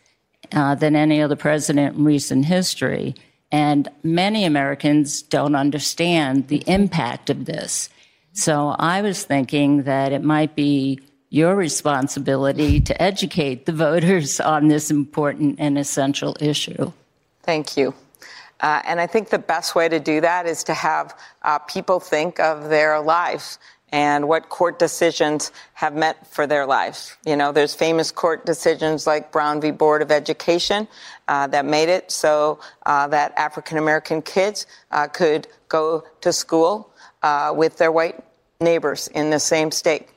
uh, 0.53 0.75
than 0.75 0.97
any 0.97 1.23
other 1.23 1.37
president 1.37 1.97
in 1.97 2.05
recent 2.05 2.45
history. 2.45 3.15
And 3.53 3.89
many 4.03 4.45
Americans 4.45 5.23
don't 5.23 5.55
understand 5.55 6.49
the 6.49 6.63
impact 6.67 7.31
of 7.31 7.45
this. 7.45 7.89
So 8.33 8.77
I 8.79 9.01
was 9.01 9.25
thinking 9.25 9.85
that 9.85 10.13
it 10.13 10.23
might 10.23 10.55
be 10.55 11.01
your 11.31 11.55
responsibility 11.55 12.81
to 12.81 13.03
educate 13.03 13.67
the 13.67 13.73
voters 13.73 14.41
on 14.41 14.69
this 14.69 14.91
important 14.91 15.57
and 15.59 15.79
essential 15.79 16.37
issue. 16.41 16.93
Thank 17.43 17.77
you. 17.77 17.95
Uh, 18.61 18.81
and 18.87 19.01
I 19.01 19.07
think 19.07 19.29
the 19.29 19.39
best 19.39 19.75
way 19.75 19.89
to 19.89 20.01
do 20.01 20.21
that 20.23 20.47
is 20.47 20.65
to 20.65 20.75
have 20.75 21.19
uh, 21.43 21.59
people 21.59 22.01
think 22.01 22.41
of 22.41 22.71
their 22.71 23.01
lives 23.01 23.59
and 23.93 24.27
what 24.29 24.49
court 24.49 24.79
decisions 24.79 25.53
have 25.75 25.95
meant 25.95 26.17
for 26.27 26.47
their 26.47 26.67
lives. 26.67 27.17
You 27.25 27.37
know, 27.37 27.53
there's 27.53 27.75
famous 27.75 28.11
court 28.11 28.45
decisions 28.45 29.07
like 29.07 29.31
Brown 29.31 29.61
v. 29.61 29.71
Board 29.71 30.03
of 30.03 30.11
Education 30.11 30.89
uh, 31.29 31.47
that 31.49 31.65
made 31.65 31.89
it 31.89 32.11
so 32.11 32.59
uh, 32.85 33.07
that 33.09 33.33
African 33.37 33.79
American 33.79 34.23
kids 34.23 34.67
uh, 34.91 35.07
could 35.07 35.47
go 35.69 36.05
to 36.21 36.33
school 36.33 36.91
uh, 37.23 37.53
with 37.55 37.79
their 37.79 37.93
white 37.93 38.23
neighbors 38.61 39.09
in 39.09 39.31
the 39.31 39.41
same 39.41 39.71
state. 39.71 40.09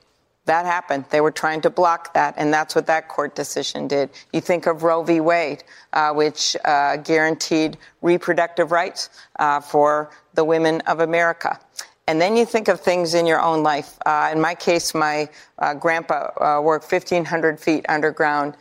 That 0.45 0.65
happened. 0.65 1.05
They 1.11 1.21
were 1.21 1.31
trying 1.31 1.61
to 1.61 1.69
block 1.69 2.13
that, 2.15 2.33
and 2.37 2.51
that's 2.51 2.73
what 2.73 2.87
that 2.87 3.07
court 3.07 3.35
decision 3.35 3.87
did. 3.87 4.09
You 4.33 4.41
think 4.41 4.65
of 4.65 4.81
Roe 4.81 5.03
v. 5.03 5.19
Wade, 5.19 5.63
uh, 5.93 6.11
which 6.13 6.57
uh, 6.65 6.97
guaranteed 6.97 7.77
reproductive 8.01 8.71
rights 8.71 9.09
uh, 9.37 9.59
for 9.59 10.09
the 10.33 10.43
women 10.43 10.81
of 10.81 11.01
America. 11.01 11.59
And 12.07 12.19
then 12.19 12.35
you 12.35 12.45
think 12.45 12.67
of 12.67 12.81
things 12.81 13.13
in 13.13 13.27
your 13.27 13.39
own 13.39 13.61
life. 13.61 13.95
Uh, 14.03 14.31
in 14.31 14.41
my 14.41 14.55
case, 14.55 14.95
my 14.95 15.29
uh, 15.59 15.75
grandpa 15.75 16.31
uh, 16.41 16.59
worked 16.59 16.91
1,500 16.91 17.59
feet 17.59 17.85
underground 17.87 18.57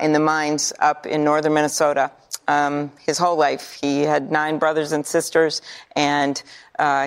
in 0.00 0.12
the 0.12 0.20
mines 0.20 0.72
up 0.78 1.06
in 1.06 1.24
northern 1.24 1.54
Minnesota. 1.54 2.12
Um, 2.46 2.92
his 3.04 3.18
whole 3.18 3.36
life, 3.36 3.76
he 3.80 4.02
had 4.02 4.30
nine 4.30 4.58
brothers 4.58 4.92
and 4.92 5.04
sisters, 5.04 5.60
and 5.96 6.40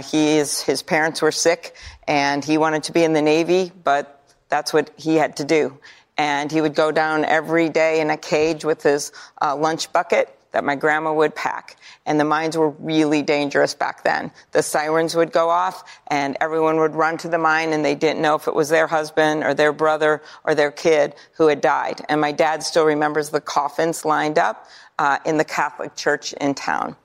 he 0.04 0.38
is, 0.38 0.62
his 0.62 0.84
parents 0.84 1.22
were 1.22 1.32
sick, 1.32 1.78
and 2.06 2.44
he 2.44 2.58
wanted 2.58 2.84
to 2.84 2.92
be 2.92 3.06
in 3.06 3.14
the 3.14 3.22
Navy, 3.22 3.72
but 3.86 4.15
that's 4.56 4.72
what 4.72 4.90
he 4.96 5.16
had 5.16 5.36
to 5.36 5.44
do. 5.44 5.78
And 6.18 6.50
he 6.50 6.62
would 6.62 6.76
go 6.76 6.90
down 6.90 7.26
every 7.26 7.68
day 7.68 8.00
in 8.00 8.10
a 8.10 8.16
cage 8.16 8.64
with 8.64 8.82
his 8.84 9.12
uh, 9.42 9.54
lunch 9.54 9.92
bucket 9.92 10.30
that 10.54 10.64
my 10.64 10.78
grandma 10.78 11.12
would 11.12 11.36
pack. 11.36 11.76
And 12.06 12.18
the 12.18 12.24
mines 12.24 12.58
were 12.58 12.70
really 12.70 13.22
dangerous 13.22 13.74
back 13.74 14.06
then. 14.06 14.32
The 14.54 14.64
sirens 14.64 15.14
would 15.14 15.34
go 15.34 15.50
off 15.50 15.84
and 16.08 16.38
everyone 16.40 16.78
would 16.78 16.96
run 16.96 17.18
to 17.18 17.28
the 17.28 17.38
mine 17.38 17.74
and 17.74 17.84
they 17.84 17.96
didn't 17.96 18.22
know 18.22 18.36
if 18.36 18.48
it 18.48 18.56
was 18.56 18.70
their 18.70 18.88
husband 18.88 19.44
or 19.44 19.54
their 19.54 19.74
brother 19.74 20.22
or 20.46 20.56
their 20.56 20.72
kid 20.72 21.16
who 21.34 21.48
had 21.48 21.60
died. 21.60 22.00
And 22.08 22.22
my 22.22 22.32
dad 22.32 22.64
still 22.64 22.86
remembers 22.86 23.32
the 23.32 23.42
coffins 23.42 24.06
lined 24.06 24.40
up 24.40 24.68
uh, 24.98 25.20
in 25.26 25.36
the 25.36 25.44
Catholic 25.44 25.98
church 25.98 26.32
in 26.32 26.54
town. 26.54 26.96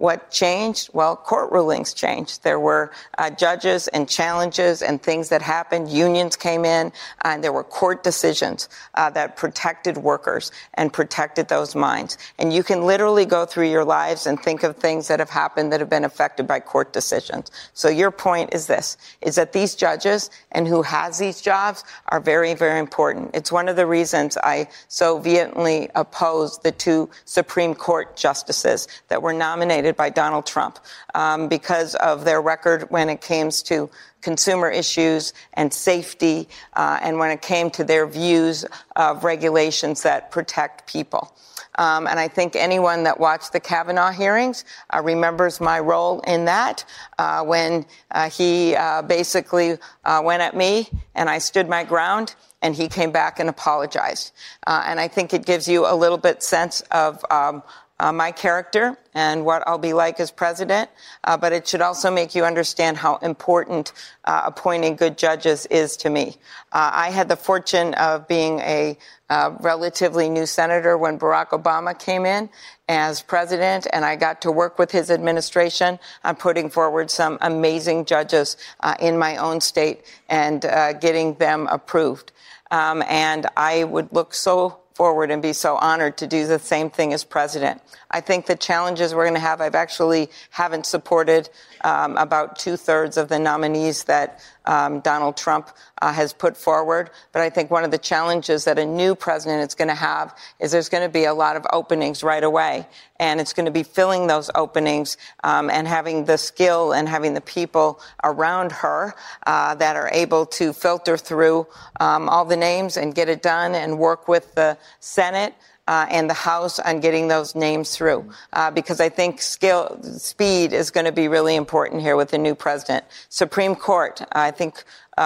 What 0.00 0.30
changed? 0.30 0.88
Well, 0.94 1.14
court 1.14 1.52
rulings 1.52 1.92
changed. 1.92 2.42
There 2.42 2.58
were 2.58 2.90
uh, 3.18 3.28
judges 3.28 3.86
and 3.88 4.08
challenges 4.08 4.80
and 4.80 5.02
things 5.02 5.28
that 5.28 5.42
happened. 5.42 5.90
Unions 5.90 6.36
came 6.36 6.64
in, 6.64 6.90
and 7.22 7.44
there 7.44 7.52
were 7.52 7.64
court 7.64 8.02
decisions 8.02 8.70
uh, 8.94 9.10
that 9.10 9.36
protected 9.36 9.98
workers 9.98 10.52
and 10.72 10.90
protected 10.90 11.48
those 11.48 11.74
mines. 11.74 12.16
And 12.38 12.50
you 12.50 12.62
can 12.62 12.86
literally 12.86 13.26
go 13.26 13.44
through 13.44 13.68
your 13.68 13.84
lives 13.84 14.26
and 14.26 14.40
think 14.40 14.62
of 14.62 14.76
things 14.76 15.06
that 15.08 15.18
have 15.18 15.28
happened 15.28 15.70
that 15.70 15.80
have 15.80 15.90
been 15.90 16.06
affected 16.06 16.46
by 16.46 16.60
court 16.60 16.94
decisions. 16.94 17.50
So 17.74 17.90
your 17.90 18.10
point 18.10 18.54
is 18.54 18.68
this, 18.68 18.96
is 19.20 19.34
that 19.34 19.52
these 19.52 19.74
judges 19.74 20.30
and 20.52 20.66
who 20.66 20.80
has 20.80 21.18
these 21.18 21.42
jobs 21.42 21.84
are 22.08 22.20
very, 22.20 22.54
very 22.54 22.80
important. 22.80 23.32
It's 23.34 23.52
one 23.52 23.68
of 23.68 23.76
the 23.76 23.86
reasons 23.86 24.38
I 24.38 24.70
so 24.88 25.18
vehemently 25.18 25.90
oppose 25.94 26.56
the 26.60 26.72
two 26.72 27.10
Supreme 27.26 27.74
Court 27.74 28.16
justices 28.16 28.88
that 29.08 29.20
were 29.20 29.34
nominated 29.34 29.89
by 29.96 30.10
Donald 30.10 30.46
Trump 30.46 30.78
um, 31.14 31.48
because 31.48 31.94
of 31.96 32.24
their 32.24 32.40
record 32.40 32.90
when 32.90 33.08
it 33.08 33.20
came 33.20 33.50
to 33.50 33.90
consumer 34.20 34.70
issues 34.70 35.32
and 35.54 35.72
safety, 35.72 36.48
uh, 36.74 36.98
and 37.02 37.18
when 37.18 37.30
it 37.30 37.40
came 37.40 37.70
to 37.70 37.84
their 37.84 38.06
views 38.06 38.66
of 38.96 39.24
regulations 39.24 40.02
that 40.02 40.30
protect 40.30 40.86
people. 40.86 41.34
Um, 41.76 42.06
and 42.06 42.18
I 42.18 42.28
think 42.28 42.56
anyone 42.56 43.04
that 43.04 43.18
watched 43.18 43.52
the 43.52 43.60
Kavanaugh 43.60 44.10
hearings 44.10 44.64
uh, 44.92 45.00
remembers 45.02 45.60
my 45.60 45.78
role 45.78 46.20
in 46.20 46.44
that 46.46 46.84
uh, 47.18 47.42
when 47.44 47.86
uh, 48.10 48.28
he 48.28 48.74
uh, 48.74 49.02
basically 49.02 49.78
uh, 50.04 50.20
went 50.22 50.42
at 50.42 50.56
me 50.56 50.88
and 51.14 51.30
I 51.30 51.38
stood 51.38 51.68
my 51.68 51.84
ground 51.84 52.34
and 52.60 52.74
he 52.74 52.88
came 52.88 53.12
back 53.12 53.38
and 53.40 53.48
apologized. 53.48 54.32
Uh, 54.66 54.84
and 54.86 55.00
I 55.00 55.08
think 55.08 55.32
it 55.32 55.46
gives 55.46 55.68
you 55.68 55.86
a 55.86 55.94
little 55.94 56.18
bit 56.18 56.42
sense 56.42 56.82
of 56.90 57.24
um, 57.30 57.62
uh, 58.00 58.10
my 58.10 58.32
character 58.32 58.96
and 59.14 59.44
what 59.44 59.62
I'll 59.66 59.78
be 59.78 59.92
like 59.92 60.20
as 60.20 60.30
president, 60.30 60.88
uh, 61.24 61.36
but 61.36 61.52
it 61.52 61.68
should 61.68 61.82
also 61.82 62.10
make 62.10 62.34
you 62.34 62.44
understand 62.44 62.96
how 62.96 63.16
important 63.16 63.92
uh, 64.24 64.42
appointing 64.46 64.96
good 64.96 65.18
judges 65.18 65.66
is 65.66 65.96
to 65.98 66.10
me. 66.10 66.36
Uh, 66.72 66.90
I 66.94 67.10
had 67.10 67.28
the 67.28 67.36
fortune 67.36 67.92
of 67.94 68.26
being 68.26 68.60
a 68.60 68.96
uh, 69.28 69.54
relatively 69.60 70.28
new 70.30 70.46
senator 70.46 70.96
when 70.96 71.18
Barack 71.18 71.50
Obama 71.50 71.96
came 71.96 72.24
in 72.24 72.48
as 72.88 73.22
president, 73.22 73.86
and 73.92 74.04
I 74.04 74.16
got 74.16 74.40
to 74.42 74.50
work 74.50 74.78
with 74.78 74.90
his 74.90 75.10
administration 75.10 75.98
on 76.24 76.36
putting 76.36 76.70
forward 76.70 77.10
some 77.10 77.36
amazing 77.42 78.06
judges 78.06 78.56
uh, 78.80 78.94
in 78.98 79.18
my 79.18 79.36
own 79.36 79.60
state 79.60 80.04
and 80.28 80.62
getting 81.00 81.34
them 81.34 81.68
approved. 81.70 82.32
Um, 82.70 83.02
and 83.08 83.46
I 83.56 83.84
would 83.84 84.12
look 84.12 84.32
so 84.32 84.78
forward 85.00 85.30
and 85.30 85.40
be 85.40 85.54
so 85.54 85.76
honored 85.76 86.18
to 86.18 86.26
do 86.26 86.46
the 86.46 86.58
same 86.58 86.90
thing 86.90 87.14
as 87.14 87.24
president. 87.24 87.80
I 88.10 88.20
think 88.20 88.46
the 88.46 88.56
challenges 88.56 89.14
we're 89.14 89.24
going 89.24 89.34
to 89.34 89.40
have, 89.40 89.60
I've 89.60 89.76
actually 89.76 90.30
haven't 90.50 90.86
supported 90.86 91.48
um, 91.82 92.16
about 92.16 92.58
two 92.58 92.76
thirds 92.76 93.16
of 93.16 93.28
the 93.28 93.38
nominees 93.38 94.04
that 94.04 94.40
um, 94.64 95.00
Donald 95.00 95.36
Trump 95.36 95.70
uh, 96.02 96.12
has 96.12 96.32
put 96.32 96.56
forward. 96.56 97.10
But 97.32 97.42
I 97.42 97.50
think 97.50 97.70
one 97.70 97.84
of 97.84 97.90
the 97.90 97.98
challenges 97.98 98.64
that 98.64 98.78
a 98.78 98.84
new 98.84 99.14
president 99.14 99.66
is 99.66 99.74
going 99.74 99.88
to 99.88 99.94
have 99.94 100.36
is 100.58 100.72
there's 100.72 100.88
going 100.88 101.02
to 101.04 101.12
be 101.12 101.24
a 101.24 101.34
lot 101.34 101.56
of 101.56 101.66
openings 101.72 102.22
right 102.22 102.42
away. 102.42 102.86
And 103.18 103.40
it's 103.40 103.52
going 103.52 103.66
to 103.66 103.72
be 103.72 103.82
filling 103.82 104.26
those 104.26 104.50
openings 104.54 105.16
um, 105.44 105.70
and 105.70 105.86
having 105.86 106.24
the 106.24 106.36
skill 106.36 106.92
and 106.92 107.08
having 107.08 107.34
the 107.34 107.40
people 107.40 108.00
around 108.24 108.72
her 108.72 109.14
uh, 109.46 109.74
that 109.76 109.96
are 109.96 110.10
able 110.12 110.46
to 110.46 110.72
filter 110.72 111.16
through 111.16 111.66
um, 112.00 112.28
all 112.28 112.44
the 112.44 112.56
names 112.56 112.96
and 112.96 113.14
get 113.14 113.28
it 113.28 113.42
done 113.42 113.74
and 113.74 113.98
work 113.98 114.26
with 114.26 114.54
the 114.54 114.76
Senate 115.00 115.54
uh, 115.90 116.06
and 116.08 116.30
the 116.30 116.34
House 116.34 116.78
on 116.78 117.00
getting 117.00 117.26
those 117.26 117.56
names 117.56 117.96
through, 117.96 118.24
uh, 118.52 118.70
because 118.70 119.00
I 119.00 119.08
think 119.08 119.42
skill, 119.42 119.98
speed 120.02 120.72
is 120.72 120.88
going 120.92 121.06
to 121.06 121.10
be 121.12 121.26
really 121.26 121.56
important 121.56 122.00
here 122.00 122.14
with 122.14 122.30
the 122.30 122.38
new 122.38 122.54
president. 122.54 123.04
Supreme 123.28 123.74
Court, 123.74 124.22
I 124.30 124.52
think 124.52 124.84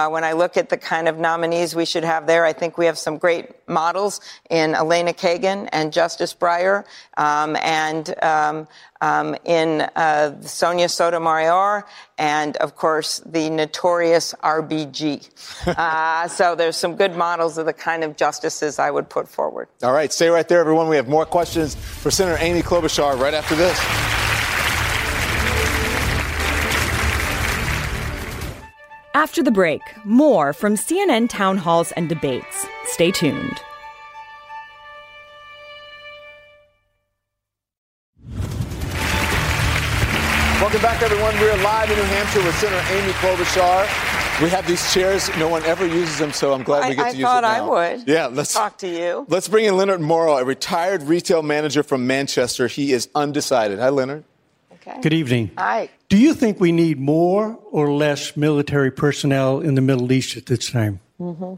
when 0.09 0.23
I 0.23 0.33
look 0.33 0.57
at 0.57 0.69
the 0.69 0.77
kind 0.77 1.07
of 1.07 1.17
nominees 1.17 1.75
we 1.75 1.85
should 1.85 2.03
have 2.03 2.27
there, 2.27 2.45
I 2.45 2.53
think 2.53 2.77
we 2.77 2.85
have 2.85 2.97
some 2.97 3.17
great 3.17 3.49
models 3.67 4.21
in 4.49 4.75
Elena 4.75 5.13
Kagan 5.13 5.69
and 5.71 5.91
Justice 5.91 6.33
Breyer, 6.33 6.85
um, 7.17 7.55
and 7.57 8.13
um, 8.23 8.67
um, 9.01 9.35
in 9.45 9.81
uh, 9.95 10.41
Sonia 10.41 10.89
Sotomayor, 10.89 11.85
and 12.17 12.57
of 12.57 12.75
course 12.75 13.19
the 13.25 13.49
notorious 13.49 14.33
RBG. 14.43 15.67
uh, 15.77 16.27
so 16.27 16.55
there's 16.55 16.77
some 16.77 16.95
good 16.95 17.15
models 17.15 17.57
of 17.57 17.65
the 17.65 17.73
kind 17.73 18.03
of 18.03 18.15
justices 18.17 18.79
I 18.79 18.91
would 18.91 19.09
put 19.09 19.27
forward. 19.27 19.67
All 19.83 19.93
right, 19.93 20.11
stay 20.11 20.29
right 20.29 20.47
there, 20.47 20.59
everyone. 20.59 20.87
We 20.89 20.95
have 20.95 21.07
more 21.07 21.25
questions 21.25 21.75
for 21.75 22.11
Senator 22.11 22.37
Amy 22.41 22.61
Klobuchar 22.61 23.19
right 23.19 23.33
after 23.33 23.55
this. 23.55 24.14
After 29.25 29.41
the 29.41 29.49
break, 29.49 29.81
more 30.05 30.53
from 30.53 30.75
CNN 30.75 31.27
town 31.27 31.57
halls 31.57 31.91
and 31.93 32.07
debates. 32.07 32.67
Stay 32.83 33.09
tuned. 33.09 33.59
Welcome 40.61 40.79
back, 40.79 41.01
everyone. 41.01 41.33
We're 41.39 41.57
live 41.63 41.89
in 41.89 41.97
New 41.97 42.03
Hampshire 42.03 42.43
with 42.43 42.55
Senator 42.59 42.85
Amy 42.93 43.13
Klobuchar. 43.13 44.43
We 44.43 44.49
have 44.51 44.67
these 44.67 44.93
chairs. 44.93 45.35
No 45.39 45.49
one 45.49 45.63
ever 45.63 45.87
uses 45.87 46.19
them, 46.19 46.31
so 46.31 46.53
I'm 46.53 46.61
glad 46.61 46.87
we 46.87 46.95
get 46.95 47.05
I, 47.07 47.09
to 47.09 47.17
use 47.17 47.23
them. 47.23 47.27
I 47.27 47.41
thought 47.41 47.43
I 47.43 47.61
would. 47.95 48.07
Yeah, 48.07 48.27
let's 48.27 48.53
talk 48.53 48.77
to 48.77 48.87
you. 48.87 49.25
Let's 49.27 49.47
bring 49.47 49.65
in 49.65 49.75
Leonard 49.75 50.01
Morrow, 50.01 50.37
a 50.37 50.45
retired 50.45 51.01
retail 51.01 51.41
manager 51.41 51.81
from 51.81 52.05
Manchester. 52.05 52.67
He 52.67 52.93
is 52.93 53.09
undecided. 53.15 53.79
Hi, 53.79 53.89
Leonard. 53.89 54.23
Okay. 54.73 55.01
Good 55.01 55.13
evening. 55.13 55.49
Hi. 55.57 55.89
Do 56.07 56.17
you 56.17 56.33
think 56.33 56.59
we 56.59 56.71
need 56.71 56.99
more 56.99 57.59
or 57.71 57.91
less 57.91 58.37
military 58.37 58.91
personnel 58.91 59.59
in 59.59 59.75
the 59.75 59.81
Middle 59.81 60.11
East 60.11 60.37
at 60.37 60.45
this 60.45 60.69
time? 60.69 60.99
Mm-hmm. 61.19 61.55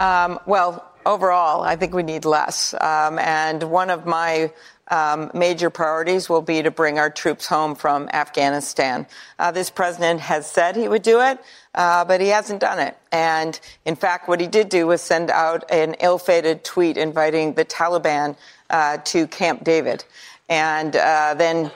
Um, 0.00 0.38
well, 0.46 0.84
overall, 1.06 1.62
I 1.62 1.76
think 1.76 1.94
we 1.94 2.02
need 2.02 2.24
less. 2.24 2.74
Um, 2.74 3.18
and 3.18 3.62
one 3.64 3.88
of 3.88 4.04
my 4.04 4.52
um, 4.88 5.30
major 5.32 5.70
priorities 5.70 6.28
will 6.28 6.42
be 6.42 6.62
to 6.62 6.70
bring 6.70 6.98
our 6.98 7.08
troops 7.08 7.46
home 7.46 7.74
from 7.74 8.10
Afghanistan. 8.12 9.06
Uh, 9.38 9.50
this 9.50 9.70
president 9.70 10.20
has 10.20 10.50
said 10.50 10.76
he 10.76 10.86
would 10.86 11.02
do 11.02 11.20
it, 11.20 11.38
uh, 11.74 12.04
but 12.04 12.20
he 12.20 12.28
hasn't 12.28 12.60
done 12.60 12.78
it. 12.78 12.96
And 13.10 13.58
in 13.86 13.96
fact, 13.96 14.28
what 14.28 14.40
he 14.40 14.48
did 14.48 14.68
do 14.68 14.86
was 14.86 15.00
send 15.00 15.30
out 15.30 15.64
an 15.70 15.94
ill 16.00 16.18
fated 16.18 16.62
tweet 16.62 16.98
inviting 16.98 17.54
the 17.54 17.64
Taliban 17.64 18.36
uh, 18.68 18.98
to 18.98 19.26
Camp 19.28 19.64
David 19.64 20.04
and 20.52 20.94
uh, 20.96 21.32
then 21.38 21.70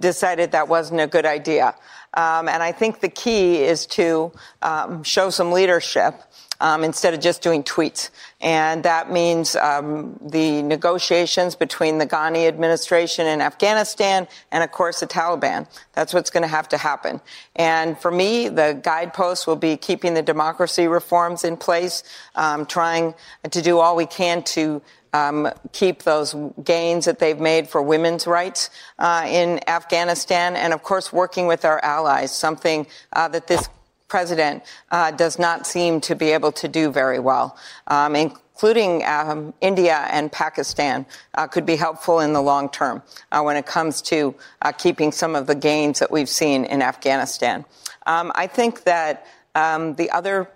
decided 0.00 0.52
that 0.52 0.68
wasn't 0.68 1.00
a 1.00 1.06
good 1.06 1.24
idea. 1.24 1.74
Um, 2.12 2.46
and 2.46 2.62
I 2.62 2.72
think 2.72 3.00
the 3.00 3.08
key 3.08 3.62
is 3.62 3.86
to 3.86 4.32
um, 4.60 5.02
show 5.02 5.30
some 5.30 5.50
leadership 5.50 6.14
um, 6.60 6.84
instead 6.84 7.14
of 7.14 7.20
just 7.20 7.40
doing 7.40 7.62
tweets. 7.62 8.10
And 8.40 8.82
that 8.82 9.10
means 9.10 9.56
um, 9.56 10.18
the 10.20 10.60
negotiations 10.60 11.54
between 11.54 11.96
the 11.96 12.06
Ghani 12.06 12.46
administration 12.46 13.26
in 13.26 13.40
Afghanistan 13.40 14.28
and, 14.52 14.62
of 14.62 14.72
course, 14.72 15.00
the 15.00 15.06
Taliban. 15.06 15.66
That's 15.94 16.12
what's 16.12 16.28
going 16.28 16.42
to 16.42 16.48
have 16.48 16.68
to 16.68 16.76
happen. 16.76 17.22
And 17.56 17.98
for 17.98 18.10
me, 18.10 18.48
the 18.48 18.78
guidepost 18.82 19.46
will 19.46 19.56
be 19.56 19.78
keeping 19.78 20.12
the 20.12 20.22
democracy 20.22 20.86
reforms 20.86 21.44
in 21.44 21.56
place, 21.56 22.02
um, 22.34 22.66
trying 22.66 23.14
to 23.50 23.62
do 23.62 23.78
all 23.78 23.96
we 23.96 24.06
can 24.06 24.42
to 24.42 24.82
um, 25.12 25.48
keep 25.72 26.02
those 26.02 26.34
gains 26.62 27.04
that 27.06 27.18
they've 27.18 27.40
made 27.40 27.68
for 27.68 27.82
women's 27.82 28.26
rights 28.26 28.70
uh, 28.98 29.24
in 29.26 29.60
Afghanistan, 29.68 30.56
and 30.56 30.72
of 30.72 30.82
course, 30.82 31.12
working 31.12 31.46
with 31.46 31.64
our 31.64 31.82
allies, 31.84 32.34
something 32.34 32.86
uh, 33.12 33.28
that 33.28 33.46
this 33.46 33.68
president 34.08 34.62
uh, 34.90 35.10
does 35.10 35.38
not 35.38 35.66
seem 35.66 36.00
to 36.00 36.14
be 36.14 36.30
able 36.30 36.52
to 36.52 36.68
do 36.68 36.90
very 36.90 37.18
well. 37.18 37.56
Um, 37.86 38.16
including 38.16 39.04
um, 39.04 39.54
India 39.60 40.08
and 40.10 40.32
Pakistan, 40.32 41.06
uh, 41.34 41.46
could 41.46 41.64
be 41.64 41.76
helpful 41.76 42.18
in 42.18 42.32
the 42.32 42.42
long 42.42 42.68
term 42.68 43.02
uh, 43.30 43.40
when 43.40 43.56
it 43.56 43.66
comes 43.66 44.02
to 44.02 44.34
uh, 44.62 44.72
keeping 44.72 45.12
some 45.12 45.36
of 45.36 45.46
the 45.46 45.54
gains 45.54 46.00
that 46.00 46.10
we've 46.10 46.28
seen 46.28 46.64
in 46.64 46.82
Afghanistan. 46.82 47.64
Um, 48.06 48.32
I 48.34 48.48
think 48.48 48.82
that 48.82 49.26
um, 49.54 49.94
the 49.94 50.10
other 50.10 50.50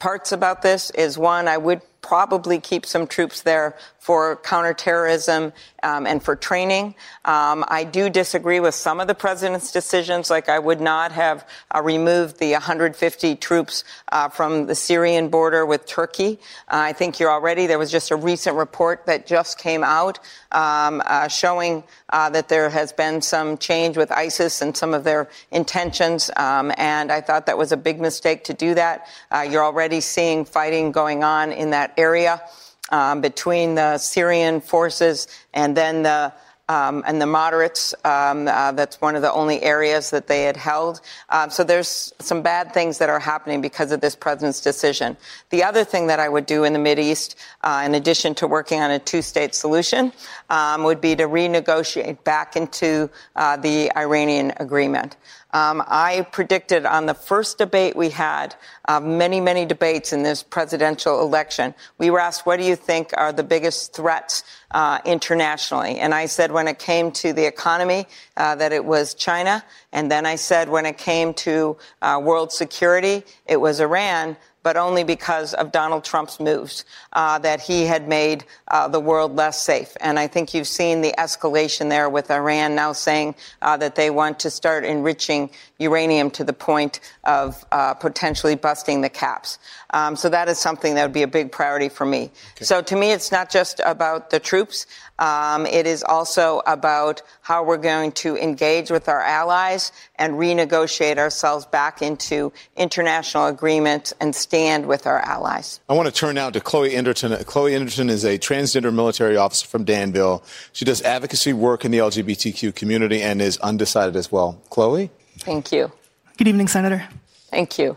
parts 0.00 0.32
about 0.32 0.62
this 0.62 0.90
is 0.90 1.16
one, 1.16 1.46
I 1.46 1.56
would 1.56 1.80
probably 2.04 2.60
keep 2.60 2.84
some 2.84 3.06
troops 3.06 3.40
there 3.40 3.74
for 3.98 4.36
counterterrorism 4.36 5.50
um, 5.82 6.06
and 6.06 6.22
for 6.22 6.36
training. 6.36 6.94
Um, 7.24 7.64
I 7.68 7.84
do 7.84 8.10
disagree 8.10 8.60
with 8.60 8.74
some 8.74 9.00
of 9.00 9.08
the 9.08 9.14
president's 9.14 9.72
decisions, 9.72 10.28
like 10.28 10.50
I 10.50 10.58
would 10.58 10.82
not 10.82 11.12
have 11.12 11.48
uh, 11.74 11.80
removed 11.80 12.38
the 12.38 12.52
150 12.52 13.36
troops 13.36 13.84
uh, 14.12 14.28
from 14.28 14.66
the 14.66 14.74
Syrian 14.74 15.28
border 15.28 15.64
with 15.64 15.86
Turkey. 15.86 16.38
Uh, 16.68 16.90
I 16.90 16.92
think 16.92 17.18
you're 17.18 17.30
already, 17.30 17.66
there 17.66 17.78
was 17.78 17.90
just 17.90 18.10
a 18.10 18.16
recent 18.16 18.58
report 18.58 19.06
that 19.06 19.26
just 19.26 19.58
came 19.58 19.82
out 19.82 20.18
um, 20.52 21.02
uh, 21.06 21.28
showing 21.28 21.84
uh, 22.10 22.28
that 22.30 22.50
there 22.50 22.68
has 22.68 22.92
been 22.92 23.22
some 23.22 23.56
change 23.56 23.96
with 23.96 24.12
ISIS 24.12 24.60
and 24.60 24.76
some 24.76 24.92
of 24.92 25.04
their 25.04 25.30
intentions. 25.50 26.30
Um, 26.36 26.70
and 26.76 27.10
I 27.10 27.22
thought 27.22 27.46
that 27.46 27.56
was 27.56 27.72
a 27.72 27.76
big 27.78 28.00
mistake 28.00 28.44
to 28.44 28.52
do 28.52 28.74
that. 28.74 29.08
Uh, 29.30 29.46
you're 29.50 29.64
already 29.64 30.02
seeing 30.02 30.44
fighting 30.44 30.92
going 30.92 31.24
on 31.24 31.50
in 31.50 31.70
that 31.70 31.93
area 31.96 32.42
um, 32.90 33.20
between 33.20 33.74
the 33.74 33.98
Syrian 33.98 34.60
forces 34.60 35.26
and 35.52 35.76
then 35.76 36.02
the 36.02 36.32
um, 36.68 37.04
and 37.06 37.20
the 37.20 37.26
moderates. 37.26 37.94
Um, 38.04 38.48
uh, 38.48 38.72
that's 38.72 39.00
one 39.00 39.16
of 39.16 39.22
the 39.22 39.32
only 39.32 39.62
areas 39.62 40.10
that 40.10 40.26
they 40.26 40.44
had 40.44 40.56
held. 40.56 41.00
Um, 41.28 41.50
so 41.50 41.64
there's 41.64 42.12
some 42.20 42.42
bad 42.42 42.72
things 42.72 42.98
that 42.98 43.10
are 43.10 43.18
happening 43.18 43.60
because 43.60 43.92
of 43.92 44.00
this 44.00 44.16
president's 44.16 44.60
decision. 44.60 45.16
The 45.50 45.62
other 45.62 45.84
thing 45.84 46.06
that 46.06 46.20
I 46.20 46.28
would 46.28 46.46
do 46.46 46.64
in 46.64 46.72
the 46.72 46.78
Mideast, 46.78 47.34
uh, 47.62 47.82
in 47.84 47.94
addition 47.94 48.34
to 48.36 48.46
working 48.46 48.80
on 48.80 48.90
a 48.90 48.98
two-state 48.98 49.54
solution, 49.54 50.12
um, 50.48 50.84
would 50.84 51.00
be 51.00 51.14
to 51.16 51.24
renegotiate 51.24 52.24
back 52.24 52.56
into 52.56 53.10
uh, 53.36 53.56
the 53.56 53.94
Iranian 53.96 54.52
agreement. 54.56 55.16
Um, 55.54 55.84
I 55.86 56.26
predicted 56.32 56.84
on 56.84 57.06
the 57.06 57.14
first 57.14 57.58
debate 57.58 57.94
we 57.94 58.10
had, 58.10 58.56
uh, 58.88 58.98
many, 58.98 59.40
many 59.40 59.64
debates 59.64 60.12
in 60.12 60.24
this 60.24 60.42
presidential 60.42 61.22
election, 61.22 61.76
we 61.96 62.10
were 62.10 62.18
asked, 62.18 62.44
what 62.44 62.58
do 62.58 62.64
you 62.64 62.74
think 62.74 63.12
are 63.16 63.32
the 63.32 63.44
biggest 63.44 63.94
threats 63.94 64.42
uh, 64.72 64.98
internationally? 65.04 66.00
And 66.00 66.12
I 66.12 66.26
said 66.26 66.50
when 66.50 66.66
it 66.66 66.80
came 66.80 67.12
to 67.12 67.32
the 67.32 67.46
economy, 67.46 68.08
uh, 68.36 68.56
that 68.56 68.72
it 68.72 68.84
was 68.84 69.14
China. 69.14 69.64
And 69.92 70.10
then 70.10 70.26
I 70.26 70.34
said 70.34 70.68
when 70.68 70.86
it 70.86 70.98
came 70.98 71.32
to 71.34 71.76
uh, 72.02 72.20
world 72.20 72.50
security, 72.50 73.22
it 73.46 73.60
was 73.60 73.78
Iran. 73.78 74.36
But 74.64 74.76
only 74.76 75.04
because 75.04 75.54
of 75.54 75.70
Donald 75.70 76.02
Trump's 76.02 76.40
moves, 76.40 76.84
uh, 77.12 77.38
that 77.38 77.60
he 77.60 77.84
had 77.84 78.08
made 78.08 78.44
uh, 78.68 78.88
the 78.88 78.98
world 78.98 79.36
less 79.36 79.62
safe. 79.62 79.96
And 80.00 80.18
I 80.18 80.26
think 80.26 80.54
you've 80.54 80.66
seen 80.66 81.02
the 81.02 81.14
escalation 81.18 81.90
there 81.90 82.08
with 82.08 82.30
Iran 82.30 82.74
now 82.74 82.92
saying 82.92 83.36
uh, 83.62 83.76
that 83.76 83.94
they 83.94 84.10
want 84.10 84.40
to 84.40 84.50
start 84.50 84.84
enriching 84.84 85.50
uranium 85.78 86.30
to 86.32 86.44
the 86.44 86.52
point 86.52 86.98
of 87.24 87.64
uh, 87.70 87.94
potentially 87.94 88.56
busting 88.56 89.02
the 89.02 89.10
caps. 89.10 89.58
Um, 89.90 90.16
so 90.16 90.28
that 90.30 90.48
is 90.48 90.58
something 90.58 90.94
that 90.94 91.02
would 91.04 91.12
be 91.12 91.22
a 91.22 91.28
big 91.28 91.52
priority 91.52 91.88
for 91.88 92.06
me. 92.06 92.32
Okay. 92.56 92.64
So 92.64 92.82
to 92.82 92.96
me, 92.96 93.12
it's 93.12 93.30
not 93.30 93.50
just 93.50 93.80
about 93.84 94.30
the 94.30 94.40
troops. 94.40 94.86
Um, 95.18 95.64
it 95.66 95.86
is 95.86 96.02
also 96.02 96.60
about 96.66 97.22
how 97.40 97.62
we're 97.62 97.76
going 97.76 98.12
to 98.12 98.36
engage 98.36 98.90
with 98.90 99.08
our 99.08 99.20
allies 99.20 99.92
and 100.16 100.34
renegotiate 100.34 101.18
ourselves 101.18 101.66
back 101.66 102.02
into 102.02 102.52
international 102.76 103.46
agreements 103.46 104.12
and 104.20 104.34
stand 104.34 104.86
with 104.86 105.06
our 105.06 105.20
allies. 105.20 105.80
I 105.88 105.94
want 105.94 106.08
to 106.08 106.14
turn 106.14 106.34
now 106.34 106.50
to 106.50 106.60
Chloe 106.60 106.94
Enderton. 106.94 107.44
Chloe 107.44 107.74
Enderton 107.74 108.10
is 108.10 108.24
a 108.24 108.38
transgender 108.38 108.92
military 108.92 109.36
officer 109.36 109.66
from 109.66 109.84
Danville. 109.84 110.42
She 110.72 110.84
does 110.84 111.00
advocacy 111.02 111.52
work 111.52 111.84
in 111.84 111.92
the 111.92 111.98
LGBTQ 111.98 112.74
community 112.74 113.22
and 113.22 113.40
is 113.40 113.58
undecided 113.58 114.16
as 114.16 114.32
well. 114.32 114.60
Chloe? 114.70 115.10
Thank 115.38 115.70
you. 115.70 115.92
Good 116.36 116.48
evening, 116.48 116.66
Senator. 116.66 117.06
Thank 117.50 117.78
you. 117.78 117.96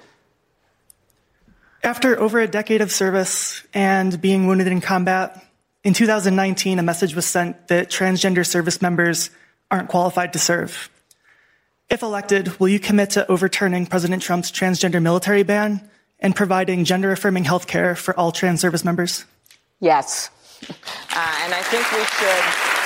After 1.84 2.20
over 2.20 2.40
a 2.40 2.48
decade 2.48 2.82
of 2.82 2.92
service 2.92 3.64
and 3.74 4.20
being 4.22 4.46
wounded 4.46 4.68
in 4.68 4.82
combat, 4.82 5.44
in 5.88 5.94
2019, 5.94 6.80
a 6.80 6.84
message 6.84 7.16
was 7.16 7.26
sent 7.26 7.70
that 7.70 7.90
transgender 7.90 8.46
service 8.46 8.82
members 8.82 9.30
aren't 9.72 9.88
qualified 9.88 10.34
to 10.34 10.40
serve. 10.40 10.90
If 11.90 12.02
elected, 12.02 12.60
will 12.60 12.68
you 12.68 12.78
commit 12.78 13.12
to 13.12 13.26
overturning 13.32 13.86
President 13.86 14.22
Trump's 14.22 14.52
transgender 14.52 15.02
military 15.02 15.44
ban 15.44 15.90
and 16.20 16.36
providing 16.36 16.84
gender 16.84 17.14
affirming 17.14 17.46
health 17.46 17.68
care 17.68 17.96
for 17.96 18.14
all 18.20 18.34
trans 18.34 18.60
service 18.60 18.84
members? 18.84 19.24
Yes. 19.80 20.30
Uh, 21.20 21.36
and 21.44 21.54
I 21.54 21.62
think 21.62 21.92
we 21.92 22.04
should. 22.04 22.77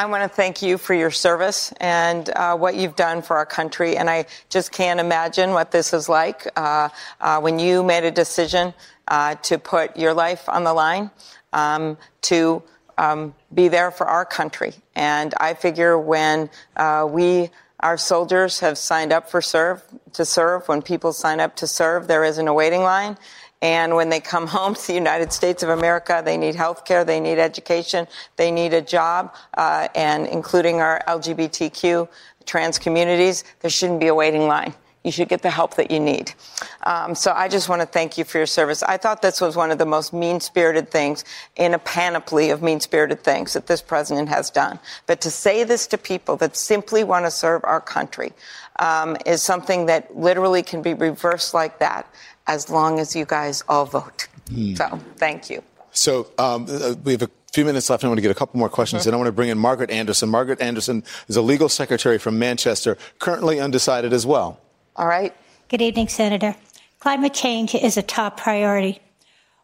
I 0.00 0.06
want 0.06 0.22
to 0.22 0.34
thank 0.34 0.62
you 0.62 0.78
for 0.78 0.94
your 0.94 1.10
service 1.10 1.74
and 1.78 2.26
uh, 2.30 2.56
what 2.56 2.74
you've 2.74 2.96
done 2.96 3.20
for 3.20 3.36
our 3.36 3.44
country. 3.44 3.98
And 3.98 4.08
I 4.08 4.24
just 4.48 4.72
can't 4.72 4.98
imagine 4.98 5.50
what 5.50 5.72
this 5.72 5.92
is 5.92 6.08
like 6.08 6.48
uh, 6.56 6.88
uh, 7.20 7.38
when 7.40 7.58
you 7.58 7.82
made 7.82 8.04
a 8.04 8.10
decision 8.10 8.72
uh, 9.08 9.34
to 9.42 9.58
put 9.58 9.98
your 9.98 10.14
life 10.14 10.48
on 10.48 10.64
the 10.64 10.72
line 10.72 11.10
um, 11.52 11.98
to 12.22 12.62
um, 12.96 13.34
be 13.52 13.68
there 13.68 13.90
for 13.90 14.06
our 14.06 14.24
country. 14.24 14.72
And 14.94 15.34
I 15.38 15.52
figure 15.52 15.98
when 15.98 16.48
uh, 16.76 17.06
we 17.06 17.50
our 17.80 17.96
soldiers 17.96 18.60
have 18.60 18.78
signed 18.78 19.12
up 19.12 19.30
for 19.30 19.40
serve 19.40 19.82
to 20.12 20.24
serve. 20.24 20.68
When 20.68 20.82
people 20.82 21.12
sign 21.12 21.40
up 21.40 21.56
to 21.56 21.66
serve, 21.66 22.08
there 22.08 22.24
isn't 22.24 22.46
a 22.46 22.54
waiting 22.54 22.82
line. 22.82 23.18
And 23.62 23.94
when 23.94 24.08
they 24.08 24.20
come 24.20 24.46
home 24.58 24.74
to 24.74 24.86
the 24.86 24.94
United 24.94 25.32
States 25.32 25.62
of 25.62 25.68
America, 25.70 26.22
they 26.24 26.36
need 26.36 26.54
health 26.54 26.84
care, 26.84 27.04
they 27.04 27.20
need 27.20 27.38
education, 27.38 28.06
they 28.36 28.50
need 28.50 28.74
a 28.74 28.82
job, 28.82 29.34
uh, 29.56 29.88
and 29.94 30.26
including 30.26 30.80
our 30.80 31.02
LGBTQ 31.06 32.08
trans 32.46 32.78
communities, 32.78 33.44
there 33.60 33.70
shouldn't 33.70 34.00
be 34.00 34.08
a 34.08 34.14
waiting 34.14 34.46
line. 34.46 34.74
You 35.04 35.10
should 35.10 35.30
get 35.30 35.40
the 35.40 35.50
help 35.50 35.76
that 35.76 35.90
you 35.90 35.98
need. 35.98 36.34
Um, 36.82 37.14
so 37.14 37.32
I 37.32 37.48
just 37.48 37.70
want 37.70 37.80
to 37.80 37.86
thank 37.86 38.18
you 38.18 38.24
for 38.24 38.36
your 38.36 38.46
service. 38.46 38.82
I 38.82 38.98
thought 38.98 39.22
this 39.22 39.40
was 39.40 39.56
one 39.56 39.70
of 39.70 39.78
the 39.78 39.86
most 39.86 40.12
mean 40.12 40.40
spirited 40.40 40.90
things 40.90 41.24
in 41.56 41.72
a 41.72 41.78
panoply 41.78 42.50
of 42.50 42.60
mean 42.62 42.80
spirited 42.80 43.24
things 43.24 43.54
that 43.54 43.66
this 43.66 43.80
president 43.80 44.28
has 44.28 44.50
done. 44.50 44.78
But 45.06 45.22
to 45.22 45.30
say 45.30 45.64
this 45.64 45.86
to 45.86 45.96
people 45.96 46.36
that 46.36 46.54
simply 46.54 47.02
want 47.02 47.24
to 47.24 47.30
serve 47.30 47.64
our 47.64 47.80
country 47.80 48.34
um, 48.78 49.16
is 49.24 49.42
something 49.42 49.86
that 49.86 50.14
literally 50.16 50.62
can 50.62 50.82
be 50.82 50.92
reversed 50.92 51.54
like 51.54 51.78
that 51.78 52.06
as 52.50 52.68
long 52.68 52.98
as 52.98 53.14
you 53.14 53.24
guys 53.24 53.62
all 53.68 53.86
vote. 53.86 54.26
Mm. 54.50 54.76
So 54.76 54.98
thank 55.16 55.48
you. 55.48 55.62
So 55.92 56.26
um, 56.36 56.66
uh, 56.68 56.94
we 57.04 57.12
have 57.12 57.22
a 57.22 57.30
few 57.52 57.64
minutes 57.64 57.88
left. 57.88 58.02
And 58.02 58.08
I 58.08 58.10
want 58.10 58.18
to 58.18 58.22
get 58.22 58.30
a 58.30 58.34
couple 58.34 58.58
more 58.58 58.68
questions, 58.68 59.02
mm-hmm. 59.02 59.10
and 59.10 59.14
I 59.14 59.18
want 59.18 59.28
to 59.28 59.32
bring 59.32 59.48
in 59.48 59.58
Margaret 59.58 59.90
Anderson. 59.90 60.28
Margaret 60.28 60.60
Anderson 60.60 61.04
is 61.28 61.36
a 61.36 61.42
legal 61.42 61.68
secretary 61.68 62.18
from 62.18 62.38
Manchester, 62.38 62.98
currently 63.18 63.60
undecided 63.60 64.12
as 64.12 64.26
well. 64.26 64.60
All 64.96 65.06
right. 65.06 65.34
Good 65.68 65.80
evening, 65.80 66.08
Senator. 66.08 66.56
Climate 66.98 67.32
change 67.32 67.74
is 67.74 67.96
a 67.96 68.02
top 68.02 68.36
priority. 68.36 69.00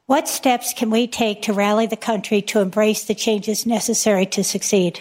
What 0.07 0.29
steps 0.29 0.73
can 0.73 0.91
we 0.91 1.09
take 1.09 1.43
to 1.43 1.53
rally 1.53 1.87
the 1.87 1.97
country 1.97 2.41
to 2.43 2.61
embrace 2.61 3.05
the 3.05 3.15
changes 3.15 3.67
necessary 3.67 4.27
to 4.27 4.45
succeed? 4.45 5.01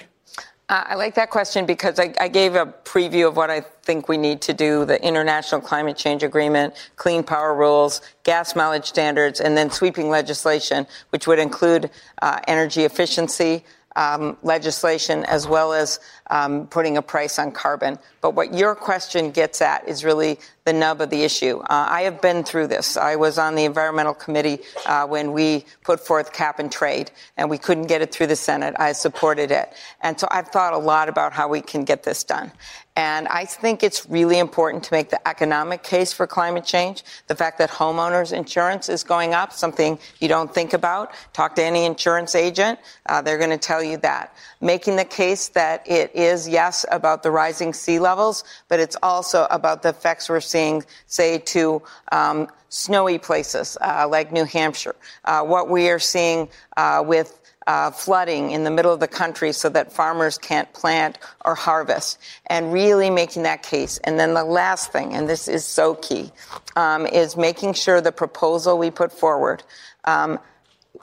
I 0.68 0.96
like 0.96 1.14
that 1.16 1.30
question 1.30 1.68
because 1.68 2.00
I, 2.00 2.14
I, 2.20 2.28
gave 2.28 2.56
a 2.56 2.66
preview 2.66 3.28
of 3.28 3.38
what 3.38 3.52
I 3.52 3.62
think 3.62 4.10
we 4.10 4.18
need 4.18 4.42
to 4.42 4.54
do 4.54 4.84
the 4.84 5.00
International 5.06 5.62
Climate 5.62 5.96
Change 5.96 6.24
Agreement, 6.24 6.74
clean 6.96 7.24
power 7.24 7.54
rules, 7.54 8.02
gas 8.24 8.56
mileage 8.56 8.86
standards, 8.86 9.40
and 9.40 9.56
then 9.56 9.70
sweeping 9.70 10.10
legislation, 10.10 10.88
which 11.12 11.28
would 11.28 11.38
include 11.38 11.92
uh, 12.24 12.40
energy 12.48 12.84
efficiency, 12.84 13.64
um, 13.96 14.38
legislation 14.42 15.24
as 15.26 15.48
well 15.48 15.72
as 15.72 16.00
um, 16.28 16.68
putting 16.68 16.98
a 16.98 17.02
price 17.02 17.40
on 17.40 17.52
carbon. 17.52 18.00
But 18.22 18.36
what 18.36 18.54
your 18.54 18.76
question 18.76 19.32
gets 19.32 19.62
at 19.62 19.88
is 19.88 20.04
really 20.04 20.40
the 20.66 20.74
nub 20.74 21.00
of 21.00 21.12
the 21.12 21.24
issue. 21.24 21.60
Uh, 21.60 21.86
I 21.90 22.02
have 22.02 22.22
been 22.22 22.44
through 22.44 22.68
this. 22.68 22.98
I 22.98 23.16
was 23.16 23.38
on 23.38 23.54
the 23.54 23.66
environmental 23.66 24.16
committee 24.16 24.60
uh, 24.88 25.06
when 25.06 25.32
we 25.32 25.66
put 25.84 26.00
forth 26.00 26.34
cap 26.34 26.58
and 26.58 26.72
trade, 26.72 27.12
and 27.38 27.50
we 27.50 27.60
couldn't 27.60 27.86
get 27.86 28.02
it 28.02 28.12
through 28.12 28.28
the 28.28 28.36
Senate. 28.36 28.74
I 28.80 28.94
supported 28.94 29.52
it. 29.52 29.72
And 30.02 30.20
so 30.20 30.28
I've 30.32 30.48
thought 30.48 30.74
a 30.74 30.78
lot 30.78 31.08
about 31.08 31.34
how 31.34 31.48
we 31.48 31.62
can 31.62 31.84
get 31.84 32.02
this 32.02 32.24
done. 32.24 32.52
And 32.98 33.28
I 33.28 33.44
think 33.44 33.84
it's 33.84 34.10
really 34.10 34.40
important 34.40 34.86
to 34.86 34.94
make 34.94 35.10
the 35.10 35.28
economic 35.28 35.84
case 35.84 36.14
for 36.14 36.26
climate 36.26 36.64
change. 36.64 37.04
The 37.28 37.36
fact 37.36 37.58
that 37.58 37.70
homeowners 37.70 38.32
insurance 38.32 38.88
is 38.88 39.04
going 39.04 39.34
up, 39.34 39.52
something 39.52 40.00
you 40.20 40.30
don't 40.30 40.54
think 40.54 40.72
about. 40.72 41.12
Talk 41.34 41.56
to 41.56 41.64
any 41.64 41.84
insurance 41.84 42.36
agent. 42.36 42.80
Uh, 43.06 43.22
they're 43.22 43.38
going 43.38 43.50
to 43.50 43.58
tell 43.58 43.84
you 43.84 43.98
that. 43.98 44.34
Making 44.62 44.96
the 44.96 45.04
case 45.04 45.50
that 45.50 45.86
it 45.86 46.15
is, 46.16 46.48
yes, 46.48 46.86
about 46.92 47.24
the 47.24 47.32
rising 47.32 47.74
sea 47.74 48.00
levels, 48.00 48.44
but 48.68 48.80
it's 48.80 48.98
also 49.04 49.48
about 49.50 49.82
the 49.84 49.90
effects 49.90 50.30
we're 50.30 50.40
seeing, 50.40 50.84
say, 51.08 51.38
to 51.40 51.82
um, 52.12 52.48
snowy 52.70 53.18
places 53.18 53.78
uh, 53.82 54.08
like 54.08 54.32
New 54.32 54.46
Hampshire. 54.46 54.96
Uh, 55.24 55.44
what 55.44 55.70
we 55.70 55.90
are 55.90 56.00
seeing 56.00 56.50
uh, 56.78 57.04
with 57.06 57.40
uh, 57.68 57.90
flooding 57.92 58.52
in 58.52 58.64
the 58.64 58.72
middle 58.72 58.94
of 58.94 59.00
the 59.00 59.08
country 59.08 59.52
so 59.52 59.70
that 59.70 59.92
farmers 59.92 60.38
can't 60.38 60.72
plant 60.74 61.18
or 61.44 61.56
harvest, 61.56 62.20
and 62.48 62.72
really 62.72 63.10
making 63.10 63.44
that 63.44 63.64
case. 63.64 63.98
And 64.04 64.20
then 64.20 64.34
the 64.34 64.44
last 64.44 64.92
thing, 64.92 65.14
and 65.14 65.28
this 65.28 65.48
is 65.48 65.66
so 65.66 65.96
key, 65.96 66.32
um, 66.76 67.08
is 67.08 67.36
making 67.36 67.74
sure 67.74 68.02
the 68.02 68.12
proposal 68.12 68.78
we 68.78 68.92
put 68.92 69.12
forward 69.12 69.64
um, 70.06 70.40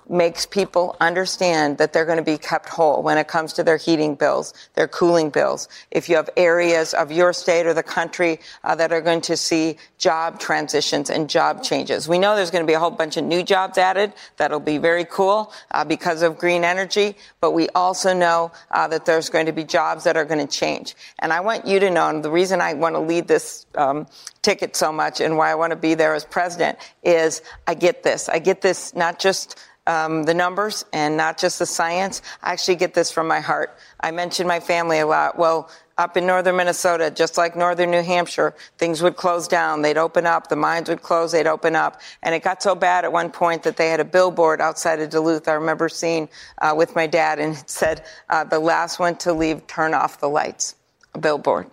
makes 0.08 0.46
people 0.46 0.96
understand 1.00 1.78
that 1.78 1.92
they're 1.92 2.04
going 2.04 2.18
to 2.18 2.24
be 2.24 2.38
kept 2.38 2.68
whole 2.68 3.02
when 3.02 3.18
it 3.18 3.28
comes 3.28 3.52
to 3.54 3.64
their 3.64 3.76
heating 3.76 4.14
bills, 4.14 4.54
their 4.74 4.88
cooling 4.88 5.30
bills. 5.30 5.68
If 5.90 6.08
you 6.08 6.16
have 6.16 6.28
areas 6.36 6.94
of 6.94 7.10
your 7.10 7.32
state 7.32 7.66
or 7.66 7.74
the 7.74 7.82
country 7.82 8.40
uh, 8.64 8.74
that 8.76 8.92
are 8.92 9.00
going 9.00 9.20
to 9.22 9.36
see 9.36 9.76
job 9.98 10.38
transitions 10.40 11.10
and 11.10 11.28
job 11.28 11.62
changes. 11.62 12.08
We 12.08 12.18
know 12.18 12.36
there's 12.36 12.50
going 12.50 12.64
to 12.64 12.66
be 12.66 12.74
a 12.74 12.80
whole 12.80 12.90
bunch 12.90 13.16
of 13.16 13.24
new 13.24 13.42
jobs 13.42 13.78
added. 13.78 14.12
That'll 14.36 14.60
be 14.60 14.78
very 14.78 15.04
cool 15.04 15.52
uh, 15.70 15.84
because 15.84 16.22
of 16.22 16.38
green 16.38 16.64
energy. 16.64 17.16
But 17.40 17.52
we 17.52 17.68
also 17.70 18.12
know 18.12 18.52
uh, 18.70 18.88
that 18.88 19.06
there's 19.06 19.28
going 19.28 19.46
to 19.46 19.52
be 19.52 19.64
jobs 19.64 20.04
that 20.04 20.16
are 20.16 20.24
going 20.24 20.44
to 20.44 20.52
change. 20.52 20.94
And 21.18 21.32
I 21.32 21.40
want 21.40 21.66
you 21.66 21.78
to 21.80 21.90
know, 21.90 22.08
and 22.08 22.24
the 22.24 22.30
reason 22.30 22.60
I 22.60 22.74
want 22.74 22.94
to 22.94 23.00
lead 23.00 23.28
this 23.28 23.66
um, 23.74 24.06
ticket 24.42 24.76
so 24.76 24.92
much 24.92 25.20
and 25.20 25.36
why 25.36 25.50
I 25.50 25.54
want 25.54 25.70
to 25.70 25.76
be 25.76 25.94
there 25.94 26.14
as 26.14 26.24
president 26.24 26.78
is 27.02 27.42
I 27.66 27.74
get 27.74 28.02
this. 28.02 28.28
I 28.28 28.38
get 28.38 28.60
this 28.60 28.94
not 28.94 29.18
just 29.18 29.58
um, 29.86 30.22
the 30.24 30.34
numbers 30.34 30.84
and 30.92 31.16
not 31.16 31.38
just 31.38 31.58
the 31.58 31.66
science. 31.66 32.22
I 32.42 32.52
actually 32.52 32.76
get 32.76 32.94
this 32.94 33.10
from 33.10 33.26
my 33.26 33.40
heart. 33.40 33.76
I 34.00 34.10
mention 34.10 34.46
my 34.46 34.60
family 34.60 35.00
a 35.00 35.06
lot. 35.06 35.38
Well, 35.38 35.70
up 35.98 36.16
in 36.16 36.26
northern 36.26 36.56
Minnesota, 36.56 37.10
just 37.10 37.36
like 37.36 37.54
northern 37.54 37.90
New 37.90 38.02
Hampshire, 38.02 38.54
things 38.78 39.02
would 39.02 39.16
close 39.16 39.46
down. 39.46 39.82
They'd 39.82 39.98
open 39.98 40.26
up. 40.26 40.48
The 40.48 40.56
mines 40.56 40.88
would 40.88 41.02
close. 41.02 41.32
They'd 41.32 41.46
open 41.46 41.76
up. 41.76 42.00
And 42.22 42.34
it 42.34 42.42
got 42.42 42.62
so 42.62 42.74
bad 42.74 43.04
at 43.04 43.12
one 43.12 43.30
point 43.30 43.62
that 43.64 43.76
they 43.76 43.88
had 43.88 44.00
a 44.00 44.04
billboard 44.04 44.60
outside 44.60 45.00
of 45.00 45.10
Duluth. 45.10 45.48
I 45.48 45.52
remember 45.52 45.88
seeing 45.88 46.28
uh, 46.58 46.74
with 46.76 46.96
my 46.96 47.06
dad, 47.06 47.38
and 47.38 47.56
it 47.56 47.68
said, 47.68 48.04
uh, 48.30 48.44
"The 48.44 48.58
last 48.58 48.98
one 48.98 49.16
to 49.16 49.32
leave, 49.32 49.66
turn 49.66 49.94
off 49.94 50.18
the 50.18 50.28
lights." 50.28 50.76
A 51.14 51.18
billboard. 51.18 51.66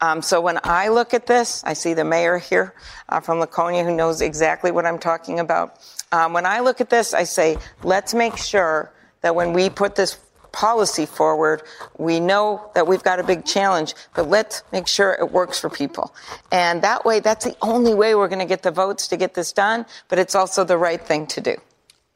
Um, 0.00 0.22
so 0.22 0.40
when 0.40 0.58
I 0.62 0.88
look 0.88 1.12
at 1.12 1.26
this, 1.26 1.62
I 1.64 1.72
see 1.72 1.94
the 1.94 2.04
mayor 2.04 2.38
here 2.38 2.74
uh, 3.08 3.20
from 3.20 3.40
Laconia 3.40 3.84
who 3.84 3.94
knows 3.94 4.20
exactly 4.20 4.70
what 4.70 4.86
I'm 4.86 4.98
talking 4.98 5.40
about. 5.40 5.78
Um, 6.12 6.32
when 6.32 6.46
I 6.46 6.60
look 6.60 6.80
at 6.80 6.88
this, 6.88 7.14
I 7.14 7.24
say, 7.24 7.58
let's 7.82 8.14
make 8.14 8.36
sure 8.36 8.92
that 9.22 9.34
when 9.34 9.52
we 9.52 9.68
put 9.68 9.96
this 9.96 10.18
policy 10.52 11.04
forward, 11.04 11.62
we 11.98 12.20
know 12.20 12.70
that 12.74 12.86
we've 12.86 13.02
got 13.02 13.20
a 13.20 13.22
big 13.22 13.44
challenge, 13.44 13.94
but 14.14 14.28
let's 14.28 14.62
make 14.72 14.86
sure 14.86 15.12
it 15.12 15.30
works 15.30 15.58
for 15.58 15.68
people. 15.68 16.14
And 16.50 16.82
that 16.82 17.04
way, 17.04 17.20
that's 17.20 17.44
the 17.44 17.56
only 17.60 17.94
way 17.94 18.14
we're 18.14 18.28
going 18.28 18.38
to 18.38 18.46
get 18.46 18.62
the 18.62 18.70
votes 18.70 19.08
to 19.08 19.16
get 19.16 19.34
this 19.34 19.52
done, 19.52 19.84
but 20.08 20.18
it's 20.18 20.34
also 20.34 20.64
the 20.64 20.78
right 20.78 21.00
thing 21.00 21.26
to 21.28 21.40
do. 21.40 21.56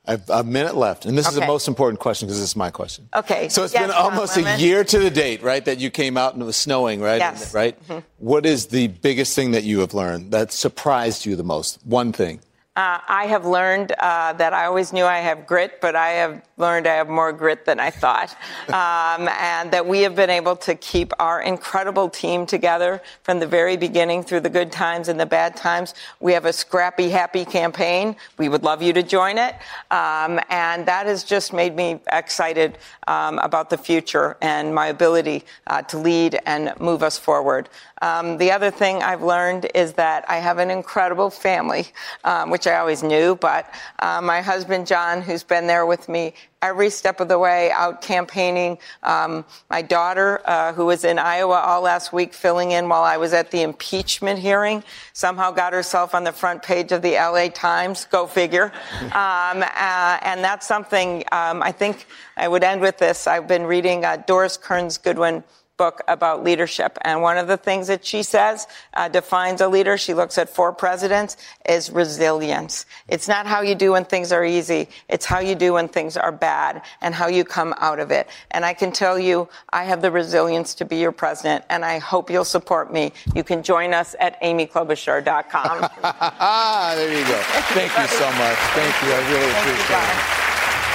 I 0.04 0.12
have 0.12 0.28
a 0.30 0.42
minute 0.42 0.76
left, 0.76 1.06
and 1.06 1.16
this 1.16 1.28
is 1.28 1.36
the 1.36 1.46
most 1.46 1.68
important 1.68 2.00
question 2.00 2.26
because 2.26 2.40
this 2.40 2.48
is 2.50 2.56
my 2.56 2.70
question. 2.70 3.08
Okay. 3.14 3.48
So 3.48 3.62
it's 3.62 3.72
Yes, 3.72 3.82
been 3.86 3.94
almost 3.96 4.36
a 4.36 4.58
year 4.58 4.82
to 4.82 4.98
the 4.98 5.10
date, 5.10 5.42
right, 5.44 5.64
that 5.64 5.78
you 5.78 5.90
came 5.90 6.16
out 6.16 6.32
and 6.32 6.42
it 6.42 6.44
was 6.46 6.56
snowing, 6.56 7.00
right? 7.00 7.18
Yes. 7.18 7.54
Right? 7.54 7.80
Mhm. 7.88 8.02
What 8.18 8.44
is 8.44 8.66
the 8.66 8.88
biggest 8.88 9.36
thing 9.36 9.52
that 9.52 9.62
you 9.62 9.78
have 9.78 9.94
learned 9.94 10.32
that 10.32 10.50
surprised 10.50 11.24
you 11.24 11.36
the 11.36 11.44
most? 11.44 11.78
One 11.84 12.12
thing. 12.12 12.40
Uh, 12.74 12.98
I 13.06 13.26
have 13.26 13.44
learned 13.46 13.92
uh, 14.00 14.32
that 14.32 14.52
I 14.54 14.64
always 14.64 14.92
knew 14.92 15.04
I 15.04 15.18
have 15.18 15.46
grit, 15.46 15.80
but 15.80 15.94
I 15.94 16.08
have 16.08 16.42
learned 16.62 16.86
I 16.86 16.94
have 16.94 17.08
more 17.08 17.32
grit 17.32 17.66
than 17.66 17.78
I 17.80 17.90
thought. 17.90 18.34
Um, 18.82 19.28
and 19.28 19.70
that 19.72 19.86
we 19.86 20.00
have 20.00 20.14
been 20.16 20.30
able 20.30 20.56
to 20.56 20.74
keep 20.74 21.12
our 21.18 21.42
incredible 21.42 22.08
team 22.08 22.46
together 22.46 23.02
from 23.22 23.38
the 23.38 23.46
very 23.46 23.76
beginning 23.76 24.22
through 24.22 24.40
the 24.40 24.50
good 24.58 24.72
times 24.72 25.08
and 25.08 25.18
the 25.18 25.26
bad 25.26 25.56
times. 25.56 25.94
We 26.20 26.32
have 26.32 26.46
a 26.46 26.52
scrappy, 26.52 27.10
happy 27.10 27.44
campaign. 27.44 28.16
We 28.38 28.48
would 28.48 28.62
love 28.62 28.80
you 28.80 28.92
to 28.94 29.02
join 29.02 29.36
it. 29.36 29.54
Um, 29.90 30.40
and 30.48 30.86
that 30.86 31.06
has 31.06 31.22
just 31.24 31.52
made 31.52 31.74
me 31.76 32.00
excited 32.10 32.78
um, 33.08 33.38
about 33.40 33.68
the 33.68 33.78
future 33.78 34.36
and 34.40 34.74
my 34.74 34.86
ability 34.86 35.44
uh, 35.66 35.82
to 35.82 35.98
lead 35.98 36.38
and 36.46 36.72
move 36.80 37.02
us 37.02 37.18
forward. 37.18 37.68
Um, 38.02 38.36
the 38.36 38.50
other 38.50 38.70
thing 38.70 39.02
I've 39.02 39.22
learned 39.22 39.68
is 39.74 39.92
that 39.94 40.24
I 40.28 40.38
have 40.38 40.58
an 40.58 40.70
incredible 40.70 41.30
family, 41.30 41.86
um, 42.24 42.50
which 42.50 42.66
I 42.66 42.78
always 42.78 43.02
knew, 43.02 43.36
but 43.36 43.72
uh, 44.00 44.20
my 44.20 44.40
husband, 44.40 44.88
John, 44.88 45.22
who's 45.22 45.44
been 45.44 45.68
there 45.68 45.86
with 45.86 46.08
me 46.08 46.34
every 46.62 46.88
step 46.88 47.20
of 47.20 47.28
the 47.28 47.38
way 47.38 47.70
out 47.72 48.00
campaigning. 48.00 48.78
Um, 49.02 49.44
my 49.68 49.82
daughter, 49.82 50.40
uh, 50.44 50.72
who 50.72 50.86
was 50.86 51.04
in 51.04 51.18
Iowa 51.18 51.56
all 51.56 51.82
last 51.82 52.12
week 52.12 52.32
filling 52.32 52.70
in 52.70 52.88
while 52.88 53.02
I 53.02 53.16
was 53.16 53.32
at 53.32 53.50
the 53.50 53.62
impeachment 53.62 54.38
hearing, 54.38 54.82
somehow 55.12 55.50
got 55.50 55.72
herself 55.72 56.14
on 56.14 56.24
the 56.24 56.32
front 56.32 56.62
page 56.62 56.92
of 56.92 57.02
the 57.02 57.14
LA 57.14 57.48
Times. 57.48 58.06
Go 58.06 58.26
figure. 58.26 58.72
Um, 59.12 59.62
uh, 59.62 60.18
and 60.22 60.42
that's 60.42 60.66
something 60.66 61.24
um, 61.32 61.62
I 61.62 61.70
think 61.70 62.06
I 62.36 62.48
would 62.48 62.64
end 62.64 62.80
with 62.80 62.98
this. 62.98 63.26
I've 63.26 63.46
been 63.46 63.64
reading 63.64 64.04
uh, 64.04 64.16
Doris 64.26 64.56
Kearns 64.56 64.96
Goodwin 64.96 65.44
book 65.76 66.02
about 66.08 66.44
leadership. 66.44 66.98
And 67.02 67.22
one 67.22 67.38
of 67.38 67.48
the 67.48 67.56
things 67.56 67.88
that 67.88 68.04
she 68.04 68.22
says 68.22 68.66
uh, 68.94 69.08
defines 69.08 69.60
a 69.60 69.68
leader, 69.68 69.96
she 69.96 70.14
looks 70.14 70.38
at 70.38 70.48
four 70.48 70.72
presidents, 70.72 71.36
is 71.68 71.90
resilience. 71.90 72.86
It's 73.08 73.28
not 73.28 73.46
how 73.46 73.62
you 73.62 73.74
do 73.74 73.92
when 73.92 74.04
things 74.04 74.32
are 74.32 74.44
easy. 74.44 74.88
It's 75.08 75.24
how 75.24 75.40
you 75.40 75.54
do 75.54 75.74
when 75.74 75.88
things 75.88 76.16
are 76.16 76.32
bad 76.32 76.82
and 77.00 77.14
how 77.14 77.28
you 77.28 77.44
come 77.44 77.74
out 77.78 77.98
of 78.00 78.10
it. 78.10 78.28
And 78.50 78.64
I 78.64 78.74
can 78.74 78.92
tell 78.92 79.18
you, 79.18 79.48
I 79.70 79.84
have 79.84 80.02
the 80.02 80.10
resilience 80.10 80.74
to 80.76 80.84
be 80.84 80.96
your 80.96 81.12
president, 81.12 81.64
and 81.68 81.84
I 81.84 81.98
hope 81.98 82.30
you'll 82.30 82.44
support 82.44 82.92
me. 82.92 83.12
You 83.34 83.44
can 83.44 83.62
join 83.62 83.94
us 83.94 84.14
at 84.20 84.40
amyklobuchar.com. 84.42 85.80
there 86.96 87.18
you 87.18 87.26
go. 87.26 87.40
Thank 87.74 87.96
you 87.98 88.06
so 88.18 88.30
much. 88.32 88.58
Thank 88.76 88.94
you. 89.02 89.12
I 89.12 89.20
really 89.30 89.50
appreciate 89.50 89.96
it. 89.98 90.42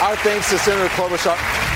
Our 0.02 0.16
thanks 0.18 0.50
to 0.52 0.60
Senator 0.60 0.90
Klobuchar. 0.90 1.67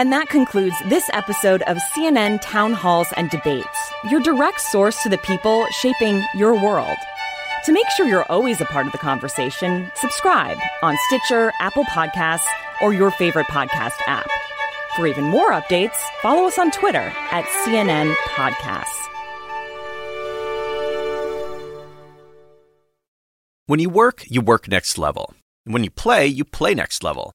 And 0.00 0.14
that 0.14 0.30
concludes 0.30 0.76
this 0.86 1.10
episode 1.12 1.60
of 1.66 1.76
CNN 1.94 2.40
Town 2.40 2.72
Halls 2.72 3.08
and 3.18 3.28
Debates, 3.28 3.92
your 4.08 4.20
direct 4.20 4.62
source 4.62 5.02
to 5.02 5.10
the 5.10 5.18
people 5.18 5.66
shaping 5.72 6.24
your 6.34 6.54
world. 6.54 6.96
To 7.66 7.72
make 7.72 7.84
sure 7.90 8.06
you're 8.06 8.24
always 8.32 8.62
a 8.62 8.64
part 8.64 8.86
of 8.86 8.92
the 8.92 8.98
conversation, 8.98 9.92
subscribe 9.96 10.56
on 10.80 10.96
Stitcher, 11.08 11.52
Apple 11.60 11.84
Podcasts, 11.84 12.46
or 12.80 12.94
your 12.94 13.10
favorite 13.10 13.48
podcast 13.48 14.00
app. 14.06 14.26
For 14.96 15.06
even 15.06 15.24
more 15.24 15.52
updates, 15.52 15.98
follow 16.22 16.46
us 16.46 16.58
on 16.58 16.70
Twitter 16.70 17.12
at 17.30 17.44
CNN 17.66 18.14
Podcasts. 18.30 18.86
When 23.66 23.80
you 23.80 23.90
work, 23.90 24.24
you 24.30 24.40
work 24.40 24.66
next 24.66 24.96
level. 24.96 25.34
And 25.66 25.74
when 25.74 25.84
you 25.84 25.90
play, 25.90 26.26
you 26.26 26.46
play 26.46 26.74
next 26.74 27.04
level. 27.04 27.34